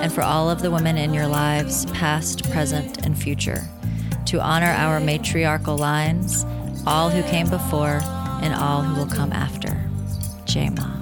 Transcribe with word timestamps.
and 0.00 0.12
for 0.12 0.22
all 0.22 0.48
of 0.48 0.62
the 0.62 0.70
women 0.70 0.96
in 0.96 1.12
your 1.12 1.26
lives, 1.26 1.86
past, 1.86 2.48
present, 2.50 3.04
and 3.04 3.20
future, 3.20 3.68
to 4.26 4.40
honor 4.40 4.66
our 4.66 5.00
matriarchal 5.00 5.76
lines, 5.76 6.44
all 6.86 7.10
who 7.10 7.22
came 7.24 7.50
before 7.50 8.00
and 8.42 8.54
all 8.54 8.82
who 8.82 8.94
will 8.94 9.10
come 9.10 9.32
after. 9.32 9.68
Jai 10.44 10.68
Ma. 10.70 10.94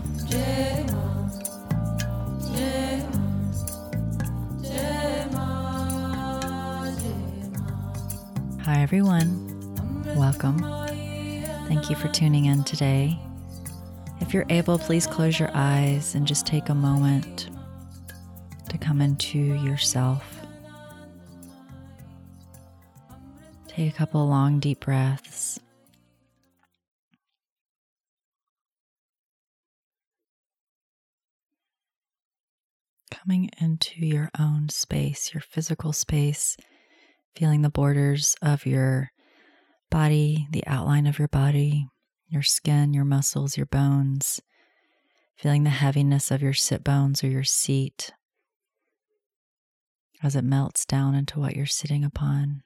Hi, 8.65 8.83
everyone. 8.83 9.45
Welcome. 10.17 10.59
Thank 11.69 11.91
you 11.91 11.97
for 11.97 12.09
tuning 12.09 12.47
in 12.47 12.65
today. 12.65 13.19
If 14.21 14.33
you're 14.33 14.47
able, 14.49 14.79
please 14.79 15.07
close 15.07 15.39
your 15.39 15.51
eyes 15.53 16.15
and 16.15 16.27
just 16.27 16.47
take 16.47 16.69
a 16.71 16.75
moment 16.75 17.51
to 18.77 18.85
come 18.85 19.01
into 19.01 19.39
yourself. 19.39 20.41
Take 23.69 23.93
a 23.93 23.97
couple 23.97 24.27
long, 24.27 24.61
deep 24.61 24.81
breaths. 24.81 25.59
Coming 33.11 33.51
into 33.61 34.05
your 34.05 34.31
own 34.39 34.69
space, 34.69 35.33
your 35.35 35.41
physical 35.41 35.93
space, 35.93 36.57
feeling 37.35 37.63
the 37.63 37.71
borders 37.71 38.37
of 38.43 38.67
your 38.67 39.11
body, 39.91 40.47
the 40.51 40.67
outline 40.67 41.07
of 41.07 41.19
your 41.19 41.29
body, 41.29 41.89
your 42.29 42.43
skin, 42.43 42.93
your 42.95 43.05
muscles, 43.05 43.57
your 43.57 43.67
bones, 43.67 44.41
feeling 45.37 45.65
the 45.65 45.71
heaviness 45.71 46.31
of 46.31 46.43
your 46.43 46.55
sit 46.55 46.85
bones 46.85 47.25
or 47.25 47.29
your 47.29 47.45
seat 47.45 48.13
as 50.27 50.35
it 50.35 50.43
melts 50.43 50.85
down 50.85 51.15
into 51.15 51.39
what 51.39 51.55
you're 51.55 51.67
sitting 51.67 52.05
upon. 52.05 52.65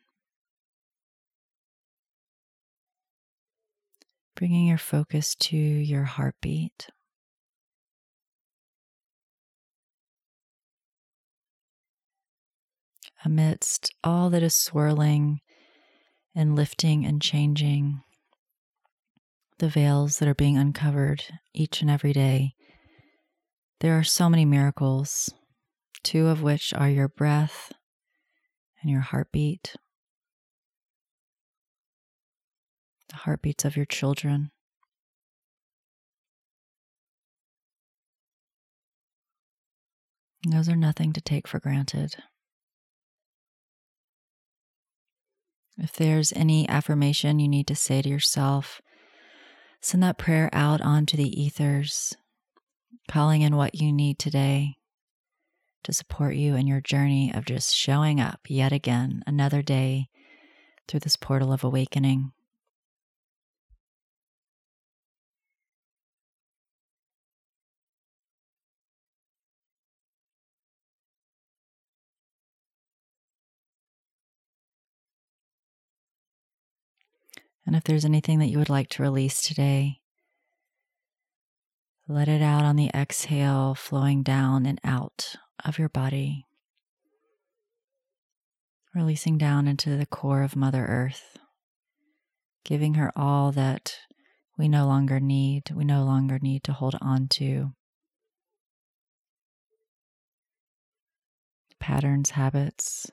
Bringing 4.34 4.67
your 4.67 4.78
focus 4.78 5.34
to 5.41 5.58
your 5.58 6.05
heartbeat. 6.05 6.89
Amidst 13.27 13.95
all 14.02 14.30
that 14.30 14.42
is 14.42 14.55
swirling 14.55 15.41
and 16.34 16.56
lifting 16.56 17.05
and 17.05 17.20
changing, 17.20 18.00
the 19.58 19.69
veils 19.69 20.19
that 20.19 20.28
are 20.28 20.34
being 20.34 20.56
uncovered 20.56 21.24
each 21.52 21.83
and 21.83 21.91
every 21.91 22.14
day, 22.14 22.55
there 23.80 23.98
are 23.98 24.05
so 24.05 24.30
many 24.30 24.47
miracles 24.47 25.28
two 26.03 26.29
of 26.29 26.43
which 26.43 26.73
are 26.75 26.89
your 26.89 27.09
breath 27.09 27.73
and 28.81 28.91
your 28.91 29.01
heartbeat, 29.01 29.75
the 33.08 33.17
heartbeats 33.17 33.64
of 33.64 33.77
your 33.77 33.86
children. 33.86 34.51
Those 40.48 40.69
are 40.69 40.77
nothing 40.77 41.13
to 41.13 41.20
take 41.20 41.47
for 41.47 41.61
granted. 41.61 42.17
If 45.77 45.92
there's 45.92 46.33
any 46.33 46.69
affirmation 46.69 47.39
you 47.39 47.48
need 47.48 47.67
to 47.67 47.77
say 47.77 48.01
to 48.01 48.08
yourself, 48.08 48.80
send 49.80 50.03
that 50.03 50.19
prayer 50.19 50.48
out 50.53 50.80
onto 50.80 51.17
the 51.17 51.42
ethers, 51.42 52.14
calling 53.08 53.42
in 53.42 53.57
what 53.57 53.74
you 53.74 53.92
need 53.92 54.19
today 54.19 54.77
to 55.85 55.92
support 55.92 56.35
you 56.35 56.55
in 56.55 56.67
your 56.67 56.80
journey 56.80 57.33
of 57.35 57.45
just 57.45 57.74
showing 57.74 58.20
up 58.20 58.41
yet 58.48 58.73
again, 58.73 59.23
another 59.27 59.63
day 59.63 60.08
through 60.86 61.01
this 61.01 61.17
portal 61.17 61.52
of 61.52 61.64
awakening. 61.64 62.33
And 77.67 77.77
if 77.77 77.85
there's 77.85 78.05
anything 78.05 78.41
that 78.41 78.48
you 78.48 78.58
would 78.58 78.68
like 78.68 78.89
to 78.91 79.02
release 79.02 79.42
today, 79.42 80.01
let 82.08 82.27
it 82.27 82.42
out 82.42 82.64
on 82.64 82.74
the 82.74 82.91
exhale, 82.92 83.77
flowing 83.77 84.24
down 84.24 84.67
and 84.67 84.80
out 84.83 85.36
of 85.65 85.79
your 85.79 85.89
body, 85.89 86.47
releasing 88.95 89.39
down 89.39 89.69
into 89.69 89.97
the 89.97 90.07
core 90.07 90.43
of 90.43 90.57
Mother 90.57 90.85
Earth, 90.87 91.39
giving 92.65 92.95
her 92.95 93.13
all 93.17 93.53
that 93.53 93.97
we 94.59 94.69
no 94.69 94.87
longer 94.87 95.21
need, 95.21 95.71
we 95.75 95.85
no 95.85 96.05
longer 96.05 96.39
need 96.41 96.63
to 96.65 96.73
hold 96.73 96.97
on 97.01 97.29
to. 97.29 97.73
Patterns, 101.79 102.31
habits, 102.31 103.11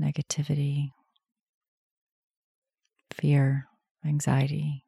negativity, 0.00 0.90
fear, 3.12 3.66
anxiety. 4.04 4.84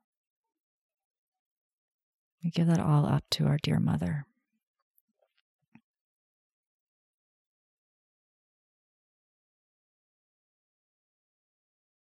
We 2.44 2.50
give 2.50 2.68
that 2.68 2.78
all 2.78 3.04
up 3.04 3.24
to 3.32 3.46
our 3.46 3.58
dear 3.60 3.80
mother. 3.80 4.26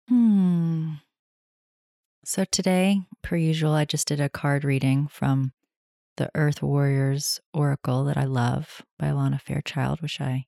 Hmm. 0.07 0.94
So 2.23 2.45
today, 2.45 3.01
per 3.22 3.35
usual, 3.35 3.73
I 3.73 3.85
just 3.85 4.07
did 4.07 4.22
a 4.22 4.29
card 4.29 4.63
reading 4.63 5.07
from 5.07 5.51
the 6.16 6.29
Earth 6.34 6.62
Warriors 6.63 7.41
Oracle 7.53 8.06
that 8.06 8.17
I 8.17 8.23
love 8.23 8.81
by 8.97 9.07
Alana 9.07 9.40
Fairchild, 9.40 10.01
which 10.01 10.22
I 10.22 10.46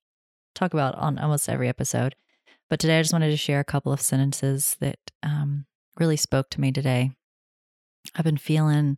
talk 0.55 0.73
about 0.73 0.95
on 0.95 1.17
almost 1.19 1.49
every 1.49 1.67
episode. 1.67 2.15
But 2.69 2.79
today, 2.79 2.99
I 2.99 3.01
just 3.01 3.13
wanted 3.13 3.31
to 3.31 3.37
share 3.37 3.59
a 3.59 3.65
couple 3.65 3.91
of 3.91 4.01
sentences 4.01 4.77
that 4.79 4.99
um, 5.23 5.65
really 5.99 6.17
spoke 6.17 6.49
to 6.51 6.61
me 6.61 6.71
today. 6.71 7.11
I've 8.15 8.25
been 8.25 8.37
feeling 8.37 8.97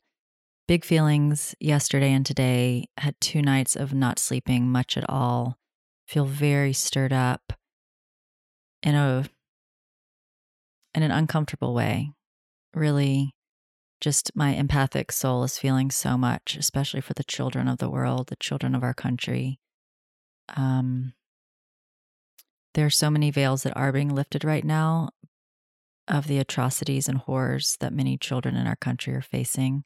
big 0.67 0.85
feelings 0.85 1.55
yesterday 1.59 2.13
and 2.13 2.25
today. 2.25 2.85
Had 2.97 3.19
two 3.19 3.41
nights 3.41 3.75
of 3.75 3.93
not 3.93 4.19
sleeping 4.19 4.69
much 4.69 4.95
at 4.95 5.09
all. 5.09 5.57
Feel 6.07 6.25
very 6.25 6.73
stirred 6.73 7.13
up 7.13 7.53
in 8.83 8.95
a 8.95 9.25
in 10.93 11.03
an 11.03 11.11
uncomfortable 11.11 11.73
way. 11.73 12.11
Really, 12.73 13.35
just 13.99 14.31
my 14.35 14.55
empathic 14.55 15.11
soul 15.11 15.43
is 15.43 15.59
feeling 15.59 15.91
so 15.91 16.17
much, 16.17 16.55
especially 16.57 17.01
for 17.01 17.13
the 17.13 17.23
children 17.23 17.67
of 17.67 17.77
the 17.77 17.89
world, 17.89 18.27
the 18.27 18.35
children 18.35 18.73
of 18.73 18.83
our 18.83 18.93
country. 18.93 19.59
Um, 20.55 21.13
there 22.73 22.85
are 22.85 22.91
so 22.91 23.09
many 23.09 23.31
veils 23.31 23.63
that 23.63 23.75
are 23.75 23.91
being 23.91 24.09
lifted 24.09 24.43
right 24.43 24.63
now 24.63 25.09
of 26.07 26.27
the 26.27 26.39
atrocities 26.39 27.07
and 27.07 27.19
horrors 27.19 27.77
that 27.79 27.93
many 27.93 28.17
children 28.17 28.55
in 28.55 28.67
our 28.67 28.75
country 28.75 29.13
are 29.13 29.21
facing. 29.21 29.83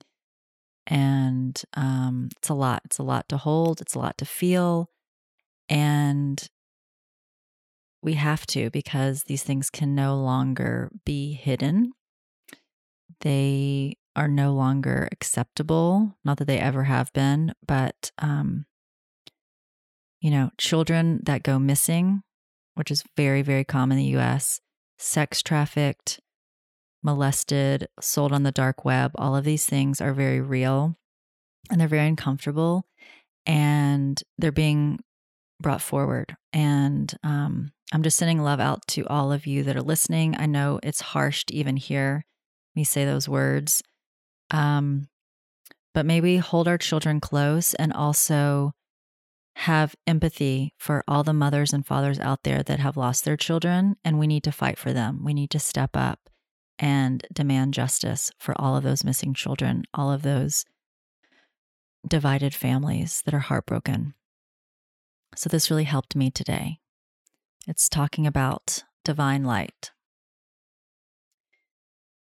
And 0.87 1.61
um, 1.73 2.29
it's 2.37 2.49
a 2.49 2.53
lot. 2.53 2.83
It's 2.85 2.99
a 2.99 3.03
lot 3.03 3.27
to 3.29 3.37
hold, 3.37 3.81
it's 3.81 3.95
a 3.95 3.99
lot 3.99 4.17
to 4.19 4.25
feel. 4.25 4.89
And 5.67 6.47
we 8.05 8.13
have 8.13 8.45
to 8.45 8.69
because 8.69 9.23
these 9.23 9.43
things 9.43 9.71
can 9.71 9.95
no 9.95 10.15
longer 10.15 10.91
be 11.05 11.33
hidden. 11.33 11.91
They 13.21 13.97
are 14.15 14.27
no 14.27 14.53
longer 14.53 15.09
acceptable. 15.11 16.15
Not 16.23 16.37
that 16.37 16.45
they 16.45 16.59
ever 16.59 16.83
have 16.83 17.11
been, 17.13 17.53
but, 17.65 18.11
um, 18.19 18.67
you 20.21 20.29
know, 20.29 20.51
children 20.59 21.21
that 21.25 21.41
go 21.41 21.57
missing, 21.57 22.21
which 22.75 22.91
is 22.91 23.03
very, 23.17 23.41
very 23.41 23.63
common 23.63 23.97
in 23.97 24.03
the 24.03 24.19
US, 24.19 24.61
sex 24.99 25.41
trafficked, 25.41 26.19
molested, 27.03 27.87
sold 27.99 28.31
on 28.31 28.43
the 28.43 28.51
dark 28.51 28.85
web, 28.85 29.11
all 29.15 29.35
of 29.35 29.43
these 29.43 29.65
things 29.65 29.99
are 29.99 30.13
very 30.13 30.39
real 30.39 30.95
and 31.71 31.81
they're 31.81 31.87
very 31.87 32.07
uncomfortable 32.07 32.85
and 33.47 34.21
they're 34.37 34.51
being 34.51 34.99
brought 35.59 35.81
forward. 35.81 36.35
And 36.53 37.11
um, 37.23 37.71
I'm 37.93 38.03
just 38.03 38.17
sending 38.17 38.41
love 38.41 38.59
out 38.59 38.85
to 38.89 39.05
all 39.07 39.31
of 39.31 39.45
you 39.45 39.63
that 39.63 39.75
are 39.75 39.81
listening. 39.81 40.35
I 40.37 40.45
know 40.45 40.79
it's 40.81 41.01
harsh 41.01 41.45
to 41.45 41.55
even 41.55 41.77
hear 41.77 42.25
me 42.75 42.83
say 42.83 43.05
those 43.05 43.29
words. 43.29 43.83
Um, 44.51 45.07
but 45.93 46.05
may 46.05 46.19
we 46.19 46.37
hold 46.37 46.67
our 46.67 46.77
children 46.77 47.19
close 47.21 47.73
and 47.75 47.93
also 47.93 48.73
have 49.55 49.95
empathy 50.05 50.73
for 50.77 51.03
all 51.07 51.23
the 51.23 51.33
mothers 51.33 51.71
and 51.71 51.85
fathers 51.85 52.19
out 52.19 52.43
there 52.43 52.61
that 52.63 52.79
have 52.79 52.97
lost 52.97 53.23
their 53.23 53.37
children, 53.37 53.95
and 54.03 54.19
we 54.19 54.27
need 54.27 54.43
to 54.43 54.51
fight 54.51 54.77
for 54.77 54.91
them. 54.91 55.23
We 55.23 55.33
need 55.33 55.49
to 55.51 55.59
step 55.59 55.91
up 55.93 56.19
and 56.77 57.25
demand 57.31 57.73
justice 57.73 58.31
for 58.37 58.59
all 58.59 58.75
of 58.75 58.83
those 58.83 59.05
missing 59.05 59.33
children, 59.33 59.85
all 59.93 60.11
of 60.11 60.23
those 60.23 60.65
divided 62.05 62.53
families 62.53 63.21
that 63.23 63.33
are 63.33 63.39
heartbroken. 63.39 64.13
So, 65.37 65.49
this 65.49 65.71
really 65.71 65.85
helped 65.85 66.15
me 66.15 66.29
today. 66.29 66.79
It's 67.67 67.89
talking 67.89 68.27
about 68.27 68.83
divine 69.03 69.43
light 69.43 69.91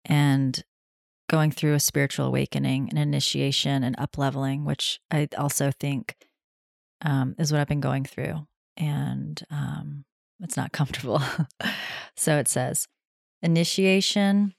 and 0.06 0.63
going 1.30 1.51
through 1.51 1.74
a 1.74 1.80
spiritual 1.80 2.28
awakening, 2.28 2.90
an 2.90 2.98
initiation, 2.98 3.84
and 3.84 3.98
upleveling, 3.98 4.63
which 4.63 5.00
I 5.12 5.28
also 5.38 5.72
think 5.72 6.16
um, 7.01 7.36
is 7.38 7.51
what 7.51 7.60
I've 7.60 7.68
been 7.68 7.81
going 7.81 8.06
through. 8.06 8.48
And 8.78 9.42
um, 9.50 10.06
it's 10.40 10.57
not 10.57 10.72
comfortable. 10.74 11.22
so 12.16 12.38
it 12.38 12.48
says 12.48 12.88
initiation 13.42 14.54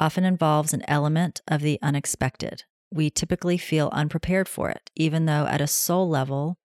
often 0.00 0.24
involves 0.24 0.72
an 0.72 0.82
element 0.88 1.42
of 1.46 1.60
the 1.60 1.78
unexpected. 1.82 2.64
We 2.92 3.08
typically 3.08 3.56
feel 3.56 3.88
unprepared 3.92 4.48
for 4.48 4.68
it, 4.68 4.90
even 4.96 5.26
though 5.26 5.46
at 5.46 5.60
a 5.60 5.66
soul 5.66 6.08
level, 6.08 6.58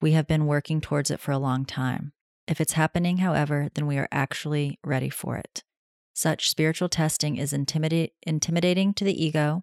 we 0.00 0.12
have 0.12 0.26
been 0.26 0.46
working 0.46 0.80
towards 0.80 1.10
it 1.10 1.20
for 1.20 1.32
a 1.32 1.38
long 1.38 1.64
time. 1.64 2.12
If 2.50 2.60
it's 2.60 2.72
happening, 2.72 3.18
however, 3.18 3.68
then 3.74 3.86
we 3.86 3.96
are 3.96 4.08
actually 4.10 4.80
ready 4.84 5.08
for 5.08 5.36
it. 5.36 5.62
Such 6.12 6.50
spiritual 6.50 6.88
testing 6.88 7.36
is 7.36 7.52
intimidating 7.52 8.92
to 8.94 9.04
the 9.04 9.24
ego, 9.24 9.62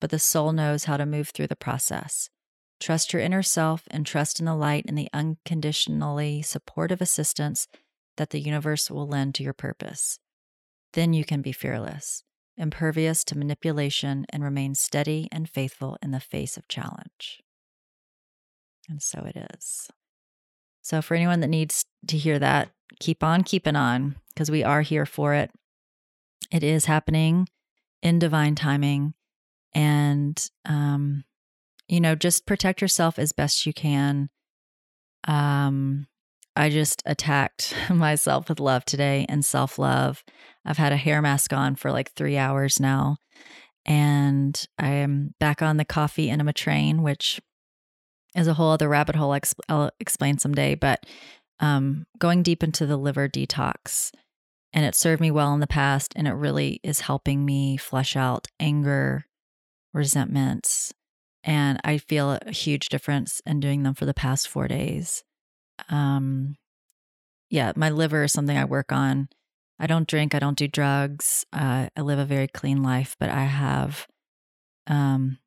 but 0.00 0.10
the 0.10 0.20
soul 0.20 0.52
knows 0.52 0.84
how 0.84 0.96
to 0.96 1.04
move 1.04 1.30
through 1.30 1.48
the 1.48 1.56
process. 1.56 2.30
Trust 2.78 3.12
your 3.12 3.20
inner 3.20 3.42
self 3.42 3.82
and 3.90 4.06
trust 4.06 4.38
in 4.38 4.46
the 4.46 4.54
light 4.54 4.84
and 4.86 4.96
the 4.96 5.08
unconditionally 5.12 6.40
supportive 6.40 7.00
assistance 7.00 7.66
that 8.16 8.30
the 8.30 8.40
universe 8.40 8.92
will 8.92 9.08
lend 9.08 9.34
to 9.34 9.42
your 9.42 9.52
purpose. 9.52 10.20
Then 10.92 11.12
you 11.12 11.24
can 11.24 11.42
be 11.42 11.50
fearless, 11.50 12.22
impervious 12.56 13.24
to 13.24 13.36
manipulation, 13.36 14.24
and 14.30 14.44
remain 14.44 14.76
steady 14.76 15.28
and 15.32 15.50
faithful 15.50 15.98
in 16.00 16.12
the 16.12 16.20
face 16.20 16.56
of 16.56 16.68
challenge. 16.68 17.40
And 18.88 19.02
so 19.02 19.24
it 19.26 19.48
is. 19.52 19.90
So, 20.82 21.02
for 21.02 21.14
anyone 21.14 21.40
that 21.40 21.48
needs 21.48 21.84
to 22.08 22.16
hear 22.16 22.38
that, 22.38 22.70
keep 22.98 23.22
on 23.22 23.42
keeping 23.42 23.76
on 23.76 24.16
because 24.28 24.50
we 24.50 24.62
are 24.64 24.82
here 24.82 25.06
for 25.06 25.34
it. 25.34 25.50
It 26.50 26.62
is 26.62 26.86
happening 26.86 27.48
in 28.02 28.18
divine 28.18 28.54
timing. 28.54 29.14
And 29.74 30.42
um, 30.66 31.24
you 31.88 32.00
know, 32.00 32.14
just 32.14 32.46
protect 32.46 32.80
yourself 32.80 33.18
as 33.18 33.32
best 33.32 33.66
you 33.66 33.72
can. 33.72 34.30
Um, 35.26 36.06
I 36.56 36.70
just 36.70 37.02
attacked 37.04 37.74
myself 37.90 38.48
with 38.48 38.60
love 38.60 38.84
today 38.84 39.26
and 39.28 39.44
self 39.44 39.78
love. 39.78 40.22
I've 40.64 40.78
had 40.78 40.92
a 40.92 40.96
hair 40.96 41.20
mask 41.20 41.52
on 41.52 41.74
for 41.76 41.90
like 41.90 42.12
three 42.12 42.36
hours 42.36 42.80
now, 42.80 43.16
and 43.84 44.66
I 44.78 44.90
am 44.90 45.34
back 45.40 45.62
on 45.62 45.76
the 45.76 45.84
coffee 45.84 46.30
enema 46.30 46.52
train, 46.52 47.02
which 47.02 47.40
is 48.36 48.46
a 48.46 48.54
whole 48.54 48.70
other 48.70 48.88
rabbit 48.88 49.16
hole 49.16 49.36
I'll 49.68 49.90
explain 49.98 50.38
someday. 50.38 50.74
But 50.74 51.06
um, 51.60 52.06
going 52.18 52.42
deep 52.42 52.62
into 52.62 52.86
the 52.86 52.96
liver 52.96 53.28
detox, 53.28 54.10
and 54.72 54.84
it 54.84 54.94
served 54.94 55.20
me 55.20 55.30
well 55.30 55.54
in 55.54 55.60
the 55.60 55.66
past, 55.66 56.12
and 56.16 56.26
it 56.26 56.32
really 56.32 56.80
is 56.82 57.00
helping 57.00 57.44
me 57.44 57.76
flush 57.76 58.16
out 58.16 58.48
anger, 58.58 59.26
resentments, 59.92 60.92
and 61.44 61.80
I 61.84 61.98
feel 61.98 62.38
a 62.42 62.50
huge 62.50 62.88
difference 62.88 63.40
in 63.46 63.60
doing 63.60 63.82
them 63.82 63.94
for 63.94 64.06
the 64.06 64.14
past 64.14 64.48
four 64.48 64.68
days. 64.68 65.22
Um, 65.88 66.56
yeah, 67.48 67.72
my 67.76 67.90
liver 67.90 68.24
is 68.24 68.32
something 68.32 68.56
I 68.56 68.64
work 68.64 68.92
on. 68.92 69.28
I 69.78 69.86
don't 69.86 70.06
drink, 70.06 70.34
I 70.34 70.38
don't 70.38 70.58
do 70.58 70.68
drugs. 70.68 71.46
Uh, 71.52 71.88
I 71.96 72.00
live 72.02 72.18
a 72.18 72.24
very 72.26 72.48
clean 72.48 72.82
life, 72.82 73.16
but 73.18 73.30
I 73.30 73.44
have 73.44 74.06
um, 74.86 75.38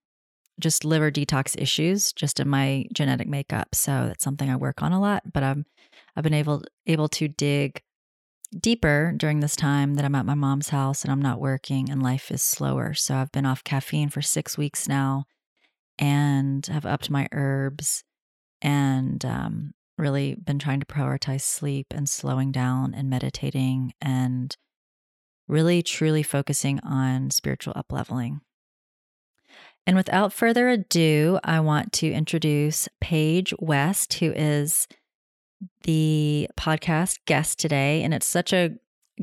just 0.59 0.83
liver 0.83 1.11
detox 1.11 1.59
issues 1.61 2.11
just 2.13 2.39
in 2.39 2.49
my 2.49 2.85
genetic 2.93 3.27
makeup. 3.27 3.75
So 3.75 4.05
that's 4.07 4.23
something 4.23 4.49
I 4.49 4.55
work 4.55 4.81
on 4.81 4.91
a 4.91 4.99
lot. 4.99 5.31
But 5.31 5.43
I'm 5.43 5.65
I've 6.15 6.23
been 6.23 6.33
able 6.33 6.63
able 6.85 7.09
to 7.09 7.27
dig 7.27 7.81
deeper 8.59 9.13
during 9.17 9.39
this 9.39 9.55
time 9.55 9.95
that 9.95 10.05
I'm 10.05 10.15
at 10.15 10.25
my 10.25 10.35
mom's 10.35 10.69
house 10.69 11.03
and 11.03 11.11
I'm 11.11 11.21
not 11.21 11.39
working 11.39 11.89
and 11.89 12.03
life 12.03 12.31
is 12.31 12.41
slower. 12.41 12.93
So 12.93 13.15
I've 13.15 13.31
been 13.31 13.45
off 13.45 13.63
caffeine 13.63 14.09
for 14.09 14.21
six 14.21 14.57
weeks 14.57 14.87
now 14.87 15.25
and 15.97 16.65
have 16.67 16.85
upped 16.85 17.09
my 17.09 17.27
herbs 17.31 18.03
and 18.61 19.23
um, 19.25 19.71
really 19.97 20.35
been 20.35 20.59
trying 20.59 20.79
to 20.79 20.85
prioritize 20.85 21.41
sleep 21.41 21.87
and 21.91 22.07
slowing 22.07 22.51
down 22.51 22.93
and 22.93 23.09
meditating 23.09 23.93
and 24.01 24.55
really 25.47 25.81
truly 25.81 26.23
focusing 26.23 26.79
on 26.81 27.31
spiritual 27.31 27.73
upleveling. 27.73 28.39
And 29.85 29.97
without 29.97 30.31
further 30.31 30.69
ado, 30.69 31.39
I 31.43 31.59
want 31.59 31.91
to 31.93 32.11
introduce 32.11 32.87
Paige 33.01 33.53
West, 33.59 34.13
who 34.15 34.31
is 34.31 34.87
the 35.83 36.49
podcast 36.57 37.19
guest 37.25 37.59
today. 37.59 38.03
And 38.03 38.13
it's 38.13 38.27
such 38.27 38.53
a 38.53 38.71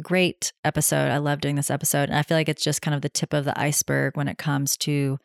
great 0.02 0.52
episode. 0.64 1.10
I 1.10 1.18
love 1.18 1.40
doing 1.40 1.56
this 1.56 1.70
episode. 1.70 2.08
And 2.08 2.18
I 2.18 2.22
feel 2.22 2.36
like 2.36 2.48
it's 2.48 2.62
just 2.62 2.82
kind 2.82 2.94
of 2.94 3.02
the 3.02 3.08
tip 3.08 3.32
of 3.32 3.44
the 3.44 3.58
iceberg 3.58 4.16
when 4.16 4.28
it 4.28 4.38
comes 4.38 4.76
to 4.78 5.18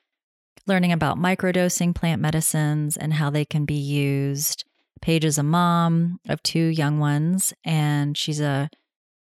learning 0.67 0.91
about 0.91 1.17
microdosing 1.17 1.93
plant 1.93 2.21
medicines 2.21 2.97
and 2.97 3.13
how 3.13 3.29
they 3.29 3.45
can 3.45 3.65
be 3.65 3.75
used. 3.75 4.65
Paige 5.01 5.25
is 5.25 5.37
a 5.37 5.43
mom 5.43 6.19
of 6.27 6.41
two 6.41 6.67
young 6.67 6.99
ones, 6.99 7.53
and 7.63 8.17
she's 8.17 8.39
a 8.39 8.69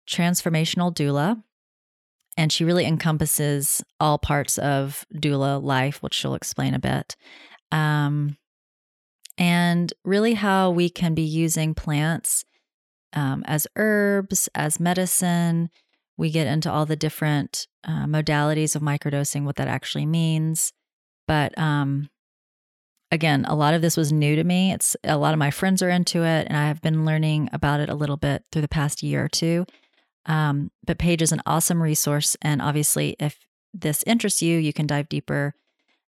transformational 0.09 0.93
doula. 0.93 1.41
And 2.37 2.51
she 2.51 2.63
really 2.63 2.85
encompasses 2.85 3.83
all 3.99 4.17
parts 4.17 4.57
of 4.57 5.05
doula 5.13 5.61
life, 5.61 6.01
which 6.01 6.13
she'll 6.13 6.33
explain 6.35 6.73
a 6.73 6.79
bit. 6.79 7.15
Um, 7.71 8.37
and 9.41 9.91
really, 10.05 10.35
how 10.35 10.69
we 10.69 10.87
can 10.87 11.15
be 11.15 11.23
using 11.23 11.73
plants 11.73 12.45
um, 13.13 13.43
as 13.47 13.65
herbs, 13.75 14.47
as 14.53 14.79
medicine. 14.79 15.71
We 16.15 16.29
get 16.29 16.45
into 16.45 16.71
all 16.71 16.85
the 16.85 16.95
different 16.95 17.65
uh, 17.83 18.05
modalities 18.05 18.75
of 18.75 18.83
microdosing, 18.83 19.43
what 19.43 19.55
that 19.55 19.67
actually 19.67 20.05
means. 20.05 20.73
But 21.27 21.57
um, 21.57 22.11
again, 23.09 23.43
a 23.45 23.55
lot 23.55 23.73
of 23.73 23.81
this 23.81 23.97
was 23.97 24.13
new 24.13 24.35
to 24.35 24.43
me. 24.43 24.73
It's 24.73 24.95
a 25.03 25.17
lot 25.17 25.33
of 25.33 25.39
my 25.39 25.49
friends 25.49 25.81
are 25.81 25.89
into 25.89 26.19
it, 26.23 26.45
and 26.47 26.55
I 26.55 26.67
have 26.67 26.83
been 26.83 27.03
learning 27.03 27.49
about 27.51 27.79
it 27.79 27.89
a 27.89 27.95
little 27.95 28.17
bit 28.17 28.43
through 28.51 28.61
the 28.61 28.67
past 28.67 29.01
year 29.01 29.25
or 29.25 29.27
two. 29.27 29.65
Um, 30.27 30.69
but 30.85 30.99
Paige 30.99 31.23
is 31.23 31.31
an 31.31 31.41
awesome 31.47 31.81
resource. 31.81 32.37
And 32.43 32.61
obviously, 32.61 33.15
if 33.19 33.39
this 33.73 34.03
interests 34.05 34.43
you, 34.43 34.59
you 34.59 34.71
can 34.71 34.85
dive 34.85 35.09
deeper 35.09 35.55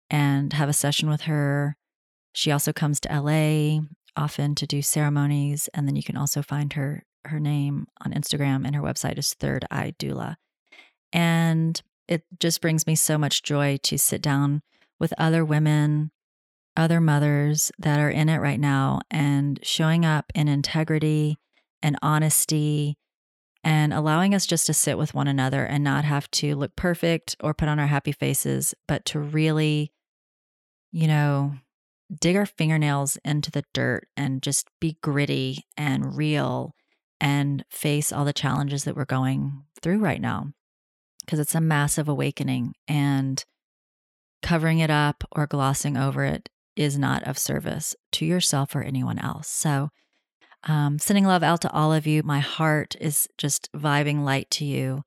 and 0.09 0.51
have 0.53 0.67
a 0.67 0.73
session 0.73 1.09
with 1.09 1.21
her. 1.21 1.77
She 2.33 2.51
also 2.51 2.71
comes 2.71 2.99
to 3.01 3.21
LA 3.21 3.81
often 4.15 4.55
to 4.55 4.67
do 4.67 4.81
ceremonies. 4.81 5.69
And 5.73 5.87
then 5.87 5.95
you 5.95 6.03
can 6.03 6.17
also 6.17 6.41
find 6.41 6.73
her 6.73 7.03
her 7.25 7.39
name 7.39 7.87
on 8.03 8.13
Instagram 8.13 8.65
and 8.65 8.75
her 8.75 8.81
website 8.81 9.17
is 9.17 9.33
Third 9.33 9.65
Eye 9.69 9.93
Doula. 9.99 10.35
And 11.11 11.81
it 12.07 12.23
just 12.39 12.61
brings 12.61 12.87
me 12.87 12.95
so 12.95 13.17
much 13.17 13.43
joy 13.43 13.77
to 13.83 13.97
sit 13.97 14.21
down 14.21 14.61
with 14.99 15.13
other 15.17 15.43
women, 15.43 16.11
other 16.75 17.01
mothers 17.01 17.71
that 17.77 17.99
are 17.99 18.09
in 18.09 18.29
it 18.29 18.37
right 18.37 18.59
now 18.59 19.01
and 19.11 19.59
showing 19.63 20.05
up 20.05 20.31
in 20.33 20.47
integrity 20.47 21.37
and 21.83 21.97
honesty 22.01 22.97
and 23.63 23.93
allowing 23.93 24.33
us 24.33 24.45
just 24.45 24.65
to 24.67 24.73
sit 24.73 24.97
with 24.97 25.13
one 25.13 25.27
another 25.27 25.65
and 25.65 25.83
not 25.83 26.05
have 26.05 26.31
to 26.31 26.55
look 26.55 26.75
perfect 26.75 27.35
or 27.41 27.53
put 27.53 27.67
on 27.67 27.79
our 27.79 27.87
happy 27.87 28.13
faces, 28.13 28.73
but 28.87 29.03
to 29.05 29.19
really, 29.19 29.91
you 30.91 31.07
know, 31.07 31.53
dig 32.13 32.35
our 32.35 32.45
fingernails 32.45 33.17
into 33.23 33.51
the 33.51 33.63
dirt 33.73 34.07
and 34.17 34.41
just 34.41 34.67
be 34.79 34.97
gritty 35.01 35.65
and 35.77 36.15
real 36.15 36.73
and 37.21 37.63
face 37.69 38.11
all 38.11 38.25
the 38.25 38.33
challenges 38.33 38.83
that 38.83 38.95
we're 38.95 39.05
going 39.05 39.63
through 39.81 39.99
right 39.99 40.21
now. 40.21 40.51
Because 41.25 41.39
it's 41.39 41.55
a 41.55 41.61
massive 41.61 42.07
awakening. 42.07 42.73
And 42.87 43.43
covering 44.41 44.79
it 44.79 44.89
up 44.89 45.23
or 45.31 45.45
glossing 45.45 45.97
over 45.97 46.23
it 46.23 46.49
is 46.75 46.97
not 46.97 47.23
of 47.23 47.37
service 47.37 47.95
to 48.13 48.25
yourself 48.25 48.75
or 48.75 48.81
anyone 48.81 49.19
else. 49.19 49.47
So, 49.47 49.89
um, 50.63 50.99
sending 50.99 51.25
love 51.25 51.43
out 51.43 51.61
to 51.61 51.71
all 51.71 51.93
of 51.93 52.07
you. 52.07 52.23
My 52.23 52.39
heart 52.39 52.95
is 52.99 53.27
just 53.37 53.69
vibing 53.73 54.23
light 54.23 54.49
to 54.51 54.65
you. 54.65 55.03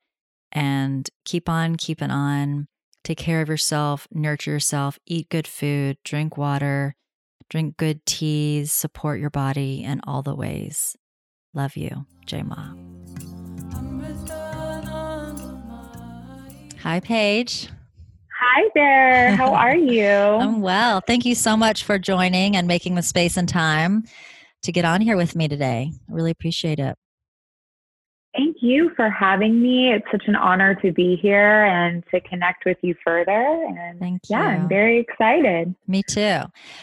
And 0.50 1.08
keep 1.24 1.48
on 1.48 1.76
keeping 1.76 2.10
on. 2.10 2.68
Take 3.04 3.18
care 3.18 3.40
of 3.40 3.48
yourself, 3.48 4.06
nurture 4.12 4.52
yourself, 4.52 4.98
eat 5.06 5.28
good 5.28 5.46
food, 5.48 5.98
drink 6.04 6.36
water, 6.36 6.94
drink 7.50 7.76
good 7.76 8.06
teas, 8.06 8.72
support 8.72 9.18
your 9.18 9.30
body 9.30 9.82
in 9.82 10.00
all 10.06 10.22
the 10.22 10.36
ways. 10.36 10.96
Love 11.52 11.76
you, 11.76 12.06
Jai 12.26 12.42
Ma. 12.42 12.74
Hi, 16.82 17.00
Paige. 17.00 17.68
Hi 18.40 18.68
there. 18.74 19.36
How 19.36 19.52
are 19.54 19.76
you? 19.76 20.06
I'm 20.06 20.60
well. 20.60 21.00
Thank 21.00 21.24
you 21.24 21.34
so 21.34 21.56
much 21.56 21.84
for 21.84 21.98
joining 21.98 22.56
and 22.56 22.66
making 22.68 22.94
the 22.94 23.02
space 23.02 23.36
and 23.36 23.48
time 23.48 24.04
to 24.62 24.72
get 24.72 24.84
on 24.84 25.00
here 25.00 25.16
with 25.16 25.34
me 25.34 25.48
today. 25.48 25.90
I 25.92 26.12
really 26.12 26.30
appreciate 26.30 26.78
it. 26.78 26.96
Thank 28.62 28.70
you 28.70 28.92
for 28.94 29.10
having 29.10 29.60
me. 29.60 29.92
It's 29.92 30.06
such 30.12 30.22
an 30.28 30.36
honor 30.36 30.76
to 30.76 30.92
be 30.92 31.16
here 31.16 31.64
and 31.64 32.04
to 32.12 32.20
connect 32.20 32.64
with 32.64 32.76
you 32.82 32.94
further. 33.04 33.32
And 33.32 33.98
Thank 33.98 34.20
you. 34.28 34.36
Yeah, 34.36 34.42
I'm 34.42 34.68
very 34.68 35.00
excited. 35.00 35.74
Me 35.88 36.04
too. 36.04 36.42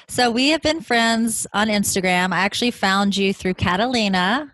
So 0.09 0.29
we 0.29 0.50
have 0.50 0.62
been 0.62 0.81
friends 0.81 1.48
on 1.53 1.69
Instagram. 1.69 2.33
I 2.33 2.39
actually 2.39 2.71
found 2.71 3.15
you 3.15 3.33
through 3.33 3.53
Catalina. 3.53 4.53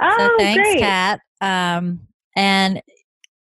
Oh, 0.00 0.16
so 0.16 0.38
thanks, 0.38 0.62
great. 0.62 0.78
Kat. 0.78 1.20
Um, 1.42 2.00
and 2.34 2.80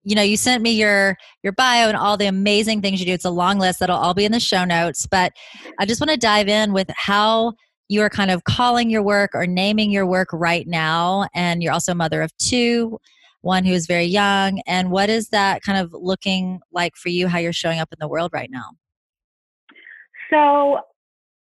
you 0.02 0.16
know, 0.16 0.22
you 0.22 0.36
sent 0.36 0.60
me 0.60 0.72
your 0.72 1.16
your 1.44 1.52
bio 1.52 1.86
and 1.86 1.96
all 1.96 2.16
the 2.16 2.26
amazing 2.26 2.82
things 2.82 2.98
you 2.98 3.06
do. 3.06 3.12
It's 3.12 3.24
a 3.24 3.30
long 3.30 3.60
list 3.60 3.78
that'll 3.78 3.96
all 3.96 4.14
be 4.14 4.24
in 4.24 4.32
the 4.32 4.40
show 4.40 4.64
notes. 4.64 5.06
But 5.06 5.32
I 5.78 5.86
just 5.86 6.00
want 6.00 6.10
to 6.10 6.16
dive 6.16 6.48
in 6.48 6.72
with 6.72 6.90
how 6.96 7.52
you 7.92 8.00
are 8.00 8.08
kind 8.08 8.30
of 8.30 8.44
calling 8.44 8.88
your 8.88 9.02
work 9.02 9.32
or 9.34 9.46
naming 9.46 9.90
your 9.90 10.06
work 10.06 10.28
right 10.32 10.66
now. 10.66 11.28
And 11.34 11.62
you're 11.62 11.72
also 11.72 11.92
a 11.92 11.94
mother 11.94 12.22
of 12.22 12.34
two, 12.38 12.98
one 13.42 13.64
who 13.64 13.72
is 13.72 13.86
very 13.86 14.06
young. 14.06 14.62
And 14.66 14.90
what 14.90 15.10
is 15.10 15.28
that 15.28 15.62
kind 15.62 15.78
of 15.78 15.92
looking 15.92 16.60
like 16.72 16.96
for 16.96 17.10
you, 17.10 17.28
how 17.28 17.38
you're 17.38 17.52
showing 17.52 17.80
up 17.80 17.92
in 17.92 17.98
the 18.00 18.08
world 18.08 18.30
right 18.32 18.50
now? 18.50 18.70
So, 20.30 20.80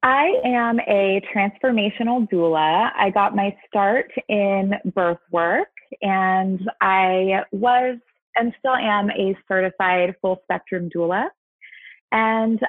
I 0.03 0.33
am 0.47 0.81
a 0.89 1.21
transformational 1.35 2.27
doula. 2.31 2.91
I 2.97 3.11
got 3.11 3.37
my 3.37 3.55
start 3.69 4.11
in 4.31 4.73
birth 4.95 5.19
work, 5.31 5.69
and 6.01 6.59
I 6.81 7.43
was 7.53 7.99
and 8.37 8.55
still 8.59 8.77
am 8.77 9.11
a 9.11 9.37
certified 9.47 10.15
full 10.23 10.41
spectrum 10.45 10.89
doula. 10.89 11.29
And 12.13 12.61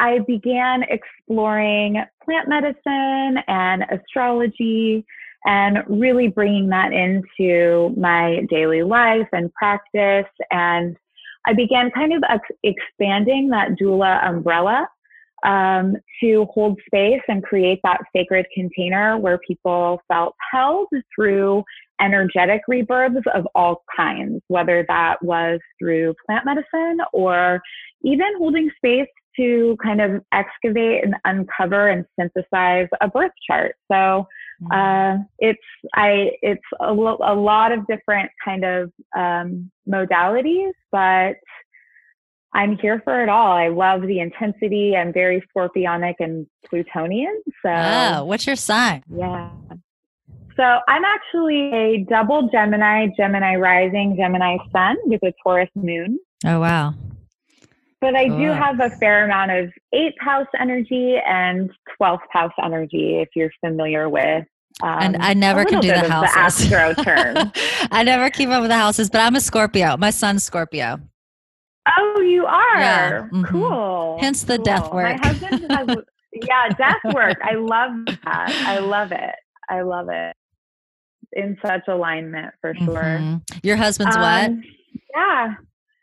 I 0.00 0.20
began 0.26 0.84
exploring 0.84 2.02
plant 2.24 2.48
medicine 2.48 3.42
and 3.46 3.84
astrology 3.90 5.04
and 5.44 5.78
really 5.88 6.28
bringing 6.28 6.68
that 6.68 6.92
into 6.92 7.94
my 7.96 8.46
daily 8.48 8.82
life 8.82 9.28
and 9.32 9.52
practice. 9.52 10.30
And 10.50 10.96
I 11.46 11.52
began 11.52 11.90
kind 11.90 12.14
of 12.14 12.22
ex- 12.28 12.58
expanding 12.62 13.50
that 13.50 13.72
doula 13.80 14.26
umbrella 14.26 14.88
um, 15.44 15.96
to 16.22 16.46
hold 16.52 16.78
space 16.86 17.22
and 17.28 17.42
create 17.42 17.80
that 17.84 18.00
sacred 18.14 18.46
container 18.54 19.18
where 19.18 19.38
people 19.46 20.00
felt 20.08 20.34
held 20.50 20.88
through 21.14 21.62
energetic 22.00 22.62
rebirths 22.68 23.26
of 23.34 23.46
all 23.54 23.82
kinds, 23.94 24.42
whether 24.48 24.84
that 24.88 25.22
was 25.22 25.60
through 25.78 26.14
plant 26.26 26.46
medicine 26.46 26.98
or 27.12 27.60
even 28.02 28.28
holding 28.38 28.70
space 28.76 29.06
to 29.36 29.76
kind 29.82 30.00
of 30.00 30.22
excavate 30.32 31.04
and 31.04 31.14
uncover 31.24 31.88
and 31.88 32.04
synthesize 32.18 32.88
a 33.00 33.08
birth 33.08 33.32
chart. 33.46 33.74
So 33.90 34.26
mm-hmm. 34.62 34.72
uh, 34.72 35.24
it's 35.38 35.58
I 35.94 36.32
it's 36.42 36.62
a, 36.80 36.92
lo- 36.92 37.20
a 37.24 37.34
lot 37.34 37.72
of 37.72 37.86
different 37.86 38.30
kind 38.44 38.64
of 38.64 38.92
um, 39.16 39.70
modalities, 39.88 40.72
but 40.90 41.34
I'm 42.52 42.76
here 42.78 43.00
for 43.04 43.22
it 43.22 43.28
all. 43.28 43.52
I 43.52 43.68
love 43.68 44.02
the 44.02 44.18
intensity. 44.18 44.96
I'm 44.96 45.12
very 45.12 45.42
scorpionic 45.56 46.14
and 46.18 46.46
Plutonian. 46.68 47.42
So, 47.64 47.70
oh, 47.70 48.24
what's 48.24 48.46
your 48.46 48.56
sign? 48.56 49.04
Yeah. 49.08 49.50
So 50.56 50.64
I'm 50.88 51.04
actually 51.04 51.72
a 51.72 52.04
double 52.08 52.48
Gemini, 52.50 53.06
Gemini 53.16 53.54
rising, 53.54 54.16
Gemini 54.18 54.58
sun 54.72 54.96
with 55.04 55.22
a 55.22 55.32
Taurus 55.42 55.70
moon. 55.74 56.18
Oh, 56.44 56.60
wow. 56.60 56.94
But 58.00 58.16
I 58.16 58.28
do 58.28 58.46
have 58.46 58.80
a 58.80 58.90
fair 58.96 59.26
amount 59.26 59.50
of 59.50 59.70
eighth 59.92 60.18
house 60.20 60.46
energy 60.58 61.18
and 61.26 61.70
12th 62.00 62.20
house 62.30 62.52
energy, 62.62 63.18
if 63.20 63.28
you're 63.34 63.50
familiar 63.60 64.08
with 64.08 64.46
um, 64.82 64.98
and 65.00 65.16
I 65.22 65.34
never 65.34 65.64
can 65.64 65.80
do 65.80 65.88
the 65.88 66.08
houses. 66.08 66.68
The 66.68 66.76
astro 66.76 67.04
term. 67.04 67.52
I 67.90 68.02
never 68.02 68.30
keep 68.30 68.48
up 68.48 68.62
with 68.62 68.70
the 68.70 68.76
houses, 68.76 69.10
but 69.10 69.20
I'm 69.20 69.36
a 69.36 69.40
Scorpio. 69.40 69.96
My 69.96 70.10
son's 70.10 70.44
Scorpio. 70.44 71.00
Oh, 71.98 72.20
you 72.20 72.46
are. 72.46 72.78
Yeah. 72.78 73.28
Mm-hmm. 73.32 73.44
Cool. 73.44 74.18
Hence 74.20 74.44
the 74.44 74.56
cool. 74.56 74.64
death 74.64 74.92
work. 74.92 75.20
My 75.20 75.28
husband 75.28 75.70
has, 75.70 75.96
yeah, 76.32 76.68
death 76.78 77.14
work. 77.14 77.36
I 77.42 77.54
love 77.54 77.92
that. 78.24 78.62
I 78.66 78.78
love 78.78 79.12
it. 79.12 79.34
I 79.68 79.82
love 79.82 80.08
it. 80.10 80.34
In 81.32 81.56
such 81.64 81.82
alignment 81.88 82.54
for 82.60 82.74
sure. 82.74 83.02
Mm-hmm. 83.02 83.58
Your 83.62 83.76
husband's 83.76 84.16
um, 84.16 84.22
what? 84.22 84.66
Yeah. 85.14 85.54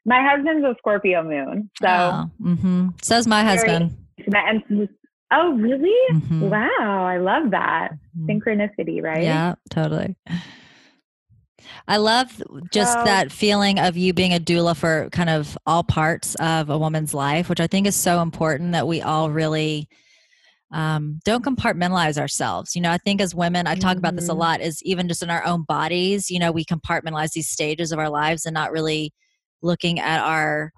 My 0.08 0.24
husband's 0.24 0.66
a 0.66 0.74
Scorpio 0.80 1.22
moon. 1.22 1.70
So, 1.82 1.88
oh, 1.88 2.32
mm-hmm. 2.42 2.88
so's 3.02 3.28
my 3.28 3.44
husband. 3.44 3.96
And, 4.34 4.90
oh, 5.32 5.52
really? 5.54 5.94
Mm-hmm. 6.14 6.50
Wow. 6.50 7.06
I 7.06 7.18
love 7.18 7.52
that. 7.52 7.90
Mm-hmm. 8.18 8.30
Synchronicity, 8.30 9.04
right? 9.04 9.22
Yeah, 9.22 9.56
totally. 9.70 10.16
I 11.90 11.98
love 11.98 12.42
just 12.72 12.94
so, 12.94 13.04
that 13.04 13.34
feeling 13.34 13.80
of 13.80 13.98
you 13.98 14.14
being 14.14 14.34
a 14.34 14.40
doula 14.40 14.78
for 14.78 15.10
kind 15.12 15.30
of 15.30 15.58
all 15.66 15.84
parts 15.84 16.36
of 16.36 16.70
a 16.70 16.78
woman's 16.78 17.14
life, 17.14 17.50
which 17.50 17.60
I 17.60 17.68
think 17.68 17.86
is 17.86 17.96
so 17.96 18.22
important 18.22 18.72
that 18.72 18.88
we 18.88 19.02
all 19.02 19.30
really 19.30 19.90
um, 20.72 21.20
don't 21.26 21.44
compartmentalize 21.44 22.18
ourselves. 22.18 22.78
You 22.78 22.82
know, 22.82 22.92
I 22.92 22.98
think 22.98 23.20
as 23.20 23.36
women, 23.36 23.68
I 23.68 23.76
talk 23.76 23.92
mm-hmm. 23.92 24.00
about 24.00 24.16
this 24.16 24.30
a 24.30 24.32
mm-hmm. 24.32 24.40
lot, 24.40 24.62
is 24.62 24.82
even 24.84 25.10
just 25.10 25.22
in 25.22 25.30
our 25.30 25.46
own 25.46 25.64
bodies, 25.64 26.32
you 26.32 26.40
know, 26.40 26.54
we 26.54 26.64
compartmentalize 26.64 27.32
these 27.32 27.50
stages 27.50 27.92
of 27.92 28.00
our 28.00 28.10
lives 28.10 28.46
and 28.46 28.54
not 28.54 28.72
really 28.72 29.14
looking 29.62 30.00
at 30.00 30.22
our 30.22 30.72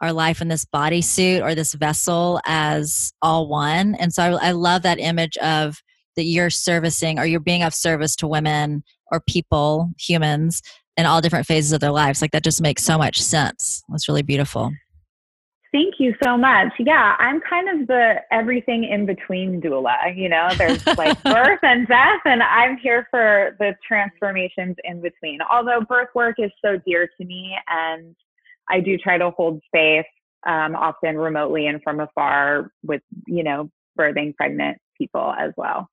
our 0.00 0.12
life 0.12 0.40
in 0.40 0.46
this 0.46 0.64
bodysuit 0.64 1.42
or 1.42 1.56
this 1.56 1.74
vessel 1.74 2.40
as 2.46 3.12
all 3.20 3.48
one. 3.48 3.96
And 3.96 4.12
so 4.12 4.22
I, 4.22 4.48
I 4.48 4.50
love 4.52 4.82
that 4.82 5.00
image 5.00 5.36
of 5.38 5.82
that 6.14 6.24
you're 6.24 6.50
servicing 6.50 7.18
or 7.18 7.26
you're 7.26 7.40
being 7.40 7.64
of 7.64 7.74
service 7.74 8.14
to 8.16 8.28
women 8.28 8.84
or 9.10 9.20
people, 9.20 9.90
humans, 9.98 10.62
in 10.96 11.06
all 11.06 11.20
different 11.20 11.46
phases 11.46 11.72
of 11.72 11.80
their 11.80 11.90
lives. 11.90 12.22
Like 12.22 12.32
that 12.32 12.44
just 12.44 12.60
makes 12.60 12.84
so 12.84 12.98
much 12.98 13.20
sense. 13.20 13.82
That's 13.88 14.08
really 14.08 14.22
beautiful. 14.22 14.72
Thank 15.70 15.94
you 15.98 16.14
so 16.22 16.38
much. 16.38 16.72
Yeah, 16.78 17.14
I'm 17.18 17.40
kind 17.42 17.68
of 17.68 17.86
the 17.88 18.16
everything 18.32 18.84
in 18.84 19.04
between 19.04 19.60
doula. 19.60 20.16
You 20.16 20.30
know, 20.30 20.48
there's 20.56 20.84
like 20.96 21.22
birth 21.24 21.58
and 21.62 21.86
death, 21.86 22.20
and 22.24 22.42
I'm 22.42 22.78
here 22.78 23.06
for 23.10 23.54
the 23.58 23.74
transformations 23.86 24.76
in 24.84 25.02
between. 25.02 25.40
Although 25.50 25.82
birth 25.82 26.08
work 26.14 26.36
is 26.38 26.50
so 26.64 26.78
dear 26.86 27.08
to 27.18 27.24
me, 27.24 27.54
and 27.68 28.16
I 28.70 28.80
do 28.80 28.96
try 28.96 29.18
to 29.18 29.30
hold 29.30 29.60
space, 29.66 30.06
um, 30.46 30.74
often 30.74 31.18
remotely 31.18 31.66
and 31.66 31.82
from 31.82 32.00
afar, 32.00 32.70
with 32.82 33.02
you 33.26 33.44
know, 33.44 33.70
birthing 33.98 34.34
pregnant 34.36 34.78
people 34.96 35.34
as 35.38 35.52
well. 35.58 35.90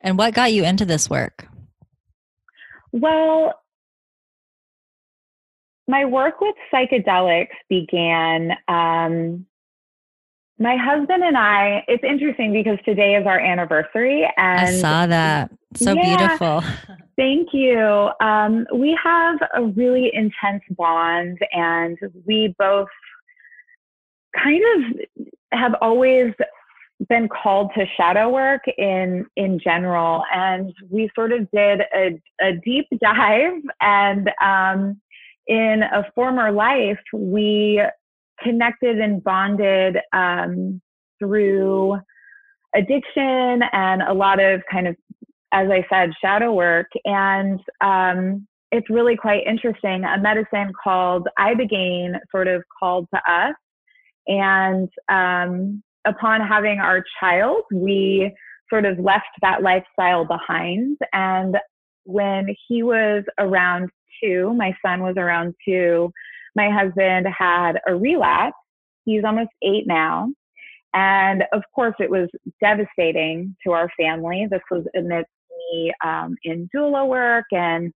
And 0.00 0.18
what 0.18 0.34
got 0.34 0.52
you 0.52 0.64
into 0.64 0.84
this 0.84 1.08
work? 1.08 1.46
Well, 2.90 3.54
my 5.92 6.06
work 6.06 6.40
with 6.40 6.54
psychedelics 6.72 7.48
began. 7.68 8.52
Um, 8.66 9.44
my 10.58 10.74
husband 10.74 11.22
and 11.22 11.36
I, 11.36 11.84
it's 11.86 12.02
interesting 12.02 12.50
because 12.54 12.78
today 12.86 13.14
is 13.14 13.26
our 13.26 13.38
anniversary. 13.38 14.26
And 14.38 14.60
I 14.60 14.72
saw 14.72 15.06
that. 15.06 15.50
So 15.76 15.92
yeah, 15.92 16.16
beautiful. 16.16 16.64
Thank 17.18 17.48
you. 17.52 18.08
Um, 18.22 18.66
we 18.74 18.98
have 19.04 19.38
a 19.54 19.64
really 19.64 20.10
intense 20.14 20.62
bond, 20.70 21.38
and 21.52 21.98
we 22.26 22.54
both 22.58 22.88
kind 24.42 24.62
of 24.74 25.28
have 25.52 25.74
always 25.82 26.32
been 27.10 27.28
called 27.28 27.70
to 27.74 27.84
shadow 27.96 28.30
work 28.30 28.62
in 28.78 29.26
in 29.36 29.58
general 29.58 30.22
and 30.32 30.72
we 30.88 31.10
sort 31.16 31.32
of 31.32 31.50
did 31.50 31.80
a, 31.92 32.20
a 32.40 32.52
deep 32.64 32.86
dive 33.00 33.60
and 33.80 34.30
um, 34.40 35.01
in 35.46 35.82
a 35.82 36.04
former 36.14 36.50
life 36.52 37.00
we 37.12 37.82
connected 38.42 38.98
and 38.98 39.22
bonded 39.22 39.98
um, 40.12 40.80
through 41.18 41.98
addiction 42.74 43.62
and 43.72 44.02
a 44.02 44.12
lot 44.12 44.40
of 44.40 44.62
kind 44.70 44.88
of 44.88 44.96
as 45.52 45.68
i 45.70 45.84
said 45.90 46.10
shadow 46.20 46.52
work 46.52 46.86
and 47.04 47.60
um, 47.82 48.46
it's 48.70 48.88
really 48.88 49.16
quite 49.16 49.46
interesting 49.46 50.04
a 50.04 50.18
medicine 50.18 50.72
called 50.82 51.28
ibogaine 51.38 52.14
sort 52.30 52.48
of 52.48 52.62
called 52.80 53.06
to 53.12 53.20
us 53.30 53.54
and 54.26 54.88
um, 55.08 55.82
upon 56.06 56.40
having 56.40 56.78
our 56.78 57.04
child, 57.20 57.62
we 57.72 58.32
sort 58.70 58.84
of 58.84 58.98
left 58.98 59.26
that 59.42 59.62
lifestyle 59.62 60.24
behind. 60.24 60.98
And 61.12 61.56
when 62.04 62.54
he 62.68 62.82
was 62.82 63.24
around 63.38 63.90
two, 64.22 64.54
my 64.54 64.74
son 64.84 65.02
was 65.02 65.14
around 65.16 65.54
two, 65.66 66.12
my 66.54 66.70
husband 66.70 67.26
had 67.26 67.72
a 67.86 67.94
relapse. 67.94 68.56
He's 69.04 69.24
almost 69.24 69.50
eight 69.62 69.86
now. 69.86 70.28
And 70.94 71.44
of 71.52 71.62
course, 71.74 71.94
it 71.98 72.10
was 72.10 72.28
devastating 72.60 73.56
to 73.64 73.72
our 73.72 73.88
family. 73.98 74.46
This 74.50 74.60
was 74.70 74.84
amidst 74.94 75.30
me 75.72 75.92
um, 76.04 76.36
in 76.44 76.68
doula 76.74 77.08
work, 77.08 77.46
and 77.50 77.92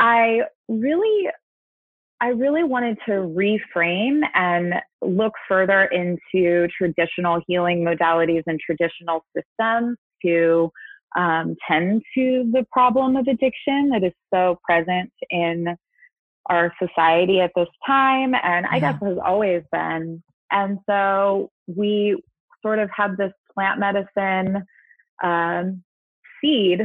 I 0.00 0.40
really, 0.68 1.28
I 2.20 2.28
really 2.28 2.64
wanted 2.64 2.98
to 3.06 3.12
reframe 3.12 4.22
and 4.34 4.74
look 5.02 5.34
further 5.48 5.84
into 5.84 6.66
traditional 6.76 7.40
healing 7.46 7.84
modalities 7.84 8.42
and 8.46 8.58
traditional 8.58 9.24
systems 9.36 9.98
to 10.24 10.70
um, 11.16 11.56
tend 11.66 12.02
to 12.14 12.50
the 12.52 12.66
problem 12.70 13.16
of 13.16 13.26
addiction 13.26 13.90
that 13.90 14.04
is 14.04 14.12
so 14.32 14.58
present 14.64 15.10
in 15.30 15.76
our 16.46 16.72
society 16.82 17.40
at 17.40 17.52
this 17.54 17.68
time, 17.86 18.34
and 18.34 18.66
I 18.66 18.76
yeah. 18.76 18.92
guess 18.92 19.02
has 19.02 19.18
always 19.24 19.62
been. 19.70 20.22
And 20.50 20.78
so 20.88 21.50
we 21.66 22.22
sort 22.62 22.78
of 22.78 22.88
had 22.94 23.16
this 23.16 23.32
plant 23.54 23.80
medicine 23.80 24.64
um, 25.22 25.82
seed 26.40 26.80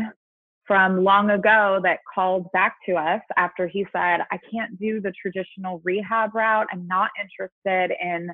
from 0.65 1.03
long 1.03 1.29
ago 1.29 1.79
that 1.83 1.99
called 2.13 2.51
back 2.51 2.77
to 2.87 2.93
us 2.93 3.21
after 3.37 3.67
he 3.67 3.85
said, 3.91 4.21
I 4.31 4.39
can't 4.51 4.79
do 4.79 5.01
the 5.01 5.13
traditional 5.21 5.81
rehab 5.83 6.33
route. 6.33 6.67
I'm 6.71 6.87
not 6.87 7.11
interested 7.21 7.95
in 8.01 8.31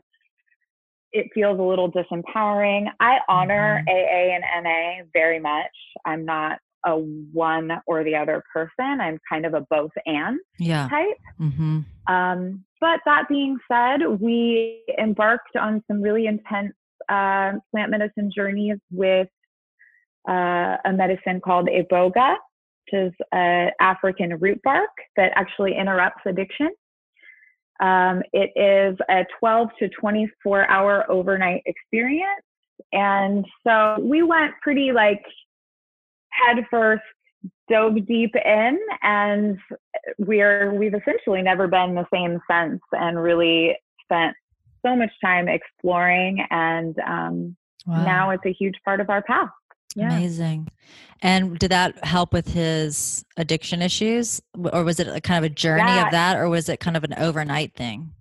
it 1.12 1.28
feels 1.34 1.60
a 1.60 1.64
little 1.64 1.92
disempowering. 1.92 2.88
I 3.00 3.18
honor 3.28 3.84
mm-hmm. 3.88 3.90
AA 3.90 4.36
and 4.36 4.64
NA 4.64 5.06
very 5.14 5.40
much. 5.40 5.72
I'm 6.06 6.26
not 6.26 6.60
a 6.86 6.96
one 6.96 7.72
or 7.88 8.04
the 8.04 8.16
other 8.16 8.44
person. 8.54 9.02
I'm 9.02 9.20
kind 9.30 9.46
of 9.46 9.54
a 9.54 9.62
both 9.70 9.92
and 10.06 10.40
yeah. 10.60 10.88
type. 10.88 11.18
Mm-hmm. 11.40 12.14
Um, 12.14 12.64
but 12.80 13.00
that 13.06 13.24
being 13.28 13.58
said, 13.70 14.06
we 14.20 14.84
embarked 14.98 15.56
on 15.60 15.84
some 15.88 16.02
really 16.02 16.28
intense 16.28 16.74
uh, 17.10 17.54
plant 17.72 17.92
medicine 17.92 18.32
journeys 18.34 18.78
with 18.92 19.28
uh, 20.30 20.78
a 20.86 20.94
medicine 20.94 21.42
called 21.44 21.68
iboga, 21.68 22.36
which 22.86 23.02
is 23.02 23.14
an 23.32 23.72
African 23.82 24.38
root 24.40 24.62
bark 24.64 24.90
that 25.18 25.32
actually 25.36 25.76
interrupts 25.76 26.22
addiction. 26.26 26.70
Um, 27.80 28.22
it 28.34 28.52
is 28.56 28.98
a 29.10 29.26
12 29.40 29.70
to 29.80 29.90
24 29.90 30.70
hour 30.70 31.10
overnight 31.10 31.64
experience. 31.66 32.44
And 32.92 33.46
so 33.66 33.98
we 34.02 34.24
went 34.24 34.54
pretty 34.62 34.92
like 34.92 35.24
head 36.32 36.66
first, 36.70 37.04
dove 37.70 38.06
deep 38.06 38.36
in, 38.36 38.80
and 39.04 39.58
we're 40.18 40.74
we've 40.74 40.94
essentially 40.94 41.42
never 41.42 41.68
been 41.68 41.96
the 41.96 42.06
same 42.14 42.40
since, 42.50 42.82
and 42.92 43.22
really 43.22 43.78
spent 44.04 44.36
so 44.86 44.96
much 44.96 45.12
time 45.24 45.48
exploring. 45.48 46.46
And 46.50 46.98
um, 47.00 47.56
wow. 47.86 48.04
now 48.04 48.30
it's 48.32 48.46
a 48.46 48.54
huge 48.54 48.76
part 48.84 49.00
of 49.00 49.10
our 49.10 49.22
path. 49.22 49.50
Yeah. 49.96 50.16
Amazing. 50.16 50.70
And 51.22 51.58
did 51.60 51.72
that 51.72 52.04
help 52.06 52.32
with 52.32 52.48
his 52.48 53.26
addiction 53.38 53.82
issues? 53.82 54.42
Or 54.72 54.84
was 54.84 55.00
it 55.00 55.24
kind 55.24 55.44
of 55.44 55.52
a 55.52 55.54
journey 55.54 55.84
that, 55.84 56.08
of 56.08 56.12
that? 56.12 56.38
Or 56.38 56.48
was 56.48 56.70
it 56.70 56.80
kind 56.80 56.96
of 56.96 57.04
an 57.04 57.14
overnight 57.18 57.76
thing? 57.76 58.12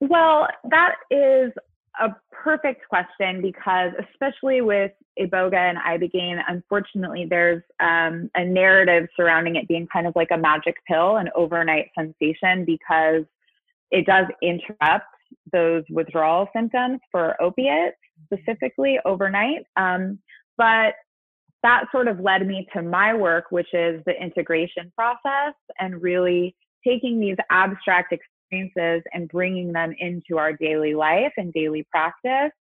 Well, 0.00 0.48
that 0.70 0.96
is 1.10 1.52
a 2.00 2.08
perfect 2.32 2.88
question 2.88 3.42
because, 3.42 3.92
especially 4.10 4.62
with 4.62 4.92
Iboga 5.18 5.56
and 5.56 5.78
Ibogaine, 5.78 6.42
unfortunately, 6.48 7.26
there's 7.28 7.62
um, 7.78 8.30
a 8.34 8.44
narrative 8.44 9.08
surrounding 9.14 9.56
it 9.56 9.68
being 9.68 9.86
kind 9.92 10.06
of 10.06 10.16
like 10.16 10.30
a 10.32 10.38
magic 10.38 10.76
pill, 10.86 11.18
an 11.18 11.28
overnight 11.34 11.90
sensation, 11.94 12.64
because 12.64 13.24
it 13.90 14.06
does 14.06 14.26
interrupt 14.42 15.06
those 15.52 15.84
withdrawal 15.90 16.48
symptoms 16.54 17.00
for 17.10 17.40
opiates 17.42 17.96
specifically 18.32 18.98
overnight. 19.04 19.64
Um, 19.76 20.18
but 20.56 20.94
that 21.62 21.84
sort 21.92 22.08
of 22.08 22.20
led 22.20 22.46
me 22.46 22.66
to 22.74 22.82
my 22.82 23.14
work, 23.14 23.46
which 23.50 23.72
is 23.72 24.02
the 24.06 24.12
integration 24.20 24.92
process 24.96 25.54
and 25.78 26.02
really 26.02 26.54
taking 26.86 27.20
these 27.20 27.36
abstract 27.50 28.12
experiences 28.12 29.02
and 29.12 29.28
bringing 29.28 29.72
them 29.72 29.94
into 29.98 30.38
our 30.38 30.52
daily 30.52 30.94
life 30.94 31.32
and 31.36 31.52
daily 31.52 31.86
practice. 31.90 32.52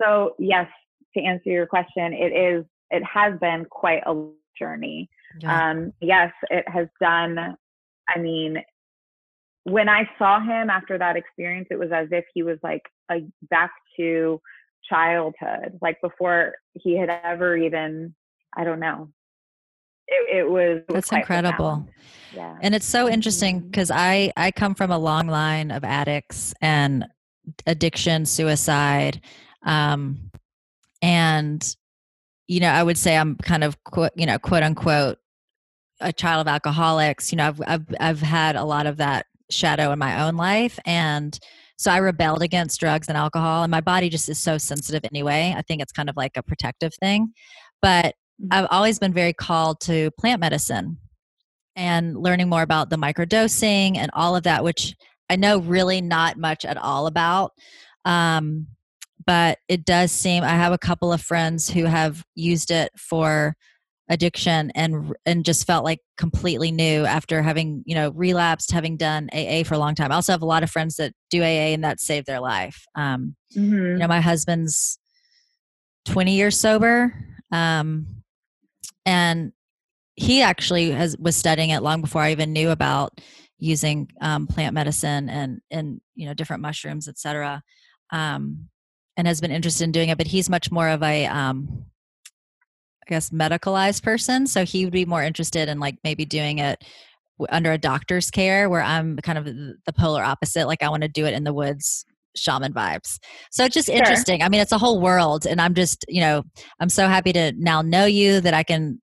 So, 0.00 0.34
yes, 0.38 0.68
to 1.14 1.22
answer 1.22 1.50
your 1.50 1.66
question, 1.66 2.12
it 2.12 2.32
is, 2.32 2.64
it 2.90 3.02
has 3.04 3.38
been 3.38 3.66
quite 3.70 4.02
a 4.06 4.28
journey. 4.58 5.10
Yeah. 5.40 5.70
Um, 5.70 5.92
yes, 6.00 6.32
it 6.50 6.66
has 6.68 6.88
done, 7.00 7.56
I 8.08 8.18
mean, 8.18 8.62
when 9.70 9.88
I 9.88 10.08
saw 10.18 10.40
him 10.40 10.70
after 10.70 10.98
that 10.98 11.16
experience, 11.16 11.68
it 11.70 11.78
was 11.78 11.90
as 11.92 12.08
if 12.10 12.24
he 12.34 12.42
was 12.42 12.58
like 12.62 12.82
a, 13.10 13.20
back 13.50 13.70
to 13.98 14.40
childhood, 14.88 15.78
like 15.82 16.00
before 16.00 16.54
he 16.74 16.96
had 16.96 17.10
ever 17.10 17.56
even, 17.56 18.14
I 18.56 18.64
don't 18.64 18.80
know. 18.80 19.10
It, 20.06 20.38
it 20.38 20.50
was, 20.50 20.82
it 20.88 20.92
was 20.92 21.04
that's 21.04 21.12
incredible. 21.12 21.86
Yeah. 22.34 22.56
And 22.62 22.74
it's 22.74 22.86
so 22.86 23.08
interesting 23.08 23.60
because 23.60 23.90
mm-hmm. 23.90 23.98
I, 23.98 24.32
I 24.36 24.50
come 24.50 24.74
from 24.74 24.90
a 24.90 24.98
long 24.98 25.26
line 25.26 25.70
of 25.70 25.84
addicts 25.84 26.54
and 26.60 27.06
addiction, 27.66 28.24
suicide. 28.24 29.20
Um, 29.64 30.30
and, 31.02 31.76
you 32.46 32.60
know, 32.60 32.70
I 32.70 32.82
would 32.82 32.96
say 32.96 33.16
I'm 33.16 33.36
kind 33.36 33.64
of, 33.64 33.82
quote, 33.84 34.12
you 34.16 34.26
know, 34.26 34.38
quote 34.38 34.62
unquote, 34.62 35.18
a 36.00 36.12
child 36.12 36.46
of 36.46 36.48
alcoholics. 36.48 37.32
You 37.32 37.36
know, 37.36 37.48
I've, 37.48 37.62
I've, 37.66 37.86
I've 38.00 38.20
had 38.20 38.56
a 38.56 38.64
lot 38.64 38.86
of 38.86 38.98
that 38.98 39.26
shadow 39.50 39.92
in 39.92 39.98
my 39.98 40.24
own 40.26 40.36
life. 40.36 40.78
And, 40.84 41.38
so 41.78 41.92
I 41.92 41.98
rebelled 41.98 42.42
against 42.42 42.80
drugs 42.80 43.06
and 43.08 43.16
alcohol, 43.16 43.62
and 43.62 43.70
my 43.70 43.80
body 43.80 44.08
just 44.08 44.28
is 44.28 44.38
so 44.38 44.58
sensitive 44.58 45.04
anyway. 45.04 45.54
I 45.56 45.62
think 45.62 45.80
it's 45.80 45.92
kind 45.92 46.10
of 46.10 46.16
like 46.16 46.36
a 46.36 46.42
protective 46.42 46.92
thing. 46.94 47.32
But 47.80 48.16
mm-hmm. 48.42 48.48
I've 48.50 48.66
always 48.70 48.98
been 48.98 49.12
very 49.12 49.32
called 49.32 49.80
to 49.82 50.10
plant 50.18 50.40
medicine 50.40 50.98
and 51.76 52.20
learning 52.20 52.48
more 52.48 52.62
about 52.62 52.90
the 52.90 52.96
microdosing 52.96 53.96
and 53.96 54.10
all 54.12 54.34
of 54.34 54.42
that, 54.42 54.64
which 54.64 54.96
I 55.30 55.36
know 55.36 55.60
really 55.60 56.00
not 56.00 56.36
much 56.36 56.64
at 56.64 56.76
all 56.76 57.06
about. 57.06 57.52
Um, 58.04 58.66
but 59.24 59.58
it 59.68 59.84
does 59.84 60.10
seem 60.10 60.42
I 60.42 60.56
have 60.56 60.72
a 60.72 60.78
couple 60.78 61.12
of 61.12 61.22
friends 61.22 61.70
who 61.70 61.84
have 61.84 62.24
used 62.34 62.72
it 62.72 62.90
for 62.96 63.54
addiction 64.10 64.70
and 64.74 65.14
and 65.26 65.44
just 65.44 65.66
felt 65.66 65.84
like 65.84 66.00
completely 66.16 66.70
new 66.70 67.04
after 67.04 67.42
having 67.42 67.82
you 67.84 67.94
know 67.94 68.10
relapsed 68.10 68.70
having 68.70 68.96
done 68.96 69.28
aa 69.32 69.62
for 69.64 69.74
a 69.74 69.78
long 69.78 69.94
time. 69.94 70.10
I 70.10 70.14
also 70.14 70.32
have 70.32 70.42
a 70.42 70.46
lot 70.46 70.62
of 70.62 70.70
friends 70.70 70.96
that 70.96 71.12
do 71.30 71.42
aa 71.42 71.44
and 71.74 71.84
that 71.84 72.00
saved 72.00 72.26
their 72.26 72.40
life. 72.40 72.84
Um 72.94 73.36
mm-hmm. 73.54 73.74
you 73.74 73.98
know 73.98 74.08
my 74.08 74.20
husband's 74.20 74.98
20 76.06 76.34
years 76.34 76.58
sober 76.58 77.12
um 77.52 78.06
and 79.04 79.52
he 80.16 80.42
actually 80.42 80.90
has 80.90 81.16
was 81.18 81.36
studying 81.36 81.70
it 81.70 81.82
long 81.82 82.00
before 82.00 82.22
i 82.22 82.32
even 82.32 82.52
knew 82.52 82.70
about 82.70 83.20
using 83.58 84.08
um, 84.20 84.46
plant 84.46 84.74
medicine 84.74 85.28
and 85.28 85.60
and 85.70 86.00
you 86.14 86.26
know 86.26 86.34
different 86.34 86.62
mushrooms 86.62 87.08
etc 87.08 87.62
um 88.10 88.68
and 89.16 89.26
has 89.26 89.40
been 89.40 89.50
interested 89.50 89.84
in 89.84 89.92
doing 89.92 90.08
it 90.08 90.18
but 90.18 90.26
he's 90.26 90.48
much 90.48 90.70
more 90.70 90.88
of 90.88 91.02
a 91.02 91.26
um 91.26 91.84
I 93.08 93.14
guess 93.14 93.30
medicalized 93.30 94.02
person 94.02 94.46
so 94.46 94.64
he 94.64 94.84
would 94.84 94.92
be 94.92 95.06
more 95.06 95.22
interested 95.22 95.68
in 95.68 95.80
like 95.80 95.96
maybe 96.04 96.24
doing 96.24 96.58
it 96.58 96.82
under 97.50 97.72
a 97.72 97.78
doctor's 97.78 98.30
care 98.30 98.68
where 98.68 98.82
i'm 98.82 99.16
kind 99.18 99.38
of 99.38 99.44
the 99.44 99.92
polar 99.96 100.22
opposite 100.22 100.66
like 100.66 100.82
i 100.82 100.88
want 100.88 101.02
to 101.02 101.08
do 101.08 101.24
it 101.24 101.34
in 101.34 101.44
the 101.44 101.54
woods 101.54 102.04
shaman 102.38 102.72
vibes. 102.72 103.18
So 103.50 103.64
it's 103.64 103.74
just 103.74 103.88
sure. 103.88 103.96
interesting. 103.96 104.42
I 104.42 104.48
mean 104.48 104.60
it's 104.60 104.72
a 104.72 104.78
whole 104.78 105.00
world 105.00 105.46
and 105.46 105.60
i'm 105.60 105.74
just 105.74 106.04
you 106.08 106.20
know 106.20 106.42
i'm 106.80 106.88
so 106.88 107.06
happy 107.06 107.32
to 107.32 107.52
now 107.56 107.82
know 107.82 108.04
you 108.04 108.40
that 108.40 108.54
i 108.54 108.62
can 108.62 109.00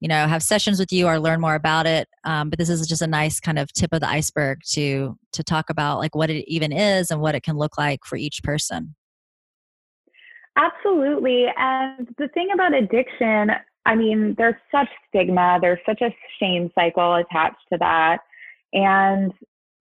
you 0.00 0.08
know 0.08 0.26
have 0.26 0.42
sessions 0.42 0.78
with 0.78 0.92
you 0.92 1.06
or 1.06 1.18
learn 1.18 1.40
more 1.40 1.54
about 1.54 1.86
it 1.86 2.08
um, 2.24 2.50
but 2.50 2.58
this 2.58 2.68
is 2.68 2.86
just 2.86 3.02
a 3.02 3.06
nice 3.06 3.40
kind 3.40 3.58
of 3.58 3.72
tip 3.72 3.92
of 3.92 4.00
the 4.00 4.08
iceberg 4.08 4.58
to 4.66 5.16
to 5.32 5.42
talk 5.42 5.70
about 5.70 5.98
like 5.98 6.14
what 6.14 6.30
it 6.30 6.44
even 6.48 6.72
is 6.72 7.10
and 7.10 7.20
what 7.20 7.34
it 7.34 7.42
can 7.42 7.56
look 7.56 7.76
like 7.78 8.00
for 8.04 8.16
each 8.16 8.42
person 8.42 8.94
Absolutely. 10.60 11.46
And 11.56 12.08
the 12.18 12.28
thing 12.28 12.48
about 12.52 12.74
addiction, 12.74 13.50
I 13.86 13.94
mean, 13.94 14.34
there's 14.36 14.56
such 14.70 14.88
stigma, 15.08 15.58
there's 15.60 15.78
such 15.86 16.02
a 16.02 16.14
shame 16.38 16.70
cycle 16.74 17.14
attached 17.14 17.64
to 17.72 17.78
that. 17.78 18.18
And 18.72 19.32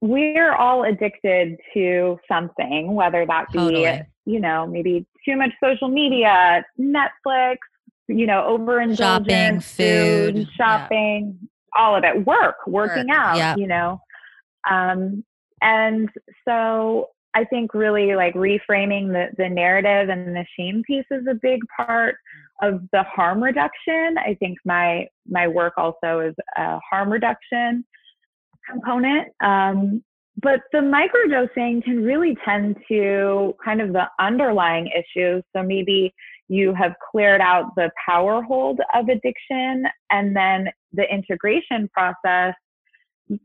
we're 0.02 0.54
all 0.54 0.84
addicted 0.86 1.58
to 1.74 2.18
something, 2.28 2.96
whether 2.96 3.26
that 3.26 3.52
be, 3.52 3.60
totally. 3.60 4.02
you 4.26 4.40
know, 4.40 4.66
maybe 4.66 5.06
too 5.26 5.36
much 5.36 5.52
social 5.62 5.90
media, 5.90 6.64
Netflix, 6.80 7.58
you 8.08 8.26
know, 8.26 8.46
overindulgence, 8.46 8.98
shopping, 8.98 9.60
food, 9.60 10.36
food 10.36 10.48
shopping, 10.56 11.38
yeah. 11.42 11.82
all 11.82 11.96
of 11.96 12.04
it, 12.06 12.26
work, 12.26 12.56
working 12.66 13.10
work. 13.10 13.18
out, 13.18 13.38
yeah. 13.38 13.56
you 13.58 13.68
know. 13.68 14.00
Um, 14.70 15.26
and 15.62 16.10
so 16.48 17.10
I 17.36 17.44
think 17.44 17.74
really 17.74 18.16
like 18.16 18.34
reframing 18.34 19.10
the, 19.10 19.28
the 19.38 19.50
narrative 19.50 20.10
and 20.10 20.36
the 20.36 20.46
shame 20.58 20.82
piece 20.86 21.06
is 21.12 21.26
a 21.30 21.36
big 21.36 21.60
part 21.76 22.16
of 22.62 22.82
the 22.92 23.04
harm 23.04 23.42
reduction. 23.44 24.18
I 24.18 24.36
think 24.40 24.58
my 24.66 25.08
my 25.28 25.48
work 25.48 25.74
also 25.78 26.20
is 26.20 26.36
a 26.58 26.80
harm 26.90 27.12
reduction 27.12 27.86
component. 28.70 29.28
Um, 29.42 30.04
but 30.42 30.62
the 30.72 30.80
microdosing 30.80 31.84
can 31.84 32.04
really 32.04 32.38
tend 32.46 32.78
to 32.88 33.56
kind 33.64 33.82
of 33.82 33.94
the 33.94 34.06
underlying 34.20 34.88
issues. 34.88 35.44
So 35.56 35.64
maybe 35.64 36.14
you 36.48 36.74
have 36.74 36.94
cleared 37.12 37.42
out 37.42 37.76
the 37.76 37.92
power 38.08 38.42
hold 38.42 38.80
of 38.94 39.10
addiction, 39.10 39.84
and 40.10 40.36
then 40.36 40.70
the 40.94 41.04
integration 41.14 41.90
process 41.94 42.56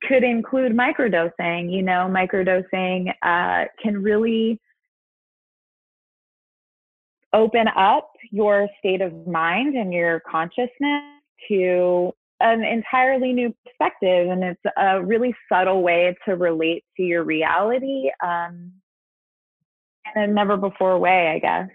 could 0.09 0.25
include 0.25 0.73
microdosing. 0.73 1.73
You 1.73 1.83
know, 1.83 2.11
microdosing 2.11 3.13
uh, 3.23 3.67
can 3.83 4.03
really 4.03 4.61
open 7.35 7.67
up 7.77 8.13
your 8.31 8.69
state 8.79 9.01
of 9.01 9.27
mind 9.27 9.75
and 9.75 9.93
your 9.93 10.21
consciousness 10.21 11.03
to 11.49 12.13
an 12.41 12.65
entirely 12.65 13.33
new 13.33 13.55
perspective 13.65 14.29
and 14.29 14.43
it's 14.43 14.61
a 14.77 15.03
really 15.03 15.35
subtle 15.49 15.83
way 15.83 16.17
to 16.25 16.37
relate 16.37 16.85
to 16.97 17.03
your 17.03 17.25
reality 17.25 18.11
um, 18.23 18.73
in 20.15 20.23
a 20.23 20.27
never 20.27 20.57
before 20.57 20.99
way 20.99 21.29
i 21.29 21.39
guess 21.39 21.69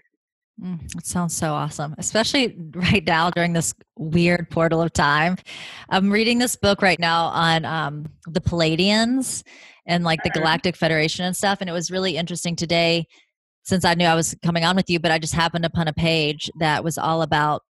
mm, 0.60 0.96
it 0.96 1.06
sounds 1.06 1.34
so 1.36 1.52
awesome 1.52 1.94
especially 1.98 2.56
right 2.74 3.06
now 3.06 3.30
during 3.30 3.52
this 3.52 3.74
weird 3.96 4.48
portal 4.50 4.80
of 4.80 4.92
time. 4.92 5.36
I'm 5.90 6.10
reading 6.10 6.38
this 6.38 6.56
book 6.56 6.82
right 6.82 6.98
now 6.98 7.26
on 7.26 7.64
um, 7.64 8.06
the 8.26 8.40
pleiadians 8.40 9.42
and 9.86 10.04
like 10.04 10.22
the 10.22 10.30
galactic 10.30 10.76
federation 10.76 11.24
and 11.24 11.36
stuff 11.36 11.58
and 11.60 11.68
it 11.68 11.72
was 11.72 11.90
really 11.90 12.16
interesting 12.16 12.56
today 12.56 13.06
since 13.62 13.84
i 13.84 13.94
knew 13.94 14.06
i 14.06 14.14
was 14.14 14.34
coming 14.44 14.64
on 14.64 14.76
with 14.76 14.88
you 14.88 15.00
but 15.00 15.10
i 15.10 15.18
just 15.18 15.34
happened 15.34 15.64
upon 15.64 15.88
a 15.88 15.92
page 15.92 16.50
that 16.58 16.84
was 16.84 16.96
all 16.96 17.22
about 17.22 17.62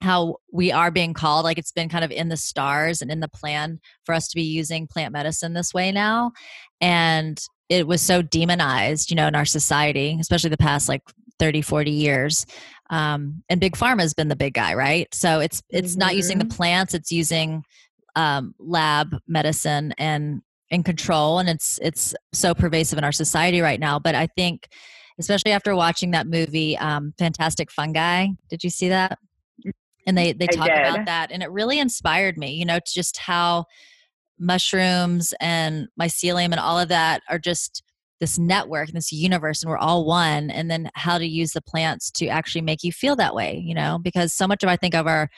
how 0.00 0.36
we 0.52 0.72
are 0.72 0.90
being 0.90 1.14
called 1.14 1.44
like 1.44 1.58
it's 1.58 1.70
been 1.70 1.88
kind 1.88 2.04
of 2.04 2.10
in 2.10 2.28
the 2.28 2.36
stars 2.36 3.02
and 3.02 3.10
in 3.10 3.20
the 3.20 3.28
plan 3.28 3.78
for 4.04 4.14
us 4.14 4.28
to 4.28 4.34
be 4.34 4.42
using 4.42 4.86
plant 4.86 5.12
medicine 5.12 5.52
this 5.52 5.74
way 5.74 5.92
now 5.92 6.32
and 6.80 7.40
it 7.68 7.86
was 7.86 8.00
so 8.00 8.22
demonized 8.22 9.10
you 9.10 9.16
know 9.16 9.26
in 9.26 9.34
our 9.34 9.44
society 9.44 10.16
especially 10.20 10.50
the 10.50 10.56
past 10.56 10.88
like 10.88 11.02
30 11.38 11.62
40 11.62 11.90
years 11.90 12.46
um, 12.90 13.42
and 13.48 13.60
big 13.60 13.76
pharma 13.76 14.00
has 14.00 14.14
been 14.14 14.28
the 14.28 14.36
big 14.36 14.54
guy 14.54 14.74
right 14.74 15.12
so 15.14 15.40
it's 15.40 15.62
it's 15.70 15.92
mm-hmm. 15.92 16.00
not 16.00 16.16
using 16.16 16.38
the 16.38 16.44
mm-hmm. 16.44 16.56
plants 16.56 16.94
it's 16.94 17.12
using 17.12 17.62
um, 18.16 18.54
lab 18.58 19.16
medicine 19.26 19.94
and 19.98 20.42
in 20.70 20.82
control 20.82 21.38
and 21.38 21.48
it's 21.48 21.78
it's 21.82 22.14
so 22.32 22.54
pervasive 22.54 22.98
in 22.98 23.04
our 23.04 23.12
society 23.12 23.60
right 23.60 23.80
now 23.80 23.98
but 23.98 24.14
i 24.14 24.26
think 24.26 24.68
especially 25.18 25.52
after 25.52 25.74
watching 25.74 26.12
that 26.12 26.26
movie 26.26 26.76
um, 26.78 27.12
fantastic 27.18 27.70
fungi 27.70 28.26
did 28.48 28.64
you 28.64 28.70
see 28.70 28.88
that 28.88 29.18
and 30.06 30.16
they 30.18 30.32
they 30.32 30.46
talk 30.46 30.68
about 30.68 31.04
that 31.06 31.30
and 31.30 31.42
it 31.42 31.50
really 31.50 31.78
inspired 31.78 32.36
me 32.36 32.52
you 32.52 32.64
know 32.64 32.78
just 32.86 33.18
how 33.18 33.64
mushrooms 34.38 35.32
and 35.40 35.88
mycelium 36.00 36.46
and 36.46 36.58
all 36.58 36.78
of 36.78 36.88
that 36.88 37.22
are 37.28 37.38
just 37.38 37.82
this 38.22 38.38
network 38.38 38.88
this 38.92 39.10
universe 39.10 39.64
and 39.64 39.68
we're 39.68 39.76
all 39.76 40.04
one 40.04 40.48
and 40.48 40.70
then 40.70 40.88
how 40.94 41.18
to 41.18 41.26
use 41.26 41.50
the 41.54 41.60
plants 41.60 42.08
to 42.08 42.28
actually 42.28 42.60
make 42.60 42.84
you 42.84 42.92
feel 42.92 43.16
that 43.16 43.34
way 43.34 43.60
you 43.66 43.74
know? 43.74 43.98
Because 44.00 44.32
so 44.32 44.46
much 44.46 44.62
of 44.62 44.68
i 44.68 44.76
think 44.76 44.94
of 44.94 45.08
our 45.08 45.28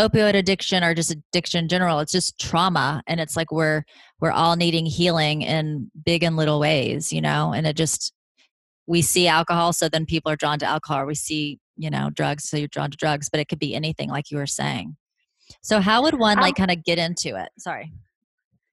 opioid 0.00 0.34
addiction 0.34 0.82
or 0.82 0.94
just 0.94 1.10
addiction 1.10 1.64
in 1.64 1.68
general 1.68 1.98
it's 1.98 2.10
just 2.10 2.40
trauma 2.40 3.02
and 3.06 3.20
it's 3.20 3.36
like 3.36 3.52
we're 3.52 3.84
we're 4.18 4.30
all 4.30 4.56
needing 4.56 4.86
healing 4.86 5.42
in 5.42 5.90
big 6.06 6.22
and 6.22 6.38
little 6.38 6.58
ways 6.58 7.12
you 7.12 7.20
know? 7.20 7.52
And 7.52 7.66
it 7.66 7.76
just 7.76 8.14
we 8.86 9.02
see 9.02 9.28
alcohol 9.28 9.74
so 9.74 9.90
then 9.90 10.06
people 10.06 10.32
are 10.32 10.36
drawn 10.36 10.58
to 10.60 10.66
alcohol 10.66 11.04
we 11.04 11.14
see 11.14 11.58
you 11.76 11.90
know 11.90 12.08
drugs 12.08 12.48
so 12.48 12.56
you're 12.56 12.66
drawn 12.68 12.90
to 12.90 12.96
drugs 12.96 13.28
but 13.28 13.40
it 13.40 13.48
could 13.48 13.58
be 13.58 13.74
anything 13.74 14.08
like 14.08 14.30
you 14.30 14.38
were 14.38 14.46
saying. 14.46 14.96
So 15.60 15.80
how 15.80 16.02
would 16.04 16.18
one 16.18 16.38
like 16.38 16.58
um 16.58 16.66
kind 16.66 16.70
of 16.70 16.82
get 16.82 16.98
into 16.98 17.36
it? 17.36 17.50
Sorry 17.58 17.92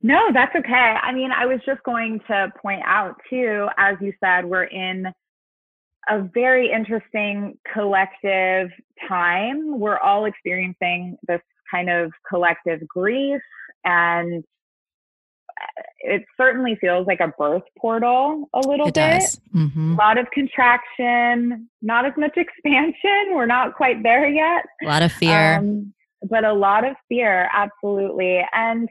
no 0.02 0.30
that's 0.34 0.56
okay 0.56 0.96
i 1.02 1.12
mean 1.12 1.32
i 1.32 1.46
was 1.46 1.60
just 1.66 1.82
going 1.84 2.20
to 2.28 2.52
point 2.62 2.82
out 2.86 3.16
too 3.30 3.68
as 3.78 3.96
you 4.02 4.14
said 4.24 4.46
we're 4.46 4.64
in 4.64 5.06
a 6.10 6.22
very 6.34 6.72
interesting 6.72 7.58
collective 7.74 8.70
time 9.08 9.80
we're 9.80 10.00
all 10.00 10.26
experiencing 10.26 11.18
this 11.28 11.42
kind 11.72 11.90
of 11.90 12.12
collective 12.30 12.80
grief 12.88 13.42
and 13.86 14.44
it 16.00 16.24
certainly 16.38 16.78
feels 16.80 17.06
like 17.08 17.20
a 17.20 17.28
birth 17.38 17.64
portal 17.78 18.50
a 18.54 18.60
little 18.60 18.88
it 18.88 18.94
bit. 18.94 19.24
Mm-hmm. 19.54 19.94
A 19.94 19.96
lot 19.96 20.18
of 20.18 20.28
contraction, 20.32 21.70
not 21.82 22.06
as 22.06 22.14
much 22.18 22.34
expansion. 22.38 23.34
We're 23.34 23.46
not 23.46 23.76
quite 23.76 24.02
there 24.04 24.28
yet. 24.28 24.66
A 24.84 24.86
lot 24.86 25.02
of 25.02 25.12
fear. 25.12 25.56
Um, 25.56 25.94
but 26.30 26.44
a 26.44 26.54
lot 26.54 26.86
of 26.86 26.96
fear, 27.08 27.50
absolutely. 27.54 28.42
And 28.54 28.90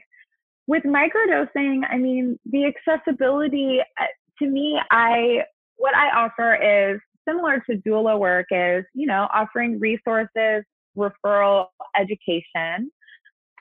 with 0.69 0.83
microdosing, 0.83 1.81
I 1.89 1.97
mean, 1.97 2.37
the 2.45 2.71
accessibility 2.71 3.79
uh, 3.99 4.05
to 4.37 4.47
me, 4.47 4.79
I 4.91 5.39
what 5.77 5.95
I 5.95 6.11
offer 6.11 6.53
is 6.93 6.99
similar 7.27 7.63
to 7.67 7.77
doula 7.77 8.19
work 8.19 8.45
is, 8.51 8.85
you 8.93 9.07
know, 9.07 9.27
offering 9.33 9.79
resources, 9.79 10.63
referral, 10.95 11.69
education. 11.99 12.91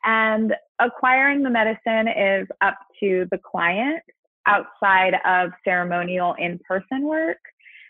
And 0.04 0.52
acquiring 0.80 1.42
the 1.42 1.48
medicine 1.48 2.08
is 2.08 2.46
up 2.60 2.76
to 3.00 3.26
the 3.30 3.38
client 3.38 4.02
outside 4.44 5.14
of 5.24 5.52
ceremonial 5.64 6.34
in 6.38 6.60
person 6.68 7.04
work. 7.04 7.38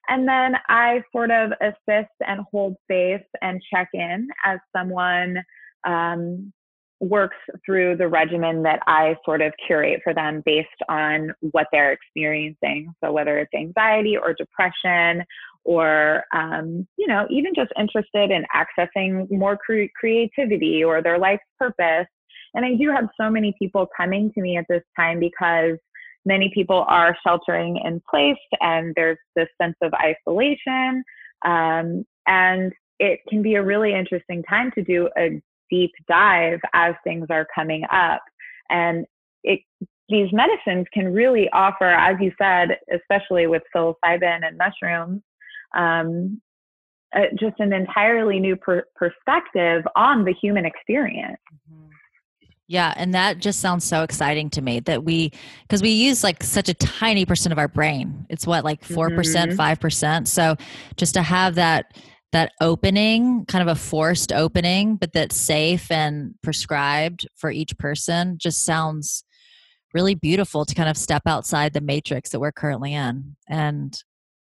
And 0.09 0.28
then 0.28 0.54
I 0.68 1.02
sort 1.11 1.33
of 1.33 1.50
assist 1.61 2.14
and 2.24 2.42
hold 2.52 2.76
space 2.85 3.26
and 3.42 3.61
check 3.74 3.88
in 3.94 4.28
as 4.44 4.61
someone 4.72 5.38
um, 5.85 6.52
works 7.00 7.37
through 7.64 7.96
the 7.96 8.08
regimen 8.08 8.62
that 8.64 8.80
I 8.87 9.16
sort 9.24 9.40
of 9.40 9.52
curate 9.66 10.00
for 10.02 10.12
them 10.12 10.42
based 10.44 10.68
on 10.88 11.32
what 11.52 11.68
they're 11.70 11.92
experiencing. 11.92 12.92
So 13.02 13.12
whether 13.12 13.38
it's 13.38 13.54
anxiety 13.54 14.16
or 14.16 14.34
depression 14.34 15.24
or 15.68 16.24
um, 16.34 16.87
you 16.96 17.06
know 17.06 17.26
even 17.30 17.52
just 17.54 17.70
interested 17.78 18.30
in 18.30 18.44
accessing 18.54 19.30
more 19.30 19.56
cre- 19.56 19.92
creativity 19.94 20.82
or 20.82 21.02
their 21.02 21.18
life's 21.18 21.42
purpose 21.58 22.06
and 22.54 22.64
i 22.64 22.74
do 22.74 22.90
have 22.90 23.08
so 23.20 23.28
many 23.28 23.54
people 23.58 23.87
coming 23.94 24.32
to 24.32 24.40
me 24.40 24.56
at 24.56 24.64
this 24.68 24.82
time 24.96 25.20
because 25.20 25.76
many 26.24 26.50
people 26.54 26.84
are 26.88 27.16
sheltering 27.26 27.80
in 27.84 28.00
place 28.08 28.37
and 28.61 28.94
there's 28.96 29.18
this 29.37 29.48
sense 29.61 29.76
of 29.82 29.92
isolation 29.94 31.02
um, 31.44 32.04
and 32.26 32.72
it 32.98 33.20
can 33.28 33.42
be 33.42 33.54
a 33.54 33.62
really 33.62 33.94
interesting 33.94 34.42
time 34.42 34.70
to 34.72 34.82
do 34.82 35.08
a 35.18 35.40
deep 35.70 35.92
dive 36.09 36.61
as 36.74 36.94
things 37.04 37.26
are 37.31 37.46
coming 37.54 37.85
up 37.92 38.22
and 38.70 39.07
it 39.42 39.61
these 40.09 40.28
medicines 40.33 40.87
can 40.92 41.12
really 41.12 41.48
offer 41.52 41.85
as 41.85 42.16
you 42.20 42.33
said 42.40 42.78
especially 42.94 43.46
with 43.46 43.62
psilocybin 43.74 44.46
and 44.46 44.57
mushrooms 44.57 45.20
um, 45.76 46.40
uh, 47.14 47.20
just 47.38 47.59
an 47.59 47.72
entirely 47.72 48.38
new 48.38 48.57
per- 48.57 48.85
perspective 48.94 49.83
on 49.96 50.24
the 50.24 50.35
human 50.40 50.66
experience. 50.66 51.40
Mm-hmm. 51.54 51.85
Yeah, 52.66 52.92
and 52.96 53.14
that 53.14 53.38
just 53.38 53.61
sounds 53.61 53.85
so 53.85 54.02
exciting 54.02 54.50
to 54.50 54.61
me 54.61 54.81
that 54.81 55.02
we 55.02 55.33
because 55.62 55.81
we 55.81 55.88
use 55.88 56.22
like 56.22 56.42
such 56.42 56.68
a 56.68 56.74
tiny 56.74 57.24
percent 57.24 57.50
of 57.52 57.59
our 57.59 57.68
brain. 57.68 58.26
It's 58.28 58.46
what 58.46 58.62
like 58.62 58.83
4%, 58.83 59.09
mm-hmm. 59.16 59.59
5%. 59.59 60.28
So 60.28 60.54
just 60.96 61.14
to 61.14 61.22
have 61.22 61.54
that 61.54 61.96
that 62.32 62.52
opening, 62.60 63.46
kind 63.46 63.62
of 63.62 63.68
a 63.68 63.80
forced 63.80 64.32
opening, 64.32 64.96
but 64.96 65.12
that's 65.12 65.36
safe 65.36 65.90
and 65.90 66.34
prescribed 66.42 67.26
for 67.34 67.50
each 67.50 67.76
person 67.78 68.36
just 68.38 68.64
sounds 68.64 69.24
really 69.94 70.14
beautiful 70.14 70.64
to 70.64 70.74
kind 70.74 70.88
of 70.88 70.96
step 70.96 71.22
outside 71.26 71.72
the 71.72 71.80
matrix 71.80 72.30
that 72.30 72.40
we're 72.40 72.52
currently 72.52 72.92
in. 72.92 73.36
And 73.48 73.98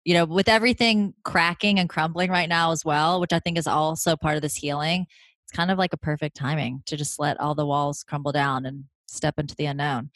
you 0.04 0.14
know, 0.14 0.24
with 0.24 0.48
everything 0.48 1.14
cracking 1.24 1.80
and 1.80 1.88
crumbling 1.88 2.30
right 2.30 2.48
now 2.48 2.70
as 2.70 2.84
well, 2.84 3.20
which 3.20 3.32
I 3.32 3.40
think 3.40 3.58
is 3.58 3.66
also 3.66 4.16
part 4.16 4.36
of 4.36 4.42
this 4.42 4.54
healing, 4.54 5.06
it's 5.44 5.52
kind 5.56 5.70
of 5.70 5.78
like 5.78 5.92
a 5.92 5.98
perfect 5.98 6.36
timing 6.36 6.82
to 6.86 6.96
just 6.96 7.18
let 7.18 7.40
all 7.40 7.56
the 7.56 7.66
walls 7.66 8.04
crumble 8.04 8.30
down 8.30 8.66
and 8.66 8.84
step 9.08 9.34
into 9.36 9.56
the 9.56 9.66
unknown. 9.66 10.10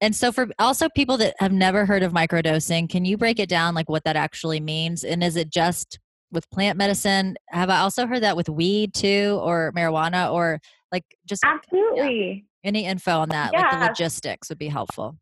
And 0.00 0.14
so 0.14 0.30
for 0.30 0.48
also 0.60 0.88
people 0.88 1.16
that 1.16 1.34
have 1.40 1.52
never 1.52 1.86
heard 1.86 2.04
of 2.04 2.12
microdosing, 2.12 2.88
can 2.88 3.04
you 3.04 3.16
break 3.16 3.40
it 3.40 3.48
down 3.48 3.74
like 3.74 3.88
what 3.88 4.04
that 4.04 4.14
actually 4.14 4.60
means? 4.60 5.02
And 5.02 5.24
is 5.24 5.34
it 5.36 5.50
just 5.50 5.98
with 6.30 6.48
plant 6.50 6.78
medicine? 6.78 7.36
Have 7.48 7.70
I 7.70 7.78
also 7.80 8.06
heard 8.06 8.22
that 8.22 8.36
with 8.36 8.48
weed 8.48 8.94
too 8.94 9.38
or 9.42 9.72
marijuana 9.76 10.32
or 10.32 10.60
like 10.92 11.04
just 11.26 11.42
Absolutely. 11.44 12.46
Yeah, 12.62 12.68
any 12.68 12.84
info 12.84 13.20
on 13.20 13.28
that? 13.30 13.50
Yeah. 13.52 13.62
Like 13.62 13.70
the 13.72 13.86
logistics 13.86 14.48
would 14.48 14.58
be 14.58 14.68
helpful. 14.68 15.16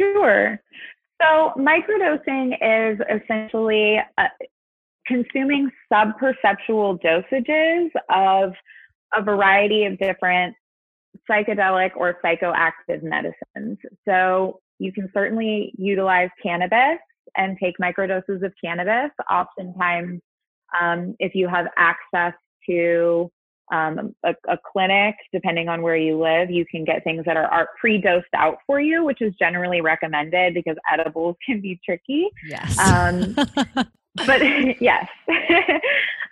Sure. 0.00 0.60
So, 1.22 1.52
microdosing 1.56 2.54
is 2.60 2.98
essentially 3.10 3.98
uh, 4.18 4.24
consuming 5.06 5.70
subperceptual 5.92 6.98
dosages 7.02 7.88
of 8.10 8.52
a 9.16 9.22
variety 9.22 9.84
of 9.84 9.98
different 9.98 10.54
psychedelic 11.30 11.90
or 11.96 12.16
psychoactive 12.24 13.02
medicines. 13.02 13.78
So, 14.06 14.60
you 14.78 14.92
can 14.92 15.08
certainly 15.14 15.72
utilize 15.78 16.30
cannabis 16.42 16.98
and 17.36 17.56
take 17.62 17.74
microdoses 17.80 18.44
of 18.44 18.52
cannabis. 18.62 19.10
Oftentimes, 19.30 20.20
um, 20.80 21.14
if 21.18 21.34
you 21.34 21.48
have 21.48 21.66
access 21.76 22.34
to 22.68 23.30
um, 23.72 24.14
a, 24.24 24.34
a, 24.48 24.58
clinic, 24.72 25.14
depending 25.32 25.68
on 25.68 25.82
where 25.82 25.96
you 25.96 26.20
live, 26.20 26.50
you 26.50 26.66
can 26.66 26.84
get 26.84 27.02
things 27.02 27.24
that 27.24 27.36
are, 27.36 27.46
are 27.46 27.68
pre 27.80 27.98
dosed 27.98 28.26
out 28.36 28.58
for 28.66 28.80
you, 28.80 29.04
which 29.04 29.22
is 29.22 29.32
generally 29.38 29.80
recommended 29.80 30.54
because 30.54 30.76
edibles 30.92 31.36
can 31.46 31.60
be 31.60 31.80
tricky. 31.84 32.28
Yes. 32.48 32.78
Um, 32.78 33.34
but 34.26 34.40
yes. 34.80 35.08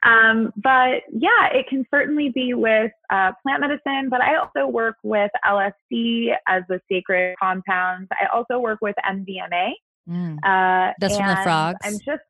um, 0.03 0.53
but 0.57 1.03
yeah, 1.13 1.49
it 1.53 1.67
can 1.69 1.87
certainly 1.91 2.29
be 2.29 2.55
with 2.55 2.93
uh, 3.11 3.33
plant 3.43 3.61
medicine, 3.61 4.09
but 4.11 4.21
I 4.21 4.37
also 4.37 4.67
work 4.67 4.97
with 5.03 5.31
LSD 5.47 6.35
as 6.47 6.63
the 6.69 6.81
sacred 6.91 7.37
compounds. 7.41 8.09
I 8.13 8.27
also 8.35 8.59
work 8.59 8.81
with 8.83 8.97
MDMA. 9.09 9.71
Mm. 10.09 10.37
Uh, 10.39 10.93
That's 10.99 11.17
from 11.17 11.29
the 11.29 11.41
frogs. 11.43 11.79
I'm 11.83 11.99
just. 12.05 12.23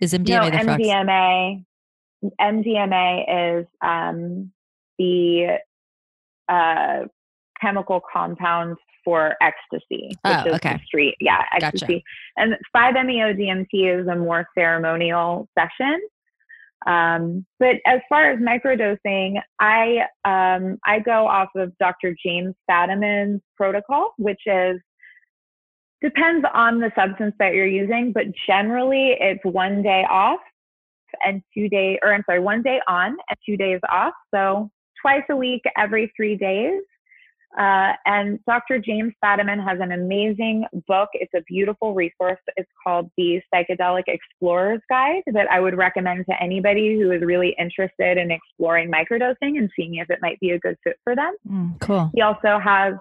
Is 0.00 0.12
MDMA 0.12 0.52
no, 0.52 0.76
the? 0.76 0.82
MDMA 0.82 1.64
MDMA 2.40 3.60
is 3.60 3.66
um, 3.82 4.52
the 4.98 5.58
uh, 6.48 7.06
chemical 7.60 8.00
compound 8.12 8.76
for 9.04 9.34
ecstasy, 9.40 10.08
which 10.08 10.18
oh, 10.24 10.44
is 10.46 10.54
okay. 10.56 10.74
the 10.74 10.80
street. 10.84 11.14
Yeah, 11.20 11.42
ecstasy. 11.54 12.04
Gotcha. 12.36 12.54
And 12.54 12.56
5-MeO-DMT 12.76 14.00
is 14.00 14.06
a 14.08 14.16
more 14.16 14.46
ceremonial 14.56 15.48
session. 15.58 16.00
Um, 16.86 17.46
but 17.58 17.76
as 17.86 18.00
far 18.08 18.30
as 18.30 18.38
microdosing, 18.38 19.36
I 19.58 20.00
um, 20.24 20.78
I 20.84 21.00
go 21.00 21.26
off 21.26 21.48
of 21.54 21.76
Dr. 21.78 22.14
James 22.24 22.54
Fadiman's 22.70 23.42
protocol, 23.54 24.14
which 24.16 24.40
is 24.46 24.80
depends 26.02 26.46
on 26.54 26.80
the 26.80 26.90
substance 26.96 27.34
that 27.38 27.54
you're 27.54 27.66
using, 27.66 28.12
but 28.12 28.24
generally 28.46 29.16
it's 29.20 29.44
one 29.44 29.82
day 29.82 30.04
off 30.08 30.40
and 31.22 31.42
two 31.52 31.68
day, 31.68 31.98
or 32.02 32.14
I'm 32.14 32.22
sorry, 32.26 32.40
one 32.40 32.62
day 32.62 32.80
on 32.88 33.16
and 33.28 33.38
two 33.44 33.56
days 33.56 33.80
off. 33.88 34.14
So 34.32 34.70
twice 35.00 35.24
a 35.30 35.36
week, 35.36 35.62
every 35.76 36.12
three 36.16 36.36
days. 36.36 36.82
Uh, 37.58 37.94
and 38.06 38.38
Dr. 38.46 38.78
James 38.78 39.12
Fadiman 39.24 39.62
has 39.66 39.80
an 39.80 39.90
amazing 39.90 40.66
book. 40.86 41.08
It's 41.14 41.34
a 41.34 41.42
beautiful 41.48 41.94
resource. 41.94 42.38
It's 42.56 42.70
called 42.84 43.10
the 43.16 43.40
Psychedelic 43.52 44.04
Explorer's 44.06 44.80
Guide 44.88 45.22
that 45.26 45.50
I 45.50 45.58
would 45.58 45.76
recommend 45.76 46.26
to 46.26 46.40
anybody 46.40 46.94
who 46.94 47.10
is 47.10 47.22
really 47.22 47.56
interested 47.58 48.18
in 48.18 48.30
exploring 48.30 48.88
microdosing 48.88 49.58
and 49.58 49.68
seeing 49.74 49.96
if 49.96 50.10
it 50.10 50.20
might 50.22 50.38
be 50.38 50.50
a 50.50 50.60
good 50.60 50.76
fit 50.84 50.96
for 51.02 51.16
them. 51.16 51.34
Mm, 51.50 51.80
cool. 51.80 52.10
He 52.14 52.22
also 52.22 52.60
has 52.62 52.94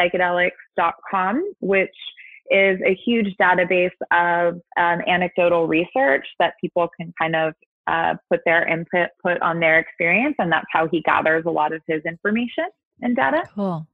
microdosingpsychedelics.com, 0.00 1.52
which 1.60 1.88
is 2.50 2.80
a 2.84 2.98
huge 3.04 3.34
database 3.40 3.90
of 4.10 4.54
um, 4.76 5.00
anecdotal 5.06 5.66
research 5.68 6.26
that 6.38 6.54
people 6.60 6.88
can 6.98 7.12
kind 7.20 7.36
of 7.36 7.54
uh, 7.86 8.14
put 8.28 8.40
their 8.44 8.66
input 8.66 9.08
put 9.22 9.40
on 9.42 9.60
their 9.60 9.78
experience, 9.78 10.34
and 10.38 10.50
that's 10.50 10.66
how 10.72 10.88
he 10.88 11.00
gathers 11.02 11.44
a 11.46 11.50
lot 11.50 11.72
of 11.72 11.80
his 11.86 12.02
information 12.04 12.66
and 13.02 13.16
data. 13.16 13.42
Cool. 13.54 13.86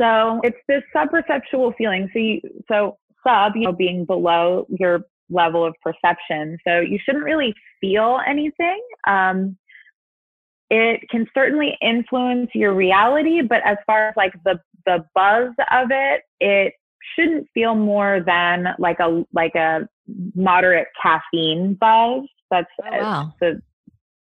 So 0.00 0.40
it's 0.42 0.56
this 0.68 0.82
subperceptual 0.94 1.76
feeling. 1.76 2.08
So 2.12 2.18
you, 2.18 2.40
so 2.68 2.98
sub, 3.26 3.52
you 3.54 3.62
know, 3.62 3.72
being 3.72 4.04
below 4.04 4.66
your 4.68 5.02
level 5.30 5.64
of 5.64 5.74
perception. 5.82 6.58
So 6.66 6.80
you 6.80 6.98
shouldn't 7.04 7.24
really 7.24 7.54
feel 7.80 8.20
anything. 8.26 8.80
Um, 9.06 9.56
it 10.72 11.02
can 11.10 11.26
certainly 11.34 11.76
influence 11.82 12.48
your 12.54 12.72
reality, 12.72 13.42
but 13.42 13.60
as 13.66 13.76
far 13.86 14.08
as 14.08 14.14
like 14.16 14.32
the 14.44 14.58
the 14.86 15.04
buzz 15.14 15.52
of 15.70 15.88
it, 15.90 16.22
it 16.40 16.72
shouldn't 17.14 17.46
feel 17.52 17.74
more 17.74 18.22
than 18.24 18.68
like 18.78 18.98
a 18.98 19.22
like 19.34 19.54
a 19.54 19.86
moderate 20.34 20.88
caffeine 21.00 21.74
buzz. 21.74 22.22
That's 22.50 22.70
oh, 22.90 22.98
wow. 22.98 23.34
the 23.38 23.60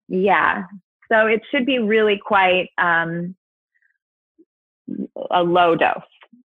yeah. 0.08 0.64
So 1.10 1.26
it 1.26 1.40
should 1.50 1.64
be 1.64 1.78
really 1.78 2.20
quite 2.22 2.68
um, 2.76 3.34
a 5.30 5.42
low 5.42 5.74
dose. 5.74 6.02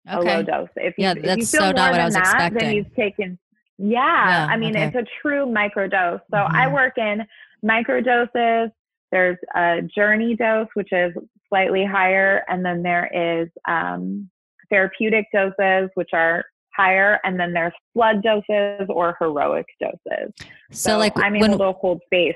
Okay. 0.09 0.33
A 0.33 0.37
low 0.37 0.43
dose. 0.43 0.69
If 0.77 0.95
you, 0.97 1.03
yeah, 1.03 1.13
if 1.17 1.37
you 1.37 1.45
feel 1.45 1.45
so 1.45 1.73
more 1.73 1.73
than 1.73 2.13
that, 2.13 2.15
expecting. 2.15 2.59
then 2.59 2.75
you've 2.75 2.95
taken. 2.95 3.37
Yeah, 3.77 3.97
yeah 3.97 4.47
I 4.49 4.55
mean 4.55 4.73
okay. 4.73 4.85
it's 4.85 4.95
a 4.95 5.05
true 5.21 5.45
microdose. 5.47 6.21
So 6.31 6.37
mm-hmm. 6.37 6.55
I 6.55 6.71
work 6.71 6.97
in 6.97 7.25
microdoses. 7.61 8.71
There's 9.11 9.37
a 9.55 9.81
journey 9.81 10.35
dose, 10.35 10.67
which 10.73 10.91
is 10.91 11.13
slightly 11.49 11.85
higher, 11.85 12.43
and 12.47 12.63
then 12.63 12.81
there 12.81 13.09
is 13.13 13.49
um, 13.67 14.29
therapeutic 14.69 15.25
doses, 15.33 15.89
which 15.95 16.09
are 16.13 16.45
higher, 16.75 17.19
and 17.23 17.39
then 17.39 17.53
there's 17.53 17.73
flood 17.93 18.23
doses 18.23 18.87
or 18.89 19.15
heroic 19.19 19.65
doses. 19.79 20.33
So, 20.39 20.45
so 20.71 20.97
like 20.97 21.13
I'm 21.17 21.35
able 21.35 21.57
to 21.57 21.71
hold 21.73 22.01
space. 22.05 22.35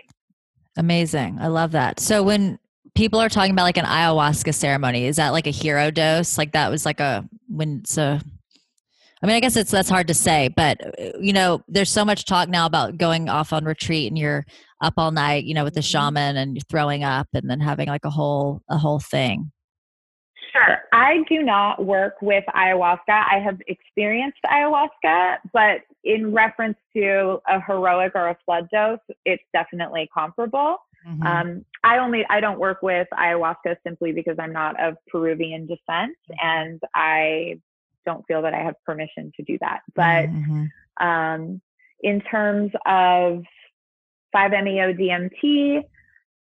Amazing. 0.78 1.38
I 1.40 1.48
love 1.48 1.72
that. 1.72 2.00
So 2.00 2.22
when 2.22 2.60
people 2.96 3.20
are 3.20 3.30
talking 3.30 3.52
about 3.52 3.64
like 3.64 3.78
an 3.78 3.86
ayahuasca 3.86 4.54
ceremony, 4.54 5.06
is 5.06 5.16
that 5.16 5.30
like 5.30 5.48
a 5.48 5.52
hero 5.52 5.92
dose? 5.92 6.38
Like 6.38 6.52
that 6.52 6.70
was 6.70 6.86
like 6.86 7.00
a 7.00 7.28
when 7.48 7.86
so 7.86 8.20
I 9.24 9.28
mean, 9.28 9.38
I 9.38 9.40
guess 9.40 9.56
it's 9.56 9.72
that's 9.72 9.90
hard 9.90 10.08
to 10.08 10.14
say, 10.14 10.50
but 10.50 10.80
you 11.20 11.34
know, 11.34 11.64
there's 11.68 11.90
so 11.90 12.04
much 12.04 12.26
talk 12.26 12.50
now 12.50 12.66
about 12.66 12.98
going 12.98 13.30
off 13.30 13.54
on 13.54 13.66
retreat 13.66 14.12
and 14.12 14.18
you're 14.18 14.46
up 14.86 14.94
all 14.98 15.12
night, 15.12 15.46
you 15.46 15.54
know, 15.54 15.64
with 15.64 15.74
the 15.74 15.80
mm-hmm. 15.80 16.14
shaman 16.14 16.38
and 16.38 16.60
throwing 16.70 17.04
up 17.04 17.28
and 17.34 17.50
then 17.50 17.60
having 17.60 17.88
like 17.88 18.06
a 18.06 18.10
whole 18.10 18.62
a 18.70 18.78
whole 18.78 19.00
thing. 19.00 19.52
Sure. 20.52 20.78
I 20.94 21.18
do 21.28 21.44
not 21.44 21.84
work 21.84 22.16
with 22.22 22.46
ayahuasca. 22.56 23.00
I 23.10 23.42
have 23.44 23.60
experienced 23.68 24.38
ayahuasca, 24.46 25.38
but 25.52 25.82
in 26.06 26.34
reference 26.34 26.78
to 26.96 27.40
a 27.48 27.60
heroic 27.60 28.14
or 28.16 28.30
a 28.30 28.38
flood 28.46 28.70
dose, 28.72 29.00
it's 29.26 29.44
definitely 29.52 30.10
comparable. 30.14 30.78
Mm-hmm. 31.06 31.24
Um, 31.24 31.66
I 31.84 31.98
only 31.98 32.26
I 32.30 32.40
don't 32.40 32.60
work 32.60 32.82
with 32.82 33.08
ayahuasca 33.14 33.76
simply 33.86 34.12
because 34.12 34.38
I'm 34.40 34.54
not 34.54 34.80
of 34.82 34.96
Peruvian 35.10 35.68
descent, 35.68 36.16
mm-hmm. 36.32 36.34
and 36.42 36.82
I 36.94 37.60
don't 38.06 38.26
feel 38.28 38.42
that 38.44 38.54
I 38.54 38.60
have 38.60 38.76
permission 38.86 39.32
to 39.36 39.44
do 39.44 39.58
that. 39.60 39.82
But 39.94 40.30
mm-hmm. 40.30 41.06
um, 41.06 41.62
in 42.02 42.22
terms 42.22 42.72
of 42.86 43.44
5-MeO 44.36 44.94
DMT, 44.94 45.84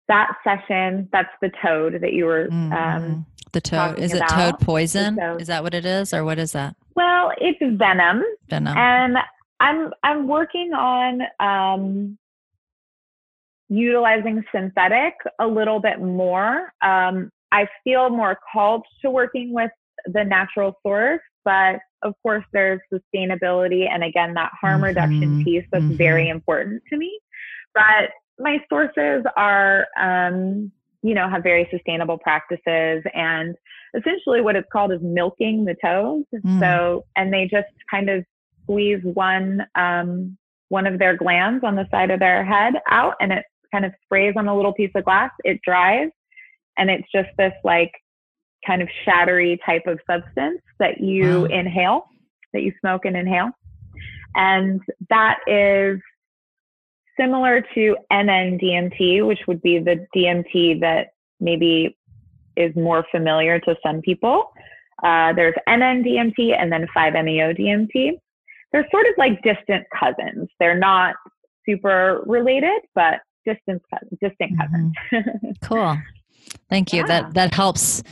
that 0.09 0.33
session, 0.45 1.09
that's 1.13 1.31
the 1.41 1.51
toad 1.63 2.01
that 2.01 2.13
you 2.13 2.27
were 2.27 2.49
um, 2.51 2.71
mm-hmm. 2.71 3.21
The 3.53 3.61
toad 3.61 4.01
is 4.01 4.13
it 4.13 4.23
toad 4.29 4.59
poison? 4.59 5.17
Toad. 5.17 5.41
Is 5.41 5.47
that 5.47 5.63
what 5.63 5.75
it 5.75 5.87
is, 5.87 6.13
or 6.13 6.25
what 6.25 6.41
is 6.41 6.53
that? 6.53 6.75
Well, 6.97 7.31
it's 7.39 7.61
venom. 7.79 8.25
Venom. 8.51 8.77
And 8.77 9.17
I'm 9.61 9.93
I'm 10.03 10.27
working 10.27 10.73
on 10.73 11.23
um, 11.39 12.19
utilizing 13.69 14.45
synthetic 14.53 15.15
a 15.39 15.47
little 15.47 15.79
bit 15.79 16.01
more. 16.01 16.73
Um, 16.83 17.31
I 17.53 17.69
feel 17.85 18.11
more 18.11 18.37
called 18.53 18.85
to 19.03 19.11
working 19.11 19.53
with 19.53 19.71
the 20.07 20.25
natural 20.25 20.75
source, 20.83 21.21
but 21.45 21.79
of 22.03 22.15
course 22.23 22.45
there's 22.53 22.81
sustainability 22.93 23.89
and 23.89 24.03
again 24.03 24.35
that 24.35 24.51
harm 24.61 24.77
mm-hmm. 24.77 24.85
reduction 24.85 25.45
piece 25.45 25.65
that's 25.71 25.85
mm-hmm. 25.85 25.95
very 25.95 26.29
important 26.29 26.83
to 26.91 26.97
me. 26.99 27.21
But 27.75 28.11
my 28.39 28.59
sources 28.71 29.25
are 29.37 29.87
um, 30.01 30.73
you 31.05 31.13
know, 31.13 31.29
have 31.29 31.43
very 31.43 31.69
sustainable 31.71 32.17
practices 32.17 33.05
and 33.13 33.55
essentially 33.95 34.41
what 34.41 34.57
it's 34.57 34.67
called 34.73 34.91
is 34.91 35.01
milking 35.03 35.67
the 35.67 35.77
toes. 35.85 36.25
Mm. 36.35 36.59
So, 36.59 37.05
and 37.15 37.31
they 37.31 37.47
just 37.47 37.69
kind 37.91 38.09
of 38.09 38.25
squeeze 38.63 39.01
one, 39.03 39.67
um, 39.75 40.39
one 40.71 40.87
of 40.87 40.99
their 40.99 41.15
glands 41.15 41.63
on 41.63 41.77
the 41.77 41.87
side 41.91 42.11
of 42.11 42.21
their 42.21 42.43
head 42.43 42.73
out 42.91 43.17
and 43.21 43.33
it 43.35 43.45
kind 43.71 43.85
of 43.85 43.93
sprays 44.03 44.33
on 44.39 44.49
a 44.49 44.57
little 44.57 44.73
piece 44.73 44.93
of 44.95 45.05
glass. 45.05 45.31
It 45.45 45.61
dries 45.63 46.09
and 46.79 46.89
it's 46.89 47.07
just 47.15 47.29
this 47.37 47.53
like 47.65 47.93
kind 48.67 48.81
of 48.81 48.89
shattery 49.07 49.59
type 49.65 49.87
of 49.87 50.01
substance 50.11 50.63
that 50.79 51.03
you 51.03 51.41
wow. 51.41 51.45
inhale, 51.45 52.07
that 52.55 52.63
you 52.63 52.73
smoke 52.81 53.05
and 53.05 53.15
inhale. 53.15 53.51
And 54.35 54.81
that 55.11 55.41
is 55.47 56.01
similar 57.19 57.65
to 57.75 57.97
NN-DMT, 58.13 59.27
which 59.27 59.41
would 59.47 59.63
be 59.63 59.79
the 59.79 60.07
DMT 60.15 60.81
that 60.81 61.09
maybe 61.41 61.97
is 62.57 62.75
more 62.77 63.05
familiar 63.11 63.59
to 63.61 63.77
some 63.85 64.01
people. 64.01 64.53
Uh, 65.03 65.33
there's 65.33 65.55
NN-DMT 65.69 66.57
and 66.59 66.73
then 66.73 66.87
5-MeO-DMT. 66.97 68.13
They're 68.73 68.89
sort 68.91 69.07
of 69.07 69.15
like 69.19 69.43
distant 69.43 69.87
cousins. 69.99 70.49
They're 70.59 70.79
not 70.79 71.15
super 71.67 72.23
related, 72.27 72.81
but 72.95 73.21
distant 73.45 73.83
distant 74.21 74.59
mm-hmm. 74.59 74.91
cousins. 75.13 75.57
cool. 75.63 75.97
Thank 76.69 76.93
you. 76.93 77.01
Yeah. 77.01 77.07
That 77.07 77.35
that 77.35 77.55
helps 77.55 78.03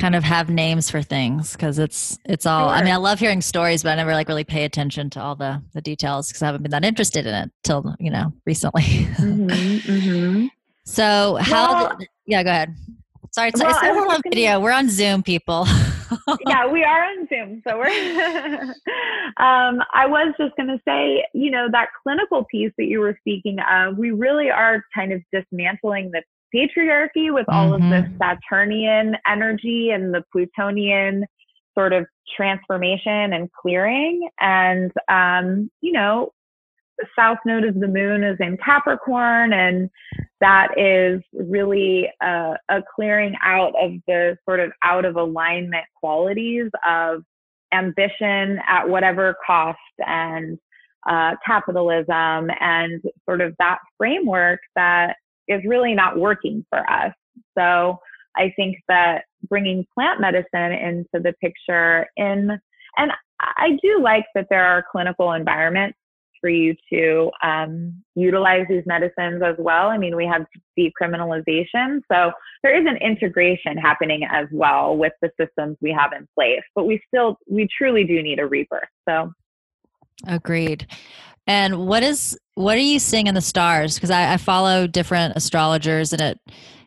kind 0.00 0.14
of 0.14 0.24
have 0.24 0.48
names 0.48 0.90
for 0.90 1.02
things 1.02 1.52
because 1.52 1.78
it's 1.78 2.18
it's 2.24 2.46
all 2.46 2.68
sure. 2.68 2.76
i 2.76 2.82
mean 2.82 2.92
i 2.92 2.96
love 2.96 3.18
hearing 3.18 3.42
stories 3.42 3.82
but 3.82 3.90
i 3.90 3.94
never 3.94 4.14
like 4.14 4.28
really 4.28 4.44
pay 4.44 4.64
attention 4.64 5.10
to 5.10 5.20
all 5.20 5.36
the 5.36 5.62
the 5.74 5.80
details 5.82 6.28
because 6.28 6.42
i 6.42 6.46
haven't 6.46 6.62
been 6.62 6.70
that 6.70 6.84
interested 6.84 7.26
in 7.26 7.34
it 7.34 7.50
till 7.62 7.94
you 8.00 8.10
know 8.10 8.32
recently 8.46 8.82
mm-hmm, 8.82 9.48
mm-hmm. 9.48 10.46
so 10.84 11.36
how 11.40 11.72
well, 11.74 11.96
did, 11.98 12.08
yeah 12.26 12.42
go 12.42 12.50
ahead 12.50 12.74
sorry 13.30 13.50
it's, 13.50 13.60
well, 13.60 13.70
it's 13.70 13.82
not 13.82 14.14
on 14.14 14.20
video 14.24 14.58
we're 14.58 14.72
on 14.72 14.88
zoom 14.88 15.22
people 15.22 15.66
yeah, 16.46 16.66
we 16.66 16.82
are 16.84 17.04
on 17.04 17.28
Zoom. 17.28 17.62
So 17.66 17.78
we're, 17.78 17.86
um, 19.36 19.80
I 19.94 20.06
was 20.06 20.34
just 20.38 20.56
going 20.56 20.68
to 20.68 20.80
say, 20.84 21.24
you 21.34 21.50
know, 21.50 21.68
that 21.70 21.88
clinical 22.02 22.44
piece 22.50 22.72
that 22.78 22.86
you 22.86 23.00
were 23.00 23.16
speaking 23.20 23.58
of, 23.60 23.96
we 23.96 24.10
really 24.10 24.50
are 24.50 24.84
kind 24.94 25.12
of 25.12 25.22
dismantling 25.32 26.10
the 26.10 26.22
patriarchy 26.54 27.32
with 27.32 27.46
all 27.48 27.70
mm-hmm. 27.70 27.84
of 27.84 27.90
this 27.90 28.10
mm-hmm. 28.10 28.22
Saturnian 28.22 29.16
energy 29.26 29.90
and 29.90 30.14
the 30.14 30.24
Plutonian 30.32 31.24
sort 31.74 31.92
of 31.92 32.06
transformation 32.36 33.32
and 33.32 33.50
clearing. 33.52 34.28
And, 34.40 34.92
um, 35.08 35.70
you 35.80 35.92
know, 35.92 36.32
the 36.98 37.06
south 37.18 37.38
node 37.46 37.64
of 37.64 37.78
the 37.78 37.88
moon 37.88 38.22
is 38.22 38.36
in 38.40 38.58
Capricorn, 38.58 39.52
and 39.52 39.88
that 40.40 40.68
is 40.76 41.22
really 41.32 42.10
a, 42.22 42.54
a 42.68 42.82
clearing 42.94 43.34
out 43.42 43.72
of 43.80 43.92
the 44.06 44.36
sort 44.46 44.60
of 44.60 44.70
out 44.84 45.04
of 45.04 45.16
alignment 45.16 45.86
qualities 45.98 46.70
of 46.86 47.22
ambition 47.72 48.58
at 48.66 48.88
whatever 48.88 49.36
cost 49.46 49.78
and 49.98 50.58
uh, 51.08 51.34
capitalism 51.46 52.50
and 52.60 53.00
sort 53.24 53.40
of 53.40 53.54
that 53.58 53.78
framework 53.96 54.60
that 54.76 55.16
is 55.50 55.60
really 55.64 55.94
not 55.94 56.18
working 56.18 56.64
for 56.70 56.88
us. 56.90 57.12
So 57.58 57.98
I 58.36 58.52
think 58.56 58.76
that 58.88 59.24
bringing 59.48 59.86
plant 59.94 60.20
medicine 60.20 60.72
into 60.72 61.08
the 61.14 61.34
picture 61.42 62.06
in, 62.16 62.58
and 62.96 63.12
I 63.40 63.78
do 63.82 64.00
like 64.02 64.24
that 64.34 64.46
there 64.50 64.64
are 64.64 64.84
clinical 64.90 65.32
environments 65.32 65.96
for 66.40 66.48
you 66.48 66.74
to 66.92 67.30
um, 67.42 68.02
utilize 68.14 68.64
these 68.68 68.82
medicines 68.86 69.42
as 69.44 69.56
well. 69.58 69.88
I 69.88 69.98
mean, 69.98 70.16
we 70.16 70.26
have 70.26 70.46
decriminalization, 70.78 72.00
so 72.10 72.32
there 72.62 72.78
is 72.78 72.86
an 72.86 72.96
integration 72.96 73.76
happening 73.76 74.22
as 74.30 74.46
well 74.52 74.96
with 74.96 75.12
the 75.20 75.30
systems 75.38 75.76
we 75.80 75.92
have 75.92 76.12
in 76.12 76.26
place. 76.34 76.62
But 76.74 76.86
we 76.86 77.00
still, 77.08 77.38
we 77.46 77.68
truly 77.76 78.04
do 78.04 78.22
need 78.22 78.38
a 78.38 78.46
rebirth. 78.46 78.88
So, 79.08 79.32
agreed. 80.26 80.86
And 81.50 81.88
what 81.88 82.04
is 82.04 82.38
what 82.54 82.76
are 82.76 82.80
you 82.80 83.00
seeing 83.00 83.26
in 83.26 83.34
the 83.34 83.40
stars? 83.40 83.96
Because 83.96 84.12
I, 84.12 84.34
I 84.34 84.36
follow 84.36 84.86
different 84.86 85.34
astrologers, 85.34 86.12
and 86.12 86.22
it 86.22 86.38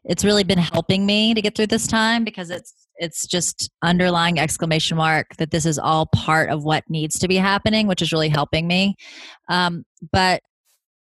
it's 0.06 0.24
really 0.24 0.46
been 0.46 0.58
helping 0.58 1.06
me 1.06 1.34
to 1.34 1.42
get 1.42 1.54
through 1.54 1.68
this 1.68 1.86
time 1.86 2.24
because 2.24 2.50
it's 2.50 2.74
it's 2.96 3.28
just 3.28 3.70
underlying 3.82 4.40
exclamation 4.40 4.96
mark 4.96 5.36
that 5.36 5.52
this 5.52 5.66
is 5.66 5.78
all 5.78 6.06
part 6.16 6.50
of 6.50 6.64
what 6.64 6.86
needs 6.90 7.20
to 7.20 7.28
be 7.28 7.36
happening 7.36 7.88
which 7.88 8.02
is 8.02 8.14
really 8.14 8.30
helping 8.30 8.66
me. 8.66 8.96
Um, 9.50 9.84
but 10.14 10.42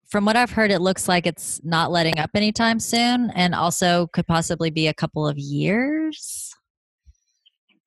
from 0.08 0.24
what 0.24 0.36
i've 0.36 0.50
heard 0.50 0.70
it 0.70 0.80
looks 0.80 1.06
like 1.06 1.26
it's 1.26 1.60
not 1.62 1.90
letting 1.90 2.18
up 2.18 2.30
anytime 2.34 2.80
soon 2.80 3.30
and 3.34 3.54
also 3.54 4.06
could 4.14 4.26
possibly 4.26 4.70
be 4.70 4.88
a 4.88 4.94
couple 4.94 5.28
of 5.28 5.36
years. 5.36 6.54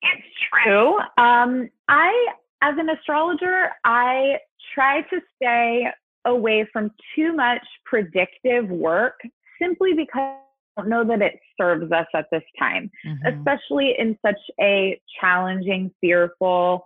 It's 0.03 0.63
true. 0.63 0.99
Um, 1.17 1.69
i 1.89 2.27
as 2.61 2.75
an 2.77 2.89
astrologer 2.89 3.69
i 3.83 4.37
try 4.75 5.01
to 5.01 5.21
stay 5.35 5.87
away 6.25 6.67
from 6.71 6.91
too 7.15 7.33
much 7.33 7.65
predictive 7.85 8.69
work 8.69 9.19
simply 9.61 9.93
because 9.93 10.37
I 10.77 10.81
don't 10.81 10.89
know 10.89 11.05
that 11.05 11.21
it 11.21 11.39
serves 11.59 11.91
us 11.91 12.07
at 12.13 12.25
this 12.31 12.43
time, 12.59 12.91
mm-hmm. 13.05 13.39
especially 13.39 13.95
in 13.97 14.17
such 14.25 14.39
a 14.61 14.99
challenging, 15.19 15.91
fearful 16.01 16.85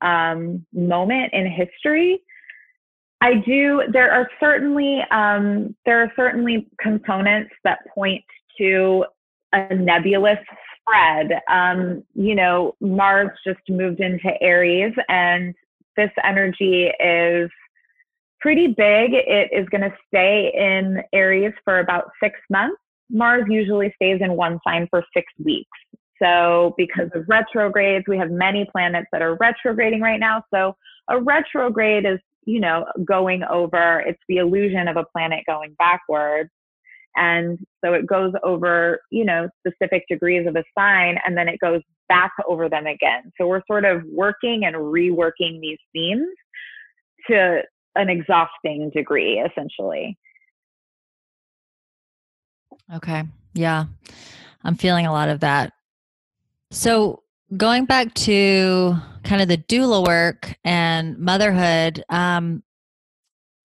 um, 0.00 0.66
moment 0.72 1.32
in 1.32 1.46
history. 1.46 2.20
I 3.20 3.34
do. 3.34 3.82
There 3.92 4.12
are 4.12 4.28
certainly 4.40 5.00
um, 5.10 5.74
there 5.86 6.02
are 6.02 6.12
certainly 6.16 6.68
components 6.80 7.50
that 7.64 7.80
point 7.94 8.24
to 8.58 9.04
a 9.52 9.74
nebulous 9.74 10.38
spread. 10.80 11.40
Um, 11.50 12.04
you 12.14 12.34
know, 12.34 12.74
Mars 12.80 13.30
just 13.44 13.60
moved 13.68 14.00
into 14.00 14.30
Aries, 14.40 14.94
and 15.08 15.54
this 15.98 16.10
energy 16.24 16.90
is 17.00 17.50
pretty 18.40 18.68
big. 18.68 19.12
It 19.12 19.50
is 19.52 19.68
going 19.68 19.82
to 19.82 19.92
stay 20.06 20.52
in 20.54 21.02
Aries 21.12 21.52
for 21.64 21.80
about 21.80 22.10
six 22.22 22.38
months. 22.48 22.80
Mars 23.10 23.44
usually 23.48 23.92
stays 23.96 24.20
in 24.22 24.34
one 24.34 24.58
sign 24.66 24.86
for 24.90 25.04
six 25.14 25.26
weeks. 25.44 25.68
So, 26.22 26.74
because 26.76 27.10
of 27.14 27.24
retrogrades, 27.28 28.04
we 28.08 28.16
have 28.18 28.30
many 28.30 28.68
planets 28.72 29.08
that 29.12 29.22
are 29.22 29.36
retrograding 29.36 30.00
right 30.00 30.20
now. 30.20 30.42
So, 30.52 30.74
a 31.08 31.20
retrograde 31.20 32.06
is, 32.06 32.18
you 32.44 32.60
know, 32.60 32.86
going 33.04 33.44
over, 33.44 34.00
it's 34.00 34.22
the 34.28 34.38
illusion 34.38 34.88
of 34.88 34.96
a 34.96 35.04
planet 35.12 35.44
going 35.46 35.74
backwards. 35.78 36.50
And 37.18 37.58
so 37.84 37.92
it 37.94 38.06
goes 38.06 38.32
over, 38.44 39.00
you 39.10 39.24
know, 39.24 39.48
specific 39.66 40.04
degrees 40.08 40.46
of 40.46 40.56
a 40.56 40.64
sign 40.78 41.18
and 41.26 41.36
then 41.36 41.48
it 41.48 41.58
goes 41.60 41.80
back 42.08 42.32
over 42.48 42.68
them 42.68 42.86
again. 42.86 43.32
So 43.38 43.46
we're 43.46 43.62
sort 43.66 43.84
of 43.84 44.02
working 44.04 44.64
and 44.64 44.76
reworking 44.76 45.60
these 45.60 45.78
themes 45.92 46.28
to 47.28 47.62
an 47.96 48.08
exhausting 48.08 48.90
degree, 48.94 49.38
essentially. 49.40 50.16
Okay. 52.94 53.24
Yeah. 53.54 53.86
I'm 54.64 54.76
feeling 54.76 55.06
a 55.06 55.12
lot 55.12 55.28
of 55.28 55.40
that. 55.40 55.72
So, 56.70 57.22
going 57.56 57.86
back 57.86 58.12
to 58.14 58.94
kind 59.24 59.40
of 59.40 59.48
the 59.48 59.56
doula 59.56 60.06
work 60.06 60.54
and 60.64 61.18
motherhood, 61.18 62.04
um, 62.10 62.62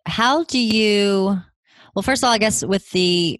how 0.05 0.43
do 0.45 0.59
you, 0.59 1.41
well, 1.95 2.03
first 2.03 2.23
of 2.23 2.27
all, 2.27 2.33
I 2.33 2.37
guess 2.37 2.63
with 2.63 2.89
the 2.91 3.39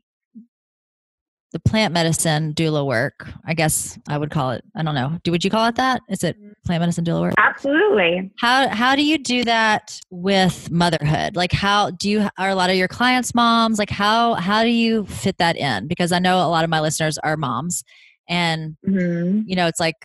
the 1.53 1.59
plant 1.59 1.93
medicine 1.93 2.53
doula 2.53 2.85
work. 2.85 3.29
I 3.45 3.53
guess 3.53 3.97
I 4.09 4.17
would 4.17 4.31
call 4.31 4.51
it. 4.51 4.65
I 4.75 4.81
don't 4.81 4.95
know. 4.95 5.19
Do 5.23 5.31
would 5.31 5.43
you 5.43 5.51
call 5.51 5.67
it 5.67 5.75
that? 5.75 6.01
Is 6.09 6.23
it 6.23 6.35
plant 6.65 6.81
medicine 6.81 7.05
doula 7.05 7.21
work? 7.21 7.33
Absolutely. 7.37 8.31
How 8.39 8.67
how 8.69 8.95
do 8.95 9.05
you 9.05 9.19
do 9.19 9.43
that 9.45 9.99
with 10.09 10.69
motherhood? 10.71 11.35
Like 11.35 11.51
how 11.51 11.91
do 11.91 12.09
you 12.09 12.27
are 12.37 12.49
a 12.49 12.55
lot 12.55 12.71
of 12.71 12.75
your 12.75 12.87
clients 12.87 13.35
moms? 13.35 13.77
Like 13.77 13.91
how 13.91 14.33
how 14.33 14.63
do 14.63 14.69
you 14.69 15.05
fit 15.05 15.37
that 15.37 15.55
in? 15.55 15.87
Because 15.87 16.11
I 16.11 16.19
know 16.19 16.37
a 16.37 16.49
lot 16.49 16.63
of 16.63 16.71
my 16.71 16.81
listeners 16.81 17.19
are 17.19 17.37
moms, 17.37 17.83
and 18.27 18.75
mm-hmm. 18.85 19.41
you 19.45 19.55
know 19.55 19.67
it's 19.67 19.79
like, 19.79 19.95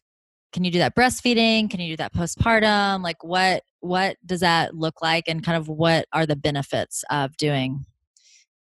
can 0.53 0.65
you 0.65 0.71
do 0.71 0.81
that 0.81 0.95
breastfeeding? 0.95 1.71
Can 1.71 1.81
you 1.81 1.95
do 1.95 1.97
that 1.97 2.13
postpartum? 2.13 3.03
Like 3.03 3.25
what 3.25 3.63
what 3.81 4.17
does 4.27 4.41
that 4.41 4.77
look 4.77 5.01
like, 5.01 5.25
and 5.29 5.43
kind 5.43 5.57
of 5.57 5.67
what 5.67 6.05
are 6.13 6.27
the 6.27 6.37
benefits 6.37 7.05
of 7.11 7.35
doing 7.39 7.87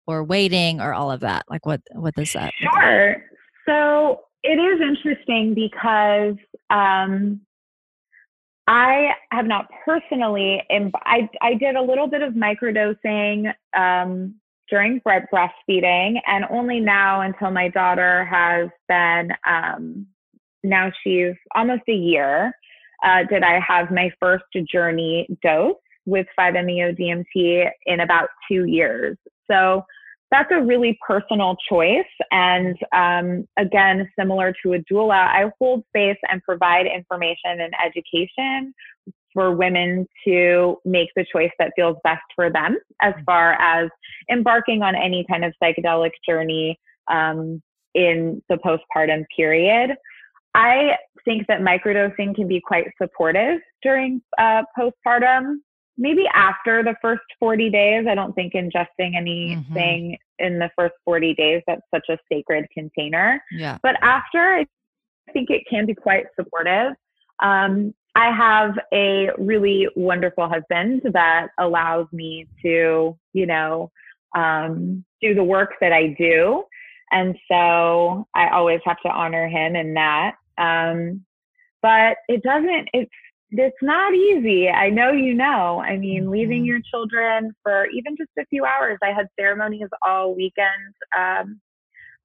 or 0.07 0.25
waiting 0.25 0.81
or 0.81 0.95
all 0.95 1.11
of 1.11 1.21
that? 1.21 1.45
Like 1.49 1.66
what 1.66 1.81
what 1.92 2.14
does 2.14 2.33
that? 2.33 2.53
Sure. 2.61 3.16
So 3.66 4.21
it 4.42 4.59
is 4.59 4.81
interesting 4.81 5.55
because 5.55 6.37
um, 6.71 7.40
I 8.69 9.11
have 9.33 9.47
not 9.47 9.66
personally. 9.85 10.62
Imb- 10.71 10.90
I 11.05 11.29
I 11.42 11.55
did 11.55 11.77
a 11.77 11.83
little 11.83 12.07
bit 12.07 12.23
of 12.23 12.35
microdosing 12.35 13.53
um, 13.77 14.35
during 14.71 15.01
breastfeeding, 15.01 16.21
and 16.27 16.45
only 16.51 16.81
now 16.81 17.21
until 17.21 17.51
my 17.51 17.69
daughter 17.69 18.25
has 18.25 18.69
been 18.88 19.31
um, 19.47 20.07
now 20.62 20.90
she's 21.03 21.35
almost 21.55 21.83
a 21.88 21.95
year. 21.95 22.53
Uh, 23.05 23.25
did 23.29 23.42
I 23.42 23.61
have 23.61 23.90
my 23.90 24.11
first 24.21 24.45
journey 24.73 25.29
dose 25.42 25.75
with 26.07 26.27
5-MeO 26.38 26.92
DMT 26.92 27.69
in 27.85 28.01
about 28.01 28.29
two 28.51 28.64
years? 28.64 29.16
So 29.51 29.85
that's 30.30 30.50
a 30.52 30.60
really 30.60 30.98
personal 31.06 31.56
choice. 31.68 32.04
And 32.30 32.76
um, 32.94 33.46
again, 33.56 34.08
similar 34.18 34.54
to 34.64 34.74
a 34.74 34.78
doula, 34.80 35.12
I 35.12 35.50
hold 35.60 35.84
space 35.88 36.18
and 36.28 36.42
provide 36.42 36.86
information 36.86 37.60
and 37.60 37.72
education 37.84 38.74
for 39.32 39.54
women 39.54 40.06
to 40.26 40.78
make 40.84 41.10
the 41.14 41.24
choice 41.30 41.50
that 41.58 41.70
feels 41.76 41.96
best 42.02 42.22
for 42.34 42.50
them 42.50 42.78
as 43.02 43.12
mm-hmm. 43.12 43.24
far 43.24 43.52
as 43.60 43.90
embarking 44.30 44.82
on 44.82 44.96
any 44.96 45.24
kind 45.30 45.44
of 45.44 45.52
psychedelic 45.62 46.12
journey 46.26 46.78
um, 47.08 47.62
in 47.94 48.42
the 48.48 48.56
postpartum 48.56 49.24
period. 49.36 49.90
I 50.54 50.96
think 51.26 51.46
that 51.48 51.60
microdosing 51.60 52.34
can 52.34 52.48
be 52.48 52.62
quite 52.66 52.86
supportive 53.00 53.60
during 53.82 54.22
uh, 54.38 54.62
postpartum 54.78 55.56
maybe 55.98 56.24
after 56.35 56.82
the 56.82 56.94
first 57.00 57.22
40 57.38 57.70
days. 57.70 58.06
I 58.09 58.14
don't 58.14 58.35
think 58.35 58.54
ingesting 58.54 59.16
anything 59.16 59.64
mm-hmm. 59.74 60.44
in 60.44 60.59
the 60.59 60.70
first 60.76 60.94
40 61.04 61.35
days, 61.35 61.62
that's 61.66 61.82
such 61.94 62.06
a 62.11 62.18
sacred 62.30 62.66
container. 62.72 63.42
Yeah. 63.50 63.78
But 63.82 63.96
after, 64.02 64.56
I 64.56 64.66
think 65.32 65.50
it 65.50 65.62
can 65.68 65.87
be 65.87 65.94
quite 65.94 66.26
supportive. 66.38 66.92
Um, 67.42 67.94
I 68.14 68.35
have 68.35 68.79
a 68.94 69.29
really 69.38 69.88
wonderful 69.94 70.48
husband 70.48 71.02
that 71.12 71.48
allows 71.58 72.06
me 72.12 72.46
to, 72.62 73.18
you 73.35 73.46
know, 73.46 73.90
um, 74.35 75.04
do 75.21 75.35
the 75.35 75.44
work 75.44 75.75
that 75.81 75.92
I 75.92 76.14
do. 76.18 76.64
And 77.10 77.37
so 77.50 78.27
I 78.35 78.48
always 78.48 78.81
have 78.85 79.00
to 79.04 79.10
honor 79.10 79.48
him 79.48 79.77
in 79.77 79.94
that. 79.94 80.33
Um, 80.58 81.25
but 81.83 82.16
it 82.29 82.42
doesn't, 82.42 82.88
it's 82.92 83.10
it's 83.59 83.83
not 83.83 84.15
easy. 84.15 84.69
I 84.69 84.90
know 84.90 85.13
you 85.13 85.35
know. 85.35 85.81
I 85.81 85.96
mean, 85.96 86.31
leaving 86.31 86.59
mm-hmm. 86.59 86.67
your 86.67 86.81
children 86.90 87.54
for 87.63 87.87
even 87.87 88.17
just 88.17 88.31
a 88.38 88.46
few 88.46 88.65
hours. 88.65 88.98
I 89.02 89.13
had 89.13 89.27
ceremonies 89.38 89.88
all 90.02 90.35
weekend 90.35 90.94
um, 91.17 91.61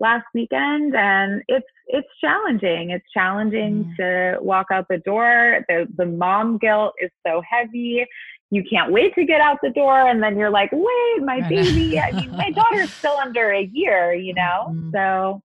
last 0.02 0.26
weekend 0.34 0.96
and 0.96 1.44
it's 1.48 1.68
it's 1.86 2.08
challenging 2.20 2.90
it's 2.90 3.06
challenging 3.14 3.86
mm. 3.86 3.96
to 3.96 4.44
walk 4.44 4.66
out 4.72 4.88
the 4.90 4.98
door 4.98 5.64
the 5.70 5.88
the 5.96 6.06
mom 6.06 6.58
guilt 6.58 6.94
is 7.00 7.12
so 7.26 7.42
heavy 7.48 8.04
you 8.50 8.64
can't 8.68 8.92
wait 8.92 9.14
to 9.14 9.24
get 9.24 9.40
out 9.40 9.60
the 9.62 9.70
door 9.70 10.10
and 10.10 10.22
then 10.22 10.38
you're 10.38 10.50
like 10.50 10.72
wait 10.74 11.24
my 11.24 11.40
baby 11.48 12.00
i 12.00 12.12
mean 12.12 12.32
my 12.32 12.50
daughter's 12.50 12.92
still 12.98 13.16
under 13.22 13.52
a 13.52 13.70
year 13.72 14.12
you 14.12 14.34
know 14.34 14.70
mm. 14.72 14.92
so 14.92 15.40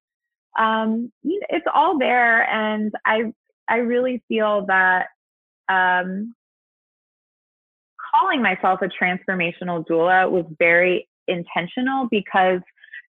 um 0.60 1.12
you 1.22 1.38
know, 1.38 1.46
it's 1.50 1.66
all 1.72 1.98
there 1.98 2.48
and 2.50 2.94
i 3.04 3.24
i 3.68 3.76
really 3.76 4.22
feel 4.26 4.64
that 4.66 5.08
um 5.68 6.34
calling 8.14 8.42
myself 8.42 8.80
a 8.82 8.88
transformational 8.88 9.84
doula 9.86 10.30
was 10.30 10.44
very 10.58 11.08
intentional 11.28 12.08
because 12.10 12.60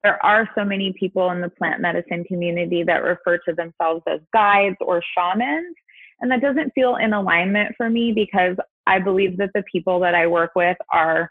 there 0.03 0.25
are 0.25 0.49
so 0.55 0.65
many 0.65 0.95
people 0.99 1.31
in 1.31 1.41
the 1.41 1.49
plant 1.49 1.81
medicine 1.81 2.25
community 2.25 2.83
that 2.85 3.03
refer 3.03 3.39
to 3.49 3.55
themselves 3.55 4.03
as 4.07 4.21
guides 4.33 4.77
or 4.81 5.03
shamans. 5.17 5.75
And 6.21 6.31
that 6.31 6.43
doesn't 6.43 6.73
feel 6.75 6.97
in 6.97 7.13
alignment 7.13 7.75
for 7.77 7.91
me 7.91 8.13
because 8.13 8.57
I 8.87 8.99
believe 8.99 9.39
that 9.39 9.51
the 9.55 9.65
people 9.71 9.99
that 10.01 10.15
I 10.15 10.27
work 10.27 10.53
with 10.55 10.77
are 10.93 11.31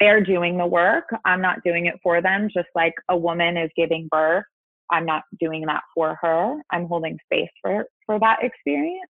they're 0.00 0.22
doing 0.22 0.58
the 0.58 0.66
work. 0.66 1.04
I'm 1.24 1.40
not 1.40 1.62
doing 1.64 1.86
it 1.86 1.94
for 2.02 2.20
them, 2.20 2.48
just 2.52 2.68
like 2.74 2.94
a 3.08 3.16
woman 3.16 3.56
is 3.56 3.70
giving 3.76 4.08
birth. 4.10 4.44
I'm 4.90 5.06
not 5.06 5.22
doing 5.40 5.64
that 5.66 5.82
for 5.94 6.18
her. 6.20 6.60
I'm 6.70 6.86
holding 6.86 7.18
space 7.24 7.50
for 7.62 7.86
for 8.04 8.18
that 8.20 8.38
experience. 8.42 9.10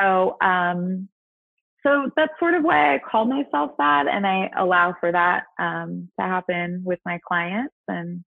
So 0.00 0.36
um 0.40 1.08
so 1.82 2.10
that's 2.16 2.32
sort 2.38 2.54
of 2.54 2.64
why 2.64 2.94
I 2.94 2.98
call 2.98 3.24
myself 3.24 3.72
that, 3.78 4.08
and 4.08 4.26
I 4.26 4.50
allow 4.58 4.94
for 4.98 5.12
that 5.12 5.44
um, 5.58 6.08
to 6.18 6.26
happen 6.26 6.82
with 6.84 6.98
my 7.06 7.20
clients 7.26 7.74
and 7.86 8.24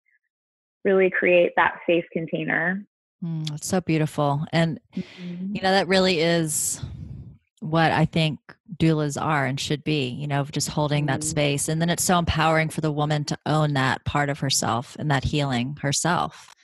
really 0.84 1.10
create 1.10 1.52
that 1.56 1.78
safe 1.86 2.04
container. 2.12 2.84
Mm, 3.24 3.52
it's 3.54 3.66
so 3.66 3.80
beautiful, 3.80 4.44
and 4.52 4.78
mm-hmm. 4.96 5.54
you 5.54 5.60
know 5.62 5.72
that 5.72 5.88
really 5.88 6.20
is 6.20 6.80
what 7.58 7.92
I 7.92 8.06
think 8.06 8.38
doulas 8.78 9.20
are 9.20 9.44
and 9.44 9.60
should 9.60 9.84
be. 9.84 10.08
You 10.08 10.28
know, 10.28 10.44
just 10.44 10.68
holding 10.68 11.06
mm-hmm. 11.06 11.20
that 11.20 11.24
space, 11.24 11.68
and 11.68 11.82
then 11.82 11.90
it's 11.90 12.04
so 12.04 12.18
empowering 12.18 12.70
for 12.70 12.80
the 12.80 12.92
woman 12.92 13.24
to 13.24 13.38
own 13.46 13.74
that 13.74 14.04
part 14.04 14.30
of 14.30 14.38
herself 14.38 14.96
and 14.98 15.10
that 15.10 15.24
healing 15.24 15.76
herself. 15.82 16.54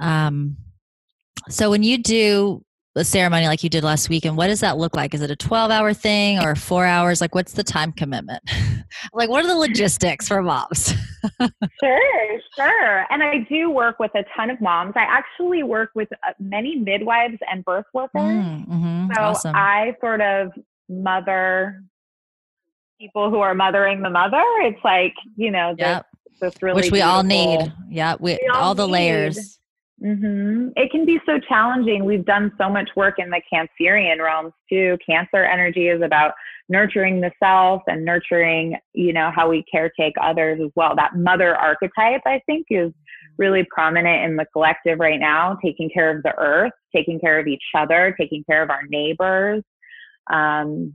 Um, 0.00 0.56
so 1.48 1.70
when 1.70 1.82
you 1.82 1.98
do 1.98 2.64
a 2.94 3.04
ceremony 3.04 3.46
like 3.46 3.64
you 3.64 3.70
did 3.70 3.84
last 3.84 4.08
week 4.08 4.24
and 4.24 4.36
what 4.36 4.48
does 4.48 4.60
that 4.60 4.76
look 4.76 4.94
like? 4.96 5.14
Is 5.14 5.22
it 5.22 5.30
a 5.30 5.36
12 5.36 5.70
hour 5.70 5.94
thing 5.94 6.38
or 6.38 6.54
four 6.54 6.84
hours? 6.84 7.20
Like 7.20 7.34
what's 7.34 7.52
the 7.52 7.64
time 7.64 7.92
commitment? 7.92 8.42
Like 9.14 9.30
what 9.30 9.42
are 9.42 9.48
the 9.48 9.56
logistics 9.56 10.28
for 10.28 10.42
moms? 10.42 10.92
Sure 11.82 12.22
sure. 12.56 13.06
And 13.10 13.22
i 13.22 13.38
do 13.48 13.70
work 13.70 13.98
with 13.98 14.10
a 14.14 14.24
ton 14.36 14.50
of 14.50 14.60
moms. 14.60 14.92
I 14.96 15.02
actually 15.02 15.62
work 15.62 15.90
with 15.94 16.08
uh, 16.12 16.32
many 16.38 16.76
midwives 16.76 17.38
and 17.50 17.64
birth 17.64 17.86
workers. 17.94 18.20
Mm, 18.20 18.68
mm-hmm, 18.68 19.06
so 19.14 19.22
awesome. 19.22 19.52
i 19.54 19.96
sort 20.00 20.20
of 20.20 20.52
mother 20.88 21.82
people 23.00 23.30
who 23.30 23.38
are 23.38 23.54
mothering 23.54 24.02
the 24.02 24.10
mother. 24.10 24.42
It's 24.60 24.84
like 24.84 25.14
you 25.36 25.50
know 25.50 25.74
this, 25.76 25.86
yep. 25.86 26.06
this 26.40 26.62
really 26.62 26.82
which 26.82 26.92
we 26.92 27.00
all 27.00 27.22
need. 27.22 27.72
yeah 27.88 28.16
we, 28.20 28.32
we 28.32 28.48
all, 28.48 28.60
all 28.60 28.74
the 28.74 28.86
layers 28.86 29.58
Mm-hmm. 30.02 30.70
It 30.74 30.90
can 30.90 31.06
be 31.06 31.20
so 31.24 31.38
challenging. 31.38 32.04
We've 32.04 32.24
done 32.24 32.52
so 32.58 32.68
much 32.68 32.90
work 32.96 33.16
in 33.18 33.30
the 33.30 33.40
Cancerian 33.52 34.20
realms 34.20 34.52
too. 34.68 34.98
Cancer 35.06 35.44
energy 35.44 35.88
is 35.88 36.02
about 36.02 36.32
nurturing 36.68 37.20
the 37.20 37.30
self 37.38 37.82
and 37.86 38.04
nurturing, 38.04 38.76
you 38.94 39.12
know, 39.12 39.30
how 39.34 39.48
we 39.48 39.64
caretake 39.72 40.14
others 40.20 40.60
as 40.62 40.70
well. 40.74 40.96
That 40.96 41.16
mother 41.16 41.54
archetype, 41.56 42.22
I 42.26 42.40
think, 42.46 42.66
is 42.70 42.92
really 43.38 43.64
prominent 43.70 44.24
in 44.24 44.36
the 44.36 44.46
collective 44.52 44.98
right 44.98 45.20
now, 45.20 45.56
taking 45.62 45.88
care 45.88 46.14
of 46.14 46.22
the 46.24 46.34
earth, 46.36 46.72
taking 46.94 47.20
care 47.20 47.38
of 47.38 47.46
each 47.46 47.62
other, 47.76 48.14
taking 48.18 48.42
care 48.44 48.62
of 48.62 48.70
our 48.70 48.82
neighbors. 48.88 49.62
Um, 50.32 50.94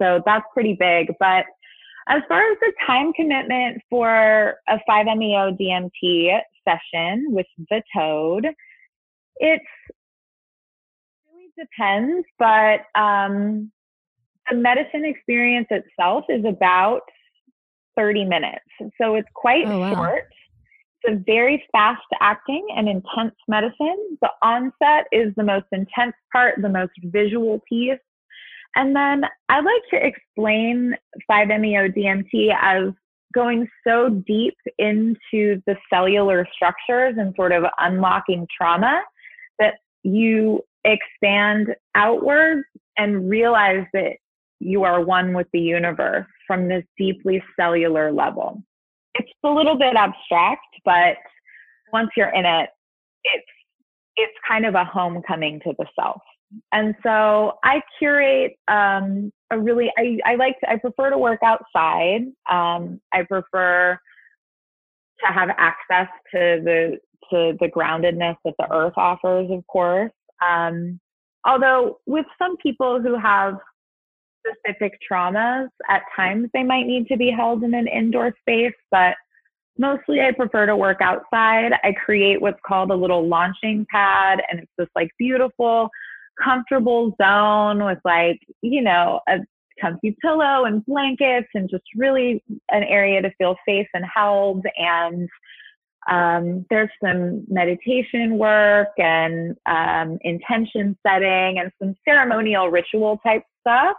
so 0.00 0.20
that's 0.26 0.44
pretty 0.52 0.76
big. 0.78 1.12
But 1.18 1.46
as 2.08 2.22
far 2.28 2.40
as 2.40 2.58
the 2.60 2.72
time 2.86 3.12
commitment 3.14 3.82
for 3.88 4.56
a 4.68 4.78
5-MeO 4.88 5.56
DMT 5.58 6.38
session 6.66 7.26
with 7.28 7.46
the 7.70 7.82
toad, 7.96 8.46
it 9.36 9.60
really 11.32 11.50
depends, 11.58 12.26
but 12.38 12.80
um, 13.00 13.70
the 14.50 14.56
medicine 14.56 15.04
experience 15.04 15.68
itself 15.70 16.24
is 16.28 16.44
about 16.44 17.02
30 17.96 18.24
minutes. 18.24 18.64
So 19.00 19.14
it's 19.14 19.28
quite 19.34 19.66
oh, 19.66 19.78
wow. 19.78 19.94
short. 19.94 20.24
It's 21.02 21.14
a 21.14 21.24
very 21.24 21.62
fast 21.72 22.02
acting 22.20 22.66
and 22.76 22.88
intense 22.88 23.34
medicine. 23.48 24.18
The 24.20 24.30
onset 24.42 25.06
is 25.12 25.32
the 25.36 25.42
most 25.42 25.66
intense 25.72 26.14
part, 26.32 26.56
the 26.60 26.68
most 26.68 26.92
visual 27.04 27.62
piece. 27.68 27.98
And 28.74 28.94
then 28.94 29.24
I 29.48 29.60
like 29.60 29.82
to 29.90 30.06
explain 30.06 30.94
5-MeO-DMT 31.30 32.54
as 32.60 32.92
going 33.36 33.68
so 33.86 34.08
deep 34.26 34.56
into 34.78 35.62
the 35.66 35.76
cellular 35.92 36.46
structures 36.52 37.14
and 37.18 37.34
sort 37.36 37.52
of 37.52 37.64
unlocking 37.78 38.46
trauma 38.56 39.02
that 39.58 39.74
you 40.02 40.62
expand 40.84 41.68
outwards 41.94 42.64
and 42.96 43.28
realize 43.28 43.84
that 43.92 44.16
you 44.58 44.82
are 44.82 45.04
one 45.04 45.34
with 45.34 45.46
the 45.52 45.60
universe 45.60 46.26
from 46.46 46.66
this 46.66 46.82
deeply 46.98 47.42
cellular 47.58 48.10
level. 48.10 48.62
It's 49.14 49.30
a 49.44 49.50
little 49.50 49.76
bit 49.76 49.94
abstract, 49.94 50.66
but 50.84 51.16
once 51.92 52.10
you're 52.16 52.34
in 52.34 52.44
it, 52.46 52.70
it's 53.24 53.46
it's 54.18 54.32
kind 54.48 54.64
of 54.64 54.74
a 54.74 54.84
homecoming 54.84 55.60
to 55.60 55.74
the 55.78 55.86
self 55.94 56.22
and 56.72 56.94
so 57.02 57.58
I 57.64 57.82
curate 57.98 58.56
um, 58.68 59.32
a 59.50 59.58
really 59.58 59.90
I, 59.96 60.18
I 60.24 60.34
like 60.36 60.58
to 60.60 60.70
I 60.70 60.76
prefer 60.76 61.10
to 61.10 61.18
work 61.18 61.40
outside. 61.42 62.22
Um, 62.50 63.00
I 63.12 63.22
prefer 63.22 63.98
to 65.24 65.32
have 65.32 65.50
access 65.56 66.08
to 66.32 66.60
the 66.64 66.98
to 67.30 67.56
the 67.60 67.68
groundedness 67.68 68.36
that 68.44 68.54
the 68.58 68.72
earth 68.72 68.94
offers, 68.96 69.50
of 69.50 69.66
course. 69.66 70.12
Um, 70.46 71.00
although 71.44 71.98
with 72.06 72.26
some 72.38 72.56
people 72.58 73.00
who 73.00 73.18
have 73.18 73.58
specific 74.46 74.98
traumas, 75.10 75.68
at 75.88 76.02
times 76.14 76.48
they 76.52 76.62
might 76.62 76.86
need 76.86 77.08
to 77.08 77.16
be 77.16 77.30
held 77.30 77.64
in 77.64 77.74
an 77.74 77.88
indoor 77.88 78.34
space, 78.40 78.74
but 78.90 79.14
mostly 79.78 80.20
I 80.20 80.32
prefer 80.32 80.66
to 80.66 80.76
work 80.76 81.00
outside. 81.00 81.72
I 81.82 81.92
create 81.92 82.40
what's 82.40 82.60
called 82.66 82.90
a 82.90 82.94
little 82.94 83.26
launching 83.26 83.86
pad, 83.90 84.42
and 84.50 84.60
it's 84.60 84.72
this 84.78 84.88
like 84.94 85.10
beautiful 85.18 85.90
comfortable 86.42 87.14
zone 87.20 87.84
with 87.84 87.98
like, 88.04 88.40
you 88.62 88.82
know, 88.82 89.20
a 89.28 89.38
comfy 89.80 90.16
pillow 90.22 90.64
and 90.64 90.84
blankets 90.86 91.48
and 91.54 91.68
just 91.68 91.84
really 91.94 92.42
an 92.70 92.82
area 92.82 93.22
to 93.22 93.30
feel 93.38 93.56
safe 93.68 93.86
and 93.94 94.04
held. 94.04 94.64
And 94.76 95.28
um, 96.08 96.64
there's 96.70 96.90
some 97.02 97.44
meditation 97.48 98.38
work 98.38 98.88
and 98.98 99.56
um, 99.66 100.18
intention 100.22 100.96
setting 101.06 101.58
and 101.58 101.70
some 101.82 101.94
ceremonial 102.06 102.68
ritual 102.68 103.18
type 103.24 103.42
stuff. 103.60 103.96